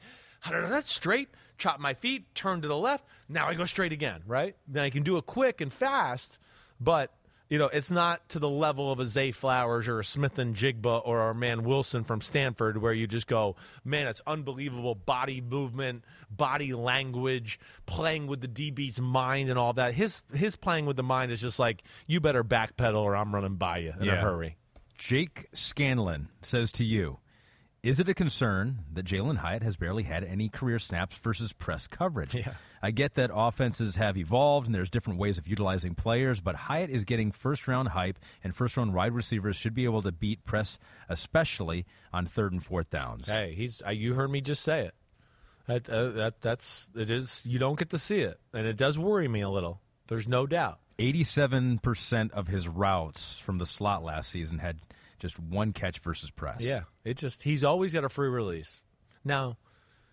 [0.51, 1.29] that's straight.
[1.59, 3.05] Chop my feet, turn to the left.
[3.29, 4.23] Now I go straight again.
[4.27, 4.57] Right?
[4.67, 6.39] Then I can do it quick and fast,
[6.81, 7.13] but
[7.51, 11.21] you know, it's not to the level of a Zay Flowers or a Smith-Njigba or
[11.21, 13.57] our man Wilson from Stanford, where you just go,
[13.87, 19.95] man, it's unbelievable body movement, body language, playing with the DB's mind and all that.
[19.95, 23.55] His his playing with the mind is just like, you better backpedal or I'm running
[23.57, 24.17] by you in Yeah.
[24.17, 24.57] a hurry.
[24.99, 27.19] Jake Scanlon says to you,
[27.83, 31.87] is it a concern that Jalin Hyatt has barely had any career snaps versus press
[31.87, 32.35] coverage?
[32.35, 32.55] Yeah.
[32.83, 36.91] I get that offenses have evolved and there's different ways of utilizing players, but Hyatt
[36.91, 40.45] is getting first round hype, and first round wide receivers should be able to beat
[40.45, 40.79] press,
[41.09, 43.29] especially on third and fourth downs.
[43.29, 44.95] Hey, he's uh, you heard me just say it.
[45.67, 47.43] That uh, that that's it is.
[47.45, 49.81] You don't get to see it, and it does worry me a little.
[50.07, 50.79] There's no doubt.
[50.99, 54.81] 87% of his routes from the slot last season had
[55.19, 56.61] just one catch versus press.
[56.61, 58.83] Yeah, it just he's always got a free release.
[59.25, 59.59] Now,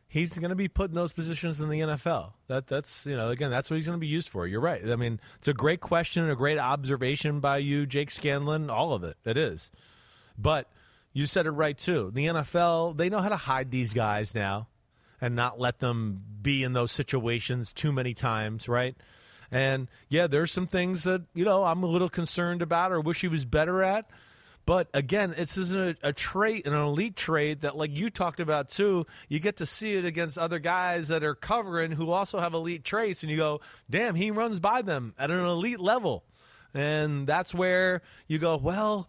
[0.08, 2.34] he's going to be put in those positions in the NFL.
[2.48, 4.48] That that's you know again that's what he's going to be used for.
[4.48, 4.82] You're right.
[4.90, 8.70] I mean, it's a great question and a great observation by you, Jake Scanlon.
[8.70, 9.72] All of it, it is.
[10.38, 10.70] But
[11.14, 12.12] you said it right too.
[12.14, 14.68] The NFL they know how to hide these guys now
[15.22, 18.96] and not let them be in those situations too many times, right?
[19.52, 23.22] And yeah, there's some things that you know I'm a little concerned about or wish
[23.22, 24.10] he was better at.
[24.66, 28.70] But again, this isn't a, a trait, an elite trait that, like you talked about
[28.70, 29.06] too.
[29.30, 32.84] You get to see it against other guys that are covering who also have elite
[32.84, 36.24] traits, and you go, "Damn, he runs by them at an elite level."
[36.74, 39.08] And that's where you go, "Well,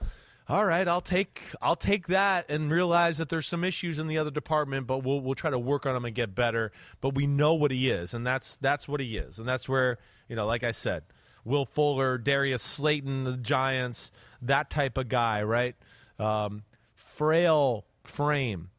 [0.48, 4.18] all right, I'll take I'll take that and realize that there's some issues in the
[4.18, 6.70] other department, but we'll we'll try to work on them and get better.
[7.00, 9.98] But we know what he is, and that's that's what he is, and that's where
[10.28, 11.02] you know, like I said,
[11.46, 14.10] Will Fuller, Darius Slayton, the Giants,
[14.42, 15.74] that type of guy, right?
[16.18, 16.64] Um,
[16.94, 18.70] frail frame,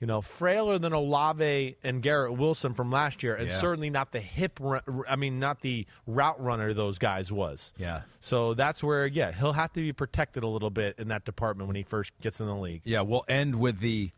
[0.00, 3.58] you know, frailer than Olave and Garrett Wilson from last year, and Yeah.
[3.58, 4.58] certainly not the hip.
[4.60, 7.72] Run, I mean, not the route runner those guys was.
[7.78, 8.02] Yeah.
[8.20, 11.68] So that's where, yeah, he'll have to be protected a little bit in that department
[11.68, 12.82] when he first gets in the league.
[12.84, 14.10] Yeah, we'll end with the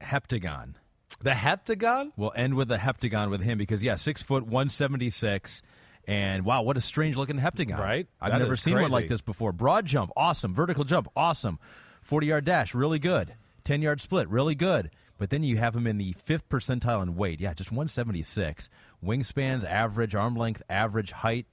[0.00, 0.74] heptagon.
[1.20, 2.12] The heptagon?
[2.16, 5.62] We'll end with the heptagon with him because yeah, six foot one seventy six,
[6.06, 7.78] and wow, what a strange looking heptagon!
[7.78, 8.06] Right?
[8.20, 9.52] I've That never seen one like this before.
[9.52, 10.54] Broad jump, awesome.
[10.54, 11.58] Vertical jump, awesome.
[12.00, 13.34] Forty yard dash, really good.
[13.64, 14.90] Ten yard split, really good.
[15.18, 17.40] But then you have him in the fifth percentile in weight.
[17.40, 18.68] Yeah, just one seventy six.
[19.04, 21.46] Wingspans average, arm length average, height.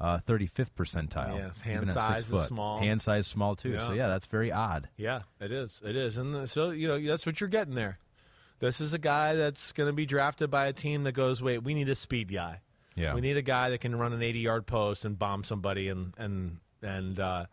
[0.00, 1.36] Uh, 35th percentile.
[1.36, 2.78] Yeah, hand even at six size is small.
[2.80, 3.78] Hand size small too.
[3.78, 3.94] So Yeah.
[3.94, 4.88] yeah, that's very odd.
[4.96, 5.80] Yeah, it is.
[5.84, 6.18] It is.
[6.18, 7.98] And uh, so, you know, that's what you're getting there.
[8.58, 11.62] This is a guy that's going to be drafted by a team that goes, wait,
[11.62, 12.60] we need a speed guy.
[12.96, 13.14] Yeah.
[13.14, 16.14] We need a guy that can run an 80 yard post and bomb somebody, and
[16.18, 17.46] and and uh,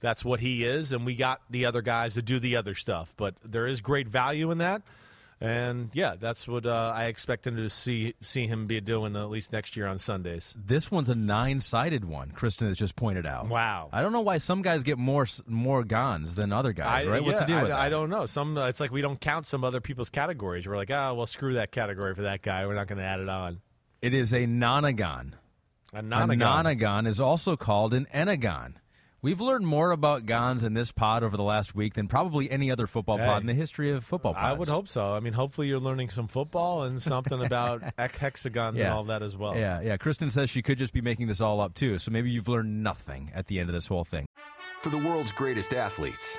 [0.00, 0.92] that's what he is.
[0.92, 4.08] And we got the other guys to do the other stuff, but there is great
[4.08, 4.82] value in that.
[5.38, 9.28] And yeah, that's what uh, I expect him to see see him be doing at
[9.28, 10.56] least next year on Sundays.
[10.56, 12.30] This one's a nine-sided one.
[12.30, 13.46] Kristen has just pointed out.
[13.48, 13.90] Wow.
[13.92, 17.06] I don't know why some guys get more more guns than other guys.
[17.06, 17.22] right?
[17.22, 17.78] What's the deal I, with that?
[17.78, 18.24] I don't know.
[18.24, 20.66] Some it's like we don't count some other people's categories.
[20.66, 22.66] We're like, ah, well, screw that category for that guy.
[22.66, 23.60] We're not going to add it on.
[24.06, 25.32] It is a nonagon.
[25.92, 26.38] A A nonagon.
[26.78, 28.74] nonagon is also called an enneagon.
[29.20, 32.70] We've learned more about gons in this pod over the last week than probably any
[32.70, 33.24] other football Hey.
[33.24, 34.46] pod in the history of football pods.
[34.46, 35.12] I would hope so.
[35.14, 39.24] I mean, hopefully you're learning some football and something about ec- hexagons and all that
[39.24, 39.56] as well.
[39.56, 39.96] Yeah, yeah.
[39.96, 41.98] Kristen says she could just be making this all up too.
[41.98, 44.26] So maybe you've learned nothing at the end of this whole thing.
[44.82, 46.38] For the world's greatest athletes,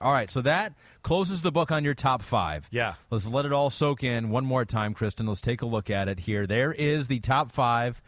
[0.00, 2.68] All right, so that closes the book on your top five.
[2.70, 2.94] Yeah.
[3.10, 5.26] Let's let it all soak in one more time, Kristen.
[5.26, 6.46] Let's take a look at it here.
[6.46, 8.02] There is the top five.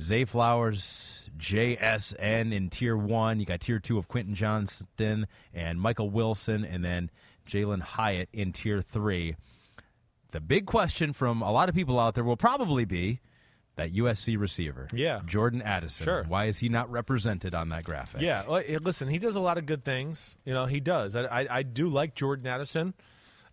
[0.00, 3.40] Zay Flowers, JSN in tier one.
[3.40, 7.10] You got tier two of Quentin Johnston and Michael Wilson, and then
[7.46, 9.36] Jalin Hyatt in tier three.
[10.32, 13.20] The big question from a lot of people out there will probably be
[13.76, 14.88] that USC receiver.
[14.92, 15.20] Yeah.
[15.26, 16.04] Jordan Addison.
[16.04, 16.24] Sure.
[16.26, 18.22] Why is he not represented on that graphic?
[18.22, 20.36] Yeah, well, listen, he does a lot of good things.
[20.44, 21.14] You know, he does.
[21.14, 22.94] I, I, I do like Jordan Addison.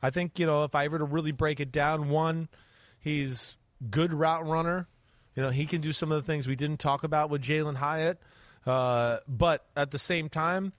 [0.01, 2.49] I think you know if I were to really break it down, one,
[2.99, 3.57] he's
[3.89, 4.87] good route runner.
[5.35, 7.75] You know, he can do some of the things we didn't talk about with Jalin
[7.75, 8.19] Hyatt.
[8.65, 10.73] Uh, but at the same time,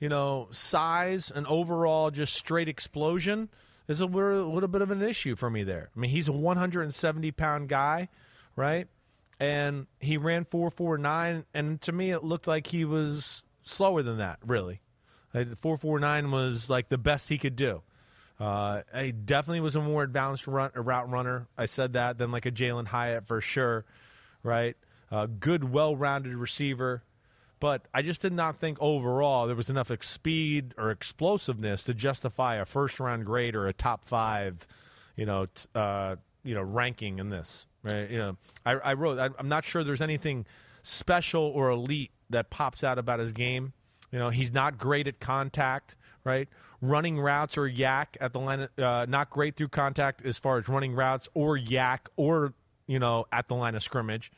[0.00, 3.48] you know, size and overall just straight explosion
[3.86, 5.90] is a little, a little bit of an issue for me there.
[5.94, 8.08] I mean, he's a 170 pound guy,
[8.58, 8.88] right?
[9.40, 14.40] And he ran 449, and to me, it looked like he was slower than that,
[14.44, 14.80] really.
[15.32, 17.82] Like, 449 was like the best he could do.
[18.40, 21.46] Uh, he definitely was a more advanced run, a route runner.
[21.56, 23.84] I said that than like a Jalin Hyatt for sure,
[24.42, 24.76] right?
[25.10, 27.02] Uh, good, well-rounded receiver,
[27.60, 32.56] but I just did not think overall there was enough speed or explosiveness to justify
[32.56, 34.66] a first-round grade or a top five,
[35.16, 37.66] you know, t- uh, you know, ranking in this.
[37.88, 38.10] Right?
[38.10, 39.18] You know, I, I wrote.
[39.18, 40.46] I, I'm not sure there's anything
[40.82, 43.72] special or elite that pops out about his game.
[44.10, 46.48] You know, he's not great at contact, right?
[46.80, 50.68] Running routes or yak at the line, uh, not great through contact as far as
[50.68, 52.54] running routes or yak or
[52.86, 54.30] you know at the line of scrimmage.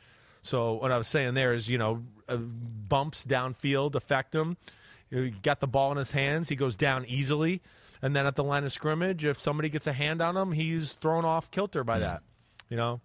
[0.42, 4.56] So what I was saying there is, you know, uh, bumps downfield affect him.
[5.10, 7.60] He got the ball in his hands, he goes down easily,
[8.00, 10.94] and then at the line of scrimmage, if somebody gets a hand on him, he's
[10.94, 12.22] thrown off kilter by that.
[12.68, 13.00] You know,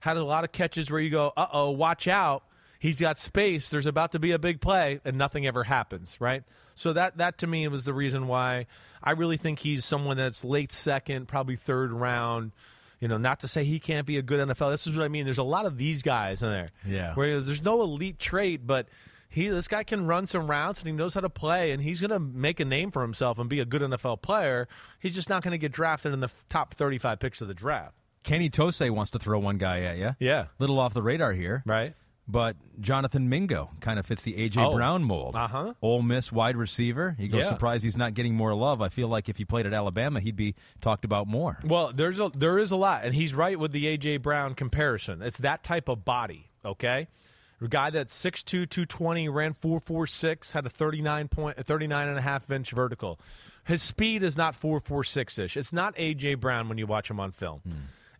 [0.00, 2.44] had a lot of catches where you go, uh oh, watch out.
[2.78, 3.70] He's got space.
[3.70, 6.42] There's about to be a big play, and nothing ever happens, right?
[6.74, 8.66] So that that to me was the reason why
[9.02, 12.52] I really think he's someone that's late second, probably third round.
[13.00, 14.70] You know, not to say he can't be a good NFL.
[14.70, 15.24] This is what I mean.
[15.24, 16.68] There's a lot of these guys in there.
[16.86, 17.14] Yeah.
[17.14, 18.88] Where there's no elite trait, but
[19.28, 22.00] he this guy can run some routes and he knows how to play and he's
[22.00, 24.68] going to make a name for himself and be a good NFL player.
[25.00, 27.94] He's just not going to get drafted in the top 35 picks of the draft.
[28.26, 30.16] Kenny Tose wants to throw one guy at you.
[30.18, 30.46] Yeah.
[30.58, 31.62] Little off the radar here.
[31.64, 31.94] Right.
[32.28, 34.60] But Jonathan Mingo kind of fits the A.J.
[34.60, 34.74] Oh.
[34.74, 35.36] Brown mold.
[35.36, 35.74] Uh-huh.
[35.80, 37.14] Ole Miss wide receiver.
[37.18, 37.50] He goes Yeah.
[37.50, 38.82] surprised he's not getting more love.
[38.82, 41.58] I feel like if he played at Alabama, he'd be talked about more.
[41.64, 45.22] Well, there's a there is a lot, and he's right with the AJ Brown comparison.
[45.22, 47.06] It's that type of body, okay?
[47.60, 52.22] A guy that's 6'2", 220, ran 4.46, had a 39 point, a 39 and a
[52.22, 53.20] half inch vertical.
[53.64, 55.56] His speed is not 4.46 ish.
[55.56, 57.62] It's not AJ Brown when you watch him on film.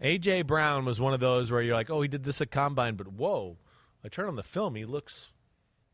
[0.02, 2.94] AJ Brown was one of those where you're like, oh, he did this at combine,
[2.96, 3.56] but whoa,
[4.04, 5.30] I turn on the film, he looks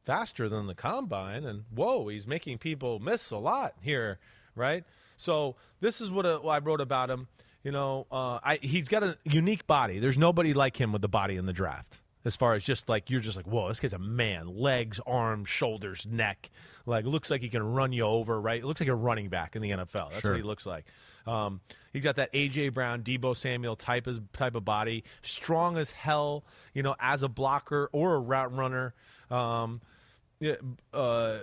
[0.05, 4.19] faster than the combine and whoa he's making people miss a lot here
[4.57, 4.83] right?
[5.17, 7.29] So this is what, uh, what i wrote about him
[7.63, 10.01] you know uh, I, he's got a unique body.
[10.01, 13.11] There's nobody like him with the body in the draft as far as just like
[13.11, 16.51] you're just like whoa this guy's a man legs arms shoulders neck
[16.85, 18.61] like looks like he can run you over right?
[18.61, 20.33] It looks like a running back in the nfl that's Sure.
[20.33, 20.87] what he looks like
[21.27, 21.61] um,
[21.93, 26.45] he's got that aj brown deebo samuel type of type of body strong as hell
[26.75, 28.95] you know as a blocker or a route runner
[29.31, 29.81] um,
[30.93, 31.39] uh,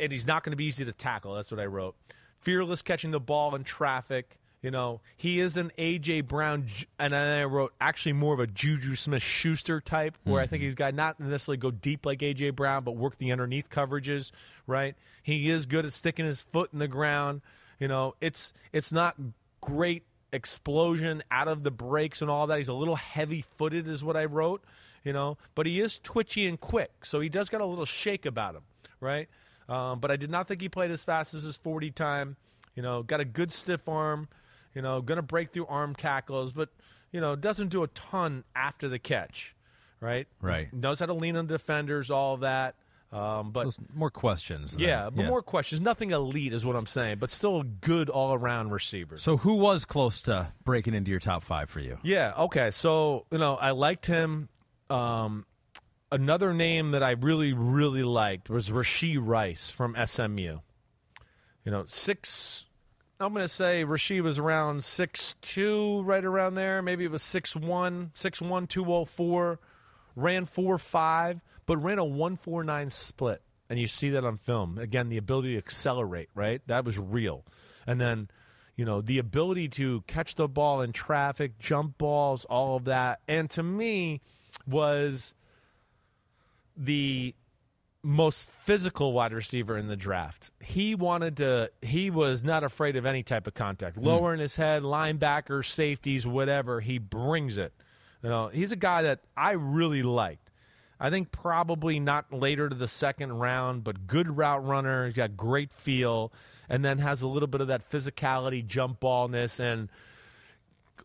[0.00, 1.34] and he's not going to be easy to tackle.
[1.34, 1.94] That's what I wrote.
[2.40, 4.38] Fearless catching the ball in traffic.
[4.62, 6.66] You know, he is an AJ Brown,
[6.98, 10.92] and I wrote actually more of a JuJu Smith-Schuster type, where I think he's got
[10.92, 14.32] not necessarily go deep like AJ Brown, but work the underneath coverages.
[14.66, 14.96] Right?
[15.22, 17.40] He is good at sticking his foot in the ground.
[17.80, 19.16] You know, it's it's not
[19.60, 22.58] great explosion out of the brakes and all that.
[22.58, 24.62] He's a little heavy footed, is what I wrote,
[25.04, 27.04] you know, but he is twitchy and quick.
[27.04, 28.62] So he does got a little shake about him,
[29.00, 29.28] right?
[29.68, 32.36] Um, but I did not think he played as fast as his 40 time.
[32.74, 34.28] You know, got a good stiff arm,
[34.74, 36.68] you know, going to break through arm tackles, but,
[37.10, 39.54] you know, doesn't do a ton after the catch,
[40.00, 40.28] right?
[40.40, 40.72] Right.
[40.72, 42.76] Knows how to lean on defenders, all that.
[43.12, 44.76] Um, but So more questions.
[44.78, 45.80] yeah, but more questions.
[45.80, 49.16] Nothing elite is what I'm saying, but still a good all around receiver.
[49.16, 51.98] So who was close to breaking into your top five for you?
[52.04, 52.32] Yeah.
[52.38, 52.70] Okay.
[52.70, 54.48] So you know, I liked him.
[54.88, 55.44] Um,
[56.12, 60.58] another name that I really, really liked was Rashee Rice from SMU.
[61.64, 62.66] You know, six.
[63.18, 66.80] I'm going to say Rashee was around six two, right around there.
[66.80, 69.58] Maybe it was six one, six one, two oh four.
[70.16, 71.40] Ran four five,
[71.70, 74.76] but ran a one four nine split, and you see that on film.
[74.76, 76.60] Again, the ability to accelerate, right?
[76.66, 77.44] That was real.
[77.86, 78.28] And then
[78.74, 83.20] you know the ability to catch the ball in traffic jump balls all of that
[83.28, 84.20] and to me
[84.66, 85.34] was
[86.76, 87.34] the
[88.02, 93.04] most physical wide receiver in the draft he wanted to he was not afraid of
[93.04, 94.04] any type of contact hmm.
[94.04, 97.74] lowering his head linebackers safeties whatever he brings it
[98.22, 100.49] you know he's a guy that i really liked
[101.00, 105.06] I think probably not later to the second round, but good route runner.
[105.06, 106.30] He's got great feel,
[106.68, 109.88] and then has a little bit of that physicality, jump ballness, and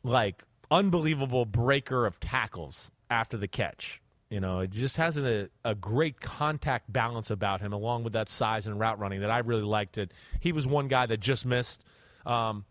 [0.04, 4.02] like unbelievable breaker of tackles after the catch.
[4.30, 8.28] You know, it just has a, a great contact balance about him, along with that
[8.28, 9.98] size and route running that I really liked.
[9.98, 10.12] It.
[10.42, 11.86] He was one guy that just missed.
[12.26, 12.66] Um,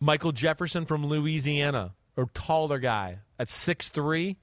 [0.00, 4.36] Michael Jefferson from Louisiana, a taller guy at six three,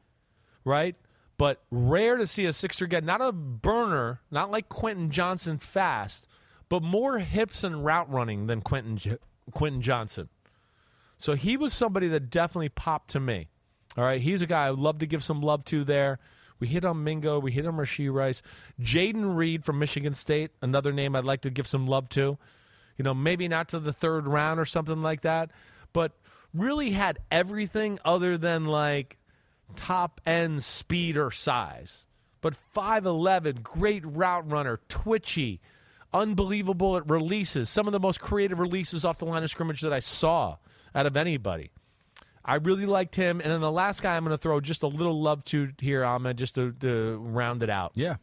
[0.65, 0.95] right?
[1.43, 6.25] But rare to see a sixer get not a burner, not like Quentin Johnston fast,
[6.69, 9.17] but more hips and route running than Quentin
[9.51, 10.29] Quentin Johnston.
[11.17, 13.49] So he was somebody that definitely popped to me.
[13.97, 16.19] All right, he's a guy I would love to give some love to there.
[16.61, 18.41] We hit on Mingo, we hit on Rashee Rice,
[18.79, 22.37] Jayden Reed from Michigan State, another name I'd like to give some love to.
[22.95, 25.51] You know, maybe not to the third round or something like that,
[25.91, 26.13] but
[26.53, 29.17] really had everything other than like
[29.76, 32.06] top end speed or size.
[32.41, 35.61] But 5'11, great route runner, twitchy,
[36.14, 37.69] unbelievable at releases.
[37.69, 40.57] Some of the most creative releases off the line of scrimmage that I saw
[40.94, 41.72] out of anybody.
[42.45, 43.40] I really liked him.
[43.41, 46.03] And then the last guy I'm going to throw just a little love to here,
[46.03, 47.94] Ahmed, just to, to round it out.
[47.95, 48.18] Yeah.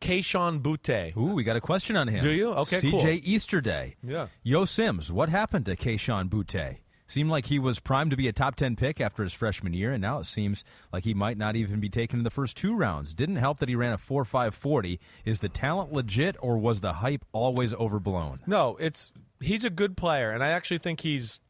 [0.00, 1.16] Kayshon Boutte.
[1.16, 2.22] Ooh, we got a question on him.
[2.22, 2.52] Do you?
[2.52, 3.06] Okay, CJ cool.
[3.06, 3.96] Easterday.
[4.02, 4.28] Yeah.
[4.42, 6.78] Yo Simms, what happened to Kayshon Boutte?
[7.08, 9.92] Seemed like he was primed to be a top 10 pick after his freshman year,
[9.92, 10.62] and now it seems
[10.92, 13.14] like he might not even be taken in the first two rounds.
[13.14, 14.98] Didn't help that he ran a 4.540.
[15.24, 18.40] Is the talent legit, or was the hype always overblown?
[18.46, 19.10] No, it's
[19.40, 21.40] he's a good player, and I actually think he's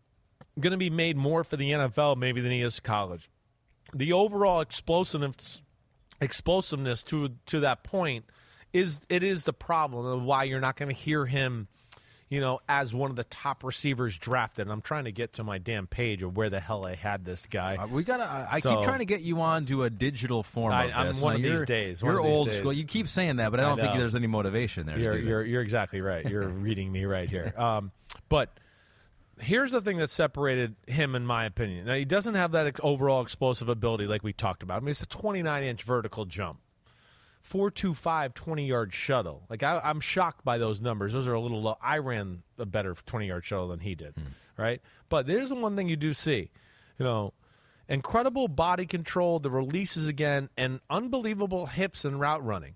[0.61, 3.29] going to be made more for the NFL maybe than he is college.
[3.93, 5.61] The overall explosiveness,
[6.21, 8.27] explosiveness to to that point
[8.73, 11.69] is it is the problem of why you're not going to hear him,
[12.31, 14.63] you know, as one of the top receivers drafted.
[14.67, 17.25] And I'm trying to get to my damn page of where the hell I had
[17.25, 17.77] this guy.
[17.77, 18.25] Uh, we gotta.
[18.25, 21.17] I, I So- keep trying to get you on to a digital form I- of
[21.17, 22.59] I'm one Now, of these days, You're these old days.
[22.59, 22.73] school.
[22.73, 24.99] You keep saying that, but I I don't think there's any motivation there.
[24.99, 26.25] You're, you're, you're exactly right.
[26.29, 27.55] You're reading me right here.
[27.57, 27.93] Um,
[28.29, 28.59] but
[29.41, 31.87] here's the thing that separated him, in my opinion.
[31.87, 34.79] Now, he doesn't have that ex- overall explosive ability like we talked about.
[34.79, 36.59] I mean, it's a 29 inch vertical jump.
[37.43, 39.43] 425 20 yard shuttle.
[39.49, 41.13] Like, I, I'm shocked by those numbers.
[41.13, 41.77] Those are a little low.
[41.81, 44.63] I ran a better 20 yard shuttle than he did, hmm.
[44.63, 44.81] right?
[45.09, 46.51] But there's the one thing you do see.
[46.99, 47.33] You know,
[47.89, 52.75] incredible body control, the releases again, and unbelievable hips and route running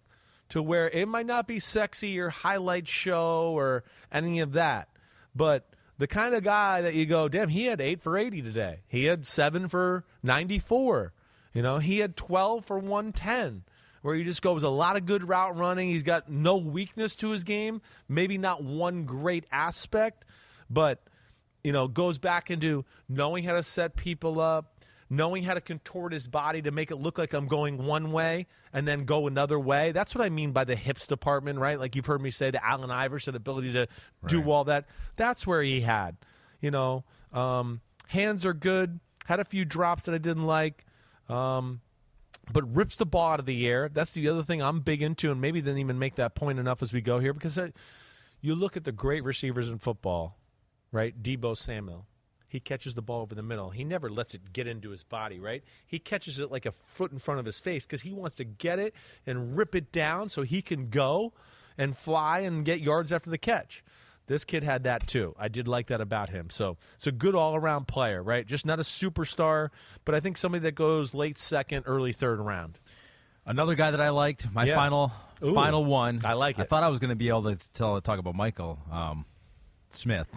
[0.52, 4.88] to where it might not be sexy or highlight show or any of that,
[5.34, 5.66] but
[5.96, 8.80] the kind of guy that you go, damn, he had eight for 80 today.
[8.86, 11.12] He had seven for 94.
[11.54, 13.62] You know, he had 12 for 110.
[14.02, 15.88] Where he just goes a lot of good route running.
[15.88, 17.80] He's got no weakness to his game.
[18.08, 20.24] Maybe not one great aspect,
[20.68, 21.02] but
[21.64, 26.12] you know, goes back into knowing how to set people up, knowing how to contort
[26.12, 29.58] his body to make it look like I'm going one way and then go another
[29.58, 29.92] way.
[29.92, 31.78] That's what I mean by the hips department, right?
[31.78, 33.86] Like you've heard me say the Allen Iverson ability to
[34.26, 34.86] do all that.
[35.16, 36.16] That's where he had,
[36.60, 38.98] you know, um, hands are good.
[39.26, 40.84] Had a few drops that I didn't like.
[41.28, 41.80] Um,
[42.50, 43.88] but rips the ball out of the air.
[43.88, 46.82] That's the other thing I'm big into, and maybe didn't even make that point enough
[46.82, 47.72] as we go here because I,
[48.40, 50.36] you look at the great receivers in football,
[50.90, 51.20] right?
[51.22, 52.06] Deebo Samuel.
[52.48, 53.70] He catches the ball over the middle.
[53.70, 55.64] He never lets it get into his body, right?
[55.86, 58.44] He catches it like a foot in front of his face because he wants to
[58.44, 58.94] get it
[59.26, 61.32] and rip it down so he can go
[61.78, 63.82] and fly and get yards after the catch.
[64.26, 65.34] This kid had that too.
[65.38, 66.48] I did like that about him.
[66.50, 68.46] So it's a good all around player, right?
[68.46, 69.70] Just not a superstar,
[70.04, 72.78] but I think somebody that goes late second, early third round.
[73.44, 74.76] Another guy that I liked, my Yeah.
[74.76, 75.12] final
[75.44, 75.52] Ooh.
[75.54, 76.20] final one.
[76.24, 76.62] I like it.
[76.62, 79.26] I thought I was going to be able to tell talk about Michael um,
[79.90, 80.28] Smith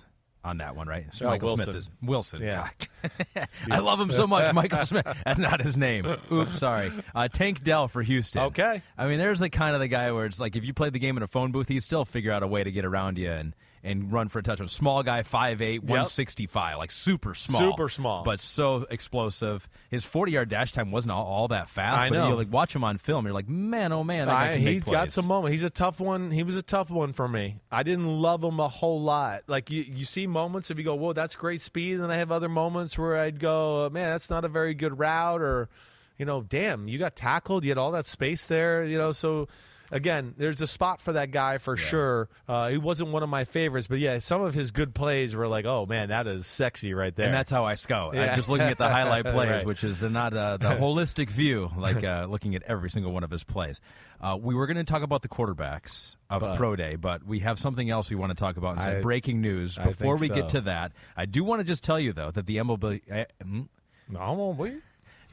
[0.43, 1.05] on that one, right?
[1.13, 1.65] So Oh, Michael Wilson.
[1.65, 2.41] Smith is Wilson.
[2.41, 2.69] Yeah.
[3.71, 5.05] I love him so much, Michael Smith.
[5.25, 6.05] That's not his name.
[6.31, 6.91] Oops, sorry.
[7.13, 8.41] Uh, Tank Dell for Houston.
[8.45, 8.81] Okay.
[8.97, 10.99] I mean, there's the kind of the guy where it's like if you played the
[10.99, 13.31] game in a phone booth, he'd still figure out a way to get around you
[13.31, 13.55] and
[13.85, 14.67] and run for a touchdown.
[14.67, 18.23] Small guy, 5'8", 165, like super small, Super small.
[18.23, 19.67] but so explosive.
[19.89, 22.05] His 40 yard dash time wasn't all, all that fast.
[22.05, 22.29] I but know.
[22.29, 25.27] you like watch him on film, you're like, man, oh man, I- he's got some
[25.27, 25.51] moments.
[25.53, 26.31] He's a tough one.
[26.31, 27.57] He was a tough one for me.
[27.71, 29.43] I didn't love him a whole lot.
[29.47, 32.17] Like you, you see moments if you go, "Whoa, that's great speed," and then I
[32.17, 35.69] have other moments where I'd go, "Man, that's not a very good route," or,
[36.17, 37.63] you know, "Damn, you got tackled.
[37.63, 39.47] You had all that space there." You know, so.
[39.91, 42.29] Again, there's a spot for that guy for sure.
[42.47, 45.47] Uh, he wasn't one of my favorites, but yeah, some of his good plays were
[45.47, 48.15] like, "Oh man, that is sexy right there." And that's how I scout.
[48.15, 48.23] Yeah.
[48.31, 49.65] I'm just looking at the highlight plays, Right.
[49.65, 53.31] which is not uh, the holistic view, like uh, looking at every single one of
[53.31, 53.79] his plays.
[54.21, 57.39] Uh, we were going to talk about the quarterbacks of But- Pro Day, but we
[57.39, 58.75] have something else we want to talk about.
[58.77, 59.77] And some breaking news.
[59.77, 62.57] Before we get to that, I do want to just tell you, though, that the
[62.57, 63.01] MLB.
[63.11, 63.67] Uh, mm,
[64.09, 64.19] no.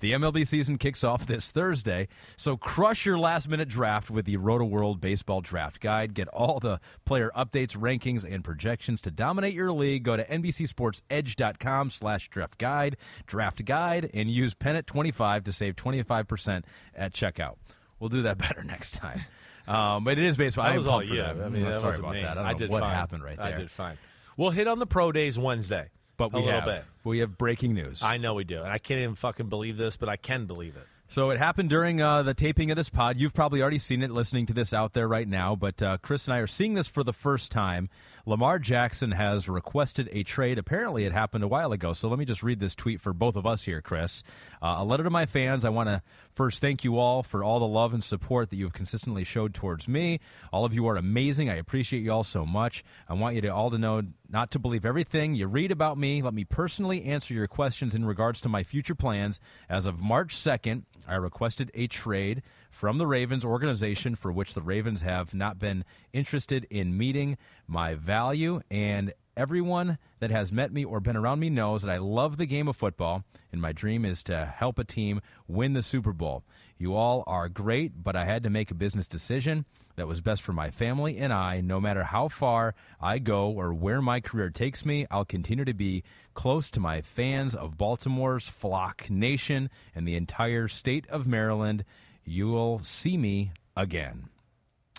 [0.03, 4.37] The MLB season kicks off this Thursday, so crush your last minute draft with the
[4.37, 6.12] Rotoworld Baseball Draft Guide.
[6.12, 10.03] Get all the player updates, rankings, and projections to dominate your league.
[10.03, 12.97] Go to NBCSportsEdge.com slash draft guide,
[13.29, 16.65] draft guide, and use Pennant25 to save 25%
[16.97, 17.55] at checkout.
[18.01, 19.20] We'll do that better next time.
[19.69, 20.65] Um, but it is baseball.
[20.65, 21.41] That I was all that.
[21.41, 22.23] I mean, sorry about me.
[22.23, 22.31] that.
[22.31, 22.93] I, don't I know did what fine.
[22.93, 23.47] happened right there.
[23.47, 23.99] I did fine.
[24.37, 26.85] We'll hit on the pro days Wednesday, But a we little have, bit.
[27.05, 28.03] we have breaking news.
[28.03, 30.77] I know we do, and I can't even fucking believe this, but I can believe
[30.77, 30.87] it.
[31.09, 33.19] So it happened during uh, the taping of this pod.
[33.19, 36.27] You've probably already seen it listening to this out there right now, but uh, Chris
[36.27, 37.91] and I are seeing this for the first time.
[38.24, 40.59] Lamar Jackson has requested a trade.
[40.59, 41.93] Apparently, it happened a while ago.
[41.93, 44.23] So let me just read this tweet for both of us here, Chris.
[44.61, 45.65] Uh, a letter to my fans.
[45.65, 48.73] I want to first thank you all for all the love and support that you've
[48.73, 50.20] consistently showed towards me.
[50.53, 51.51] All of you are amazing.
[51.51, 52.85] I appreciate you all so much.
[53.09, 56.23] I want you to all to know not to believe everything you read about me.
[56.23, 59.40] Let me personally answer your questions in regards to my future plans.
[59.69, 62.43] As of March 2nd, I requested a trade
[62.73, 67.36] from the Ravens organization for which the Ravens have not been interested in meeting
[67.69, 68.62] my value.
[68.70, 72.47] And everyone that has met me or been around me knows that I love the
[72.47, 76.44] game of football, and my dream is to help a team win the Super Bowl.
[76.78, 79.66] You all are great, but I had to make a business decision
[79.97, 81.61] that was best for my family and I.
[81.61, 85.74] No matter how far I go or where my career takes me, I'll continue to
[85.74, 91.85] be close to my fans of Baltimore's Flock Nation and the entire state of Maryland
[92.24, 94.28] you will see me again.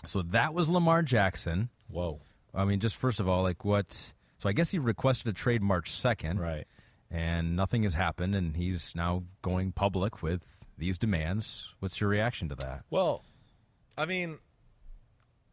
[0.06, 1.70] So that was Lamar Jackson.
[1.88, 2.20] Whoa.
[2.54, 4.12] I mean, just first of all, like what?
[4.38, 6.38] So I guess he requested a trade March 2nd.
[6.38, 6.66] Right.
[7.10, 10.42] And nothing has happened, and he's now going public with
[10.76, 11.72] these demands.
[11.78, 12.82] What's your reaction to that?
[12.90, 13.22] Well,
[13.96, 14.38] I mean,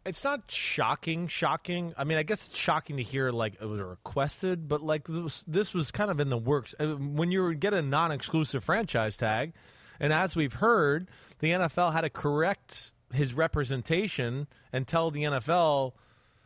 [0.06, 1.94] it's not shocking, shocking.
[1.98, 5.18] I mean, I guess it's shocking to hear like it was requested, but like this
[5.20, 6.74] was, this was kind of in the works.
[6.80, 9.54] Uh, When you get a non-exclusive franchise tag,
[10.02, 11.08] and as we've heard,
[11.40, 15.94] the NFL had to correct his representation and tell the NFL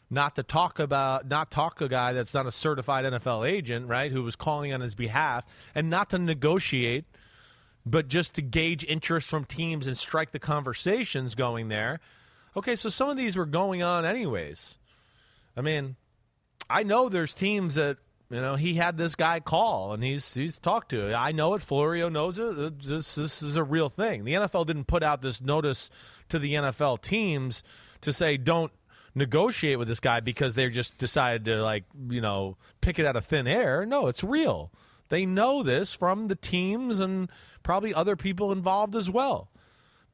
[0.10, 4.12] not to talk about not talk a guy that's not a certified NFL agent, right?
[4.12, 7.06] Who was calling on his behalf, and not to negotiate,
[7.86, 12.02] but just to gauge interest from teams and strike the conversations going there.
[12.58, 14.76] Okay, so some of these were going on anyways.
[15.56, 15.96] I mean,
[16.70, 17.98] I know there's teams that
[18.30, 21.14] you know he had this guy call and he's he's talked to.
[21.14, 21.62] I know it.
[21.62, 22.82] Florio knows it.
[22.82, 24.24] This this is a real thing.
[24.24, 25.90] The NFL didn't put out this notice
[26.30, 27.64] to the NFL teams
[28.02, 28.72] to say don't
[29.14, 33.16] negotiate with this guy because they just decided to like you know pick it out
[33.16, 33.86] of thin air.
[33.86, 34.72] No, it's real.
[35.10, 37.30] They know this from the teams and
[37.64, 39.50] probably other people involved as well.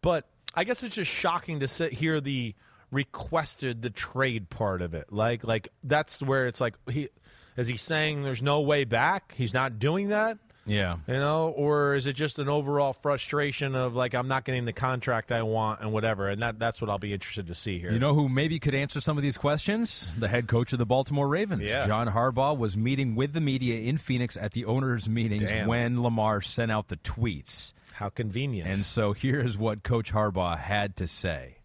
[0.02, 2.56] But I guess it's just shocking to sit here the
[2.92, 5.12] requested the trade part of it.
[5.12, 7.10] Like like that's where it's like he
[7.58, 9.34] is he saying there's no way back?
[9.36, 10.38] He's not doing that?
[10.66, 10.98] Yeah.
[11.08, 14.74] You know, or is it just an overall frustration of like I'm not getting the
[14.74, 16.30] contract I want and whatever?
[16.30, 17.92] And that that's what I'll be interested to see here.
[17.92, 20.10] You know who maybe could answer some of these questions?
[20.20, 21.64] The head coach of the Baltimore Ravens.
[21.64, 21.88] Yeah.
[21.88, 25.68] John Harbaugh was meeting with the media in Phoenix at the owners' meetings Damn.
[25.68, 27.74] when Lamar sent out the tweets.
[27.94, 28.70] how convenient.
[28.70, 31.58] And so here's what Coach Harbaugh had to say.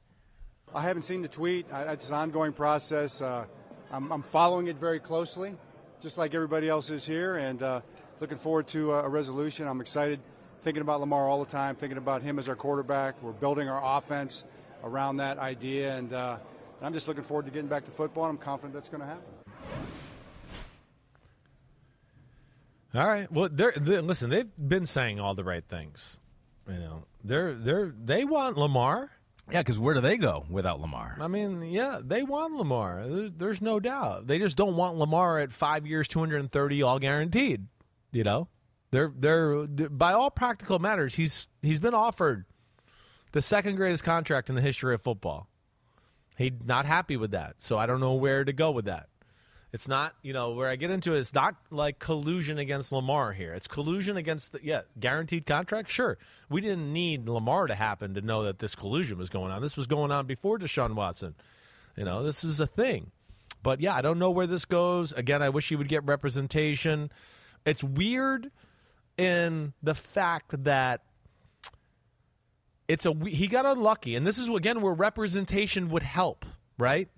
[0.74, 1.66] I haven't seen the tweet.
[1.70, 3.20] It's an ongoing process.
[3.22, 3.44] Uh,
[3.92, 5.54] I'm, I'm following it very closely,
[6.00, 7.80] just like everybody else is here, and uh,
[8.20, 9.66] looking forward to uh, a resolution.
[9.66, 10.20] I'm excited,
[10.62, 13.22] thinking about Lamar all the time, thinking about him as our quarterback.
[13.22, 14.44] We're building our offense
[14.84, 16.36] around that idea, and uh,
[16.82, 18.24] I'm just looking forward to getting back to football.
[18.24, 19.24] And I'm confident that's going to happen.
[22.94, 23.30] All right.
[23.30, 24.30] Well, they're, they listen.
[24.30, 26.18] They've been saying all the right things.
[26.68, 29.10] You know, they're they're they want Lamar.
[29.50, 31.16] Yeah, because where do they go without Lamar?
[31.20, 33.04] I mean, yeah, they want Lamar.
[33.06, 34.26] There's, there's no doubt.
[34.26, 37.66] They just don't want Lamar at five years, two hundred and thirty, all guaranteed.
[38.10, 38.48] You know,
[38.90, 41.14] they're they're by all practical matters.
[41.14, 42.44] He's he's been offered
[43.32, 45.48] the second greatest contract in the history of football.
[46.36, 49.08] He's not happy with that, so I don't know where to go with that.
[49.72, 53.32] It's not, you know, where I get into it, it's not like collusion against Lamar
[53.32, 53.52] here.
[53.52, 55.90] It's collusion against, the, yeah, guaranteed contract.
[55.90, 56.18] Sure,
[56.48, 59.60] we didn't need Lamar to happen to know that this collusion was going on.
[59.60, 61.34] This was going on before Deshaun Watson.
[61.96, 63.10] You know, this is a thing.
[63.62, 65.12] But yeah, I don't know where this goes.
[65.12, 67.10] Again, I wish he would get representation.
[67.64, 68.50] It's weird
[69.18, 71.02] in the fact that
[72.86, 76.44] it's a he got unlucky, and this is again where representation would help,
[76.78, 77.08] right?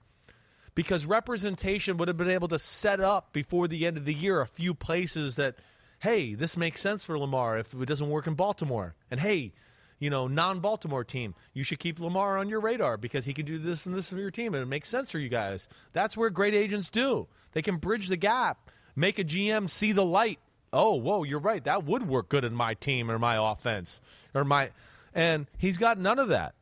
[0.78, 4.40] Because representation would have been able to set up before the end of the year
[4.40, 5.56] a few places that,
[5.98, 8.94] hey, this makes sense for Lamar if it doesn't work in Baltimore.
[9.10, 9.50] And hey,
[9.98, 13.44] you know, non Baltimore team, you should keep Lamar on your radar because he can
[13.44, 15.66] do this and this for your team and it makes sense for you guys.
[15.94, 17.26] That's where great agents do.
[17.54, 20.38] They can bridge the gap, make a GM see the light.
[20.72, 21.64] Oh, whoa, you're right.
[21.64, 24.00] That would work good in my team or my offense
[24.32, 24.70] or my.
[25.12, 26.54] And he's got none of that.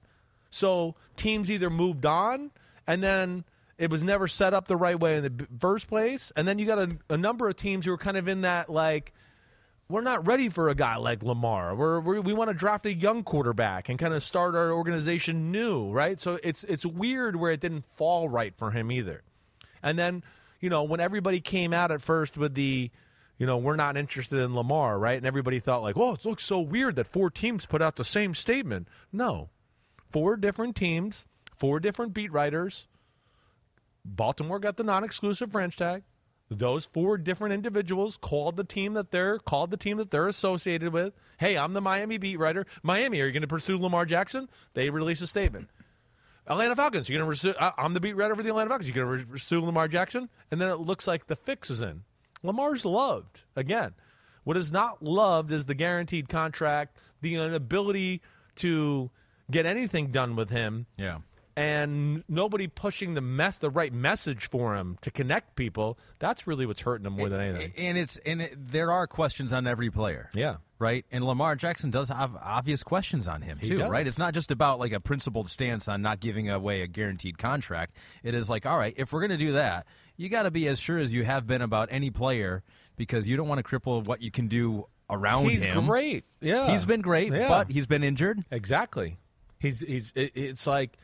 [0.48, 2.50] So teams either moved on
[2.86, 3.44] and then
[3.78, 6.32] it was never set up the right way in the first place.
[6.36, 8.70] And then you got a, a number of teams who are kind of in that
[8.70, 9.12] like,
[9.88, 11.74] we're not ready for a guy like Lamar.
[11.74, 15.52] We're, we're we want to draft a young quarterback and kind of start our organization
[15.52, 16.20] new, right?
[16.20, 19.22] So it's it's weird where it didn't fall right for him either.
[19.82, 20.24] And then
[20.60, 22.90] you know when everybody came out at first with the,
[23.38, 25.16] you know, we're not interested in Lamar, right?
[25.16, 28.04] And everybody thought like, "Oh, it looks so weird that four teams put out the
[28.04, 29.50] same statement." No,
[30.10, 32.88] four different teams, four different beat writers.
[34.14, 36.02] Baltimore got the non-exclusive franchise tag.
[36.48, 40.92] Those four different individuals called the team that they're called the team that they're associated
[40.92, 41.12] with.
[41.38, 42.66] Hey, I'm the Miami beat writer.
[42.84, 44.48] Miami, are you going to pursue Lamar Jackson?
[44.74, 45.68] They release a statement.
[46.46, 47.54] Atlanta Falcons, you're going to pursue.
[47.76, 48.88] I'm the beat writer for the Atlanta Falcons.
[48.88, 52.04] You're going to pursue Lamar Jackson, and then it looks like the fix is in.
[52.44, 53.94] Lamar's loved again.
[54.44, 58.22] What is not loved is the guaranteed contract, the inability
[58.56, 59.10] to
[59.50, 61.18] get anything done with him Yeah.
[61.56, 66.66] And nobody pushing the mess the right message for him to connect people that's really
[66.66, 69.90] what's hurting him more than anything And it's and it, there are questions on every
[69.90, 70.30] player.
[70.34, 70.56] Yeah.
[70.78, 71.06] Right?
[71.10, 73.88] And Lamar Jackson does have obvious questions on him He too, does.
[73.88, 74.06] right?
[74.06, 77.96] It's not just about like a principled stance on not giving away a guaranteed contract.
[78.22, 79.86] It is like, all right, if we're going to do that,
[80.18, 82.62] you got to be as sure as you have been about any player
[82.96, 85.72] because you don't want to cripple what you can do around he's him.
[85.74, 87.48] He's great yeah He's been great, Yeah.
[87.48, 88.44] but he's been injured.
[88.50, 89.16] exactly
[89.58, 90.98] he's he's it, it's like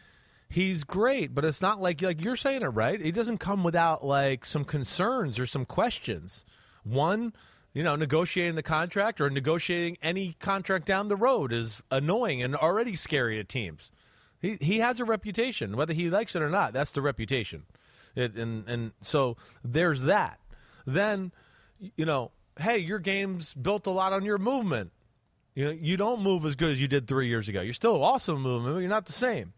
[0.53, 3.01] he's great but it's not like like you're saying it right?
[3.01, 6.45] He doesn't come without like some concerns or some questions.
[6.85, 7.33] One
[7.73, 12.55] you know negotiating the contract or negotiating any contract down the road is annoying and
[12.55, 13.91] already scary at teams.
[14.41, 17.65] He he has a reputation whether he likes it or not that's the reputation.
[18.15, 20.39] It, and and so there's that.
[20.87, 21.33] Then
[21.97, 22.31] you know
[22.61, 24.93] hey your game's built a lot on your movement.
[25.55, 27.61] You know, you don't move as good as you did three years ago.
[27.61, 29.53] You're still awesome movement, but you're not the same.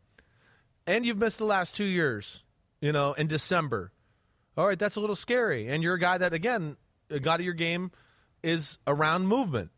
[0.87, 2.43] And you've missed the last two years,
[2.81, 3.93] you know, in December.
[4.57, 5.69] All right, that's a little scary.
[5.69, 6.77] And you're a guy that, again,
[7.11, 7.91] a guy of your game
[8.43, 9.71] is around movement,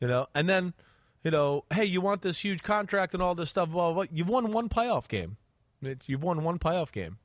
[0.00, 0.26] you know.
[0.34, 0.74] And then,
[1.22, 3.70] you know, hey, you want this huge contract and all this stuff.
[3.70, 5.36] Well, what you've won one playoff game.
[5.82, 7.18] It's, you've won one playoff game.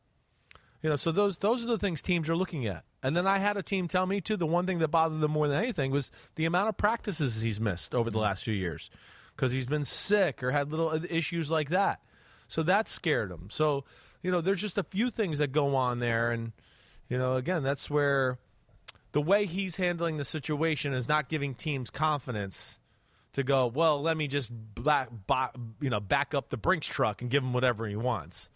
[0.81, 2.85] You know, so those those are the things teams are looking at.
[3.03, 4.37] And then I had a team tell me too.
[4.37, 7.59] The one thing that bothered them more than anything was the amount of practices he's
[7.59, 8.23] missed over the mm-hmm.
[8.23, 8.89] last few years
[9.35, 12.01] because he's been sick or had little issues like that.
[12.49, 13.47] So that scared him.
[13.49, 13.85] So
[14.21, 16.51] you know, there's just a few things that go on there, and
[17.07, 18.37] you know, again, that's where
[19.13, 22.79] the way he's handling the situation is not giving teams confidence
[23.33, 23.67] to go.
[23.67, 27.43] Well, let me just back, back, you know, back up the Brinks truck and give
[27.43, 28.49] him whatever he wants.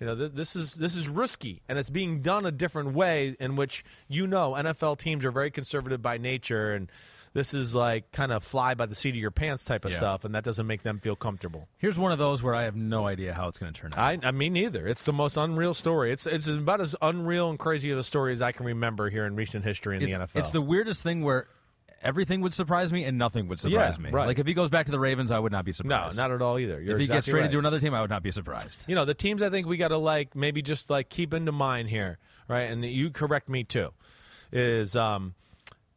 [0.00, 3.36] You know, th- this is this is risky, and it's being done a different way
[3.40, 6.90] in which you know NFL teams are very conservative by nature, and
[7.38, 9.98] this is like kind of fly by the seat of your pants type of Yeah.
[9.98, 11.68] stuff, and that doesn't make them feel comfortable.
[11.78, 14.00] Here's one of those where I have no idea how it's going to turn out.
[14.00, 14.88] I, I mean, neither.
[14.88, 16.10] It's the most unreal story.
[16.10, 19.24] It's it's about as unreal and crazy of a story as I can remember here
[19.24, 20.36] in recent history in it's, the NFL.
[20.40, 21.46] It's the weirdest thing where
[22.02, 24.10] everything would surprise me and nothing would surprise Yeah, me.
[24.10, 24.26] right.
[24.26, 26.16] Like if he goes back to the Ravens, I would not be surprised.
[26.16, 26.80] no, not at all either.
[26.80, 27.52] You're if he gets exactly traded right.
[27.52, 28.84] to another team, I would not be surprised.
[28.88, 31.52] you know the teams I think we got to like maybe just like keep into
[31.52, 32.62] mind here, right?
[32.70, 33.90] And you correct me too.
[34.50, 35.34] Is um,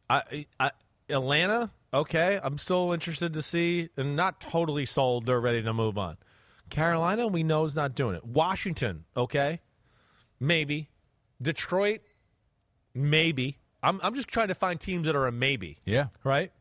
[0.08, 0.70] I, I
[1.12, 2.38] Atlanta okay?
[2.42, 5.26] I'm still interested to see, and not totally sold.
[5.26, 6.16] They're ready to move on.
[6.70, 8.24] Carolina, we know is not doing it.
[8.24, 9.60] Washington, okay,
[10.40, 10.88] maybe.
[11.40, 12.00] Detroit,
[12.94, 13.58] maybe.
[13.82, 16.06] I'm I'm just trying to find teams that are a maybe Yeah.
[16.24, 16.52] right?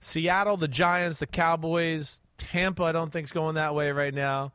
[0.00, 4.52] Seattle, the Giants, the Cowboys, Tampa, I don't think's going that way right now.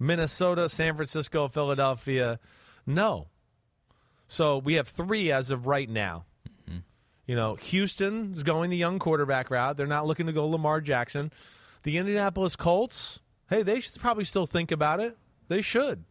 [0.00, 2.40] Minnesota, San Francisco, Philadelphia,
[2.84, 3.28] no.
[4.26, 6.24] So we have three as of right now.
[7.28, 9.76] You know, Houston is going the young quarterback route.
[9.76, 11.30] They're not looking to go Lamar Jackson.
[11.82, 15.16] The Indianapolis Colts, hey, they should probably still think about it.
[15.48, 16.04] They should.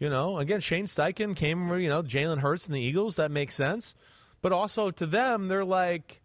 [0.00, 3.16] You know, again, Shane Steichen came, you know, Jalen Hurts and the Eagles.
[3.16, 3.94] That makes sense.
[4.42, 6.20] But also to them, they're like,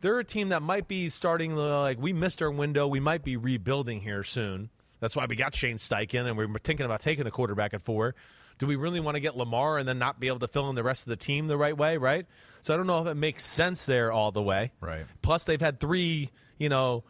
[0.00, 2.88] they're a team that might be starting to, like, we missed our window.
[2.88, 4.70] We might be rebuilding here soon.
[4.98, 7.82] That's why we got Shane Steichen and we were thinking about taking a quarterback at
[7.82, 8.16] four.
[8.58, 10.74] Do we really want to get Lamar and then not be able to fill in
[10.74, 12.26] the rest of the team the right way, right?
[12.62, 14.72] So I don't know if it makes sense there all the way.
[14.80, 15.06] Right.
[15.22, 17.04] Plus, they've had three, you know,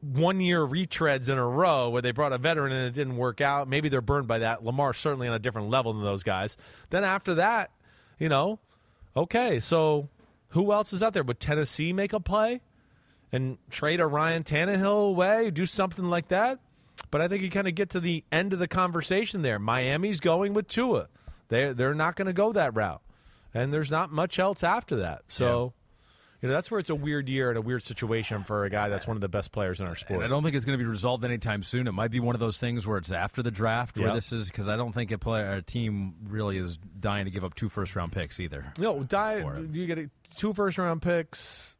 [0.00, 3.40] one year retreads in a row where they brought a veteran and it didn't work
[3.40, 3.68] out.
[3.68, 4.64] Maybe they're burned by that.
[4.64, 6.56] Lamar's certainly on a different level than those guys.
[6.90, 7.70] Then after that,
[8.18, 8.58] you know,
[9.16, 10.08] okay, so
[10.50, 11.24] who else is out there?
[11.24, 12.60] Would Tennessee make a play
[13.32, 16.60] and trade a Ryan Tannehill away, do something like that?
[17.10, 19.58] But I think you kind of get to the end of the conversation there.
[19.58, 21.08] Miami's going with Tua.
[21.48, 23.00] They they're not going to go that route,
[23.54, 25.22] and there's not much else after that.
[25.28, 25.72] So.
[26.40, 28.88] You know, that's where it's a weird year and a weird situation for a guy
[28.88, 30.22] that's one of the best players in our sport.
[30.22, 31.88] And I don't think it's going to be resolved anytime soon.
[31.88, 34.46] It might be one of those things where it's after the draft where this is
[34.46, 37.68] because I don't think a player, a team really is dying to give up two
[37.68, 38.72] first round picks either.
[38.78, 39.42] No, die,
[39.72, 41.76] you get a, two first round picks,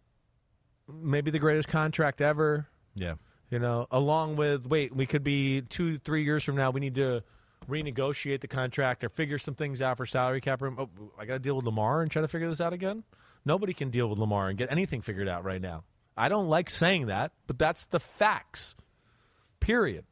[0.93, 2.67] maybe the greatest contract ever.
[2.97, 3.15] Yeah.
[3.51, 6.73] You know, along with wait, we could be two, three years from now.
[6.73, 7.23] We need to
[7.69, 10.77] renegotiate the contract or figure some things out for salary cap room.
[10.79, 10.89] Oh,
[11.19, 13.05] I got to deal with Lamar and try to figure this out again.
[13.45, 15.85] Nobody can deal with Lamar and get anything figured out right now.
[16.17, 18.75] I don't like saying that, but that's the facts.
[19.61, 20.05] Period.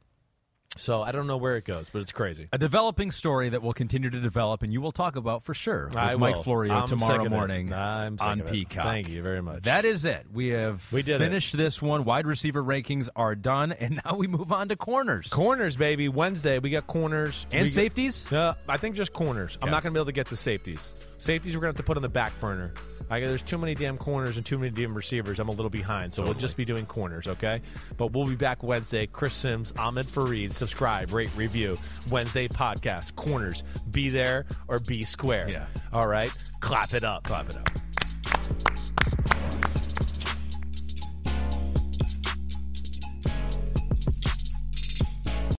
[0.78, 2.48] So I don't know where it goes, but it's crazy.
[2.52, 5.86] A developing story that will continue to develop, and you will talk about for sure
[5.86, 6.42] with I Mike will.
[6.42, 8.46] Florio I'm tomorrow morning on it.
[8.46, 8.84] Peacock.
[8.84, 9.62] Thank you very much.
[9.62, 10.26] That is it.
[10.32, 11.24] We have We did it.
[11.24, 12.04] finished this one.
[12.04, 16.08] Wide receiver rankings are done, and now we move on to corners Corners, baby.
[16.10, 18.30] Wednesday we got corners and We got- safeties.
[18.30, 19.56] Uh, I think just corners.
[19.62, 20.92] I'm not going to be able to get to safeties.
[21.18, 22.72] Safeties we're going to have to put on the back burner.
[23.08, 25.38] I, there's too many damn corners and too many damn receivers.
[25.38, 27.62] I'm a little behind, so we'll just be doing corners, okay?
[27.96, 29.06] But we'll be back Wednesday.
[29.06, 31.76] Chris Simms, Ahmed Fareed, Subscribe, rate, review.
[32.10, 33.14] Wednesday podcast.
[33.14, 33.62] Corners.
[33.90, 35.48] Be there or be square.
[35.48, 35.66] Yeah.
[35.92, 36.32] All right.
[36.60, 37.24] Clap it up.
[37.24, 38.85] Clap it up.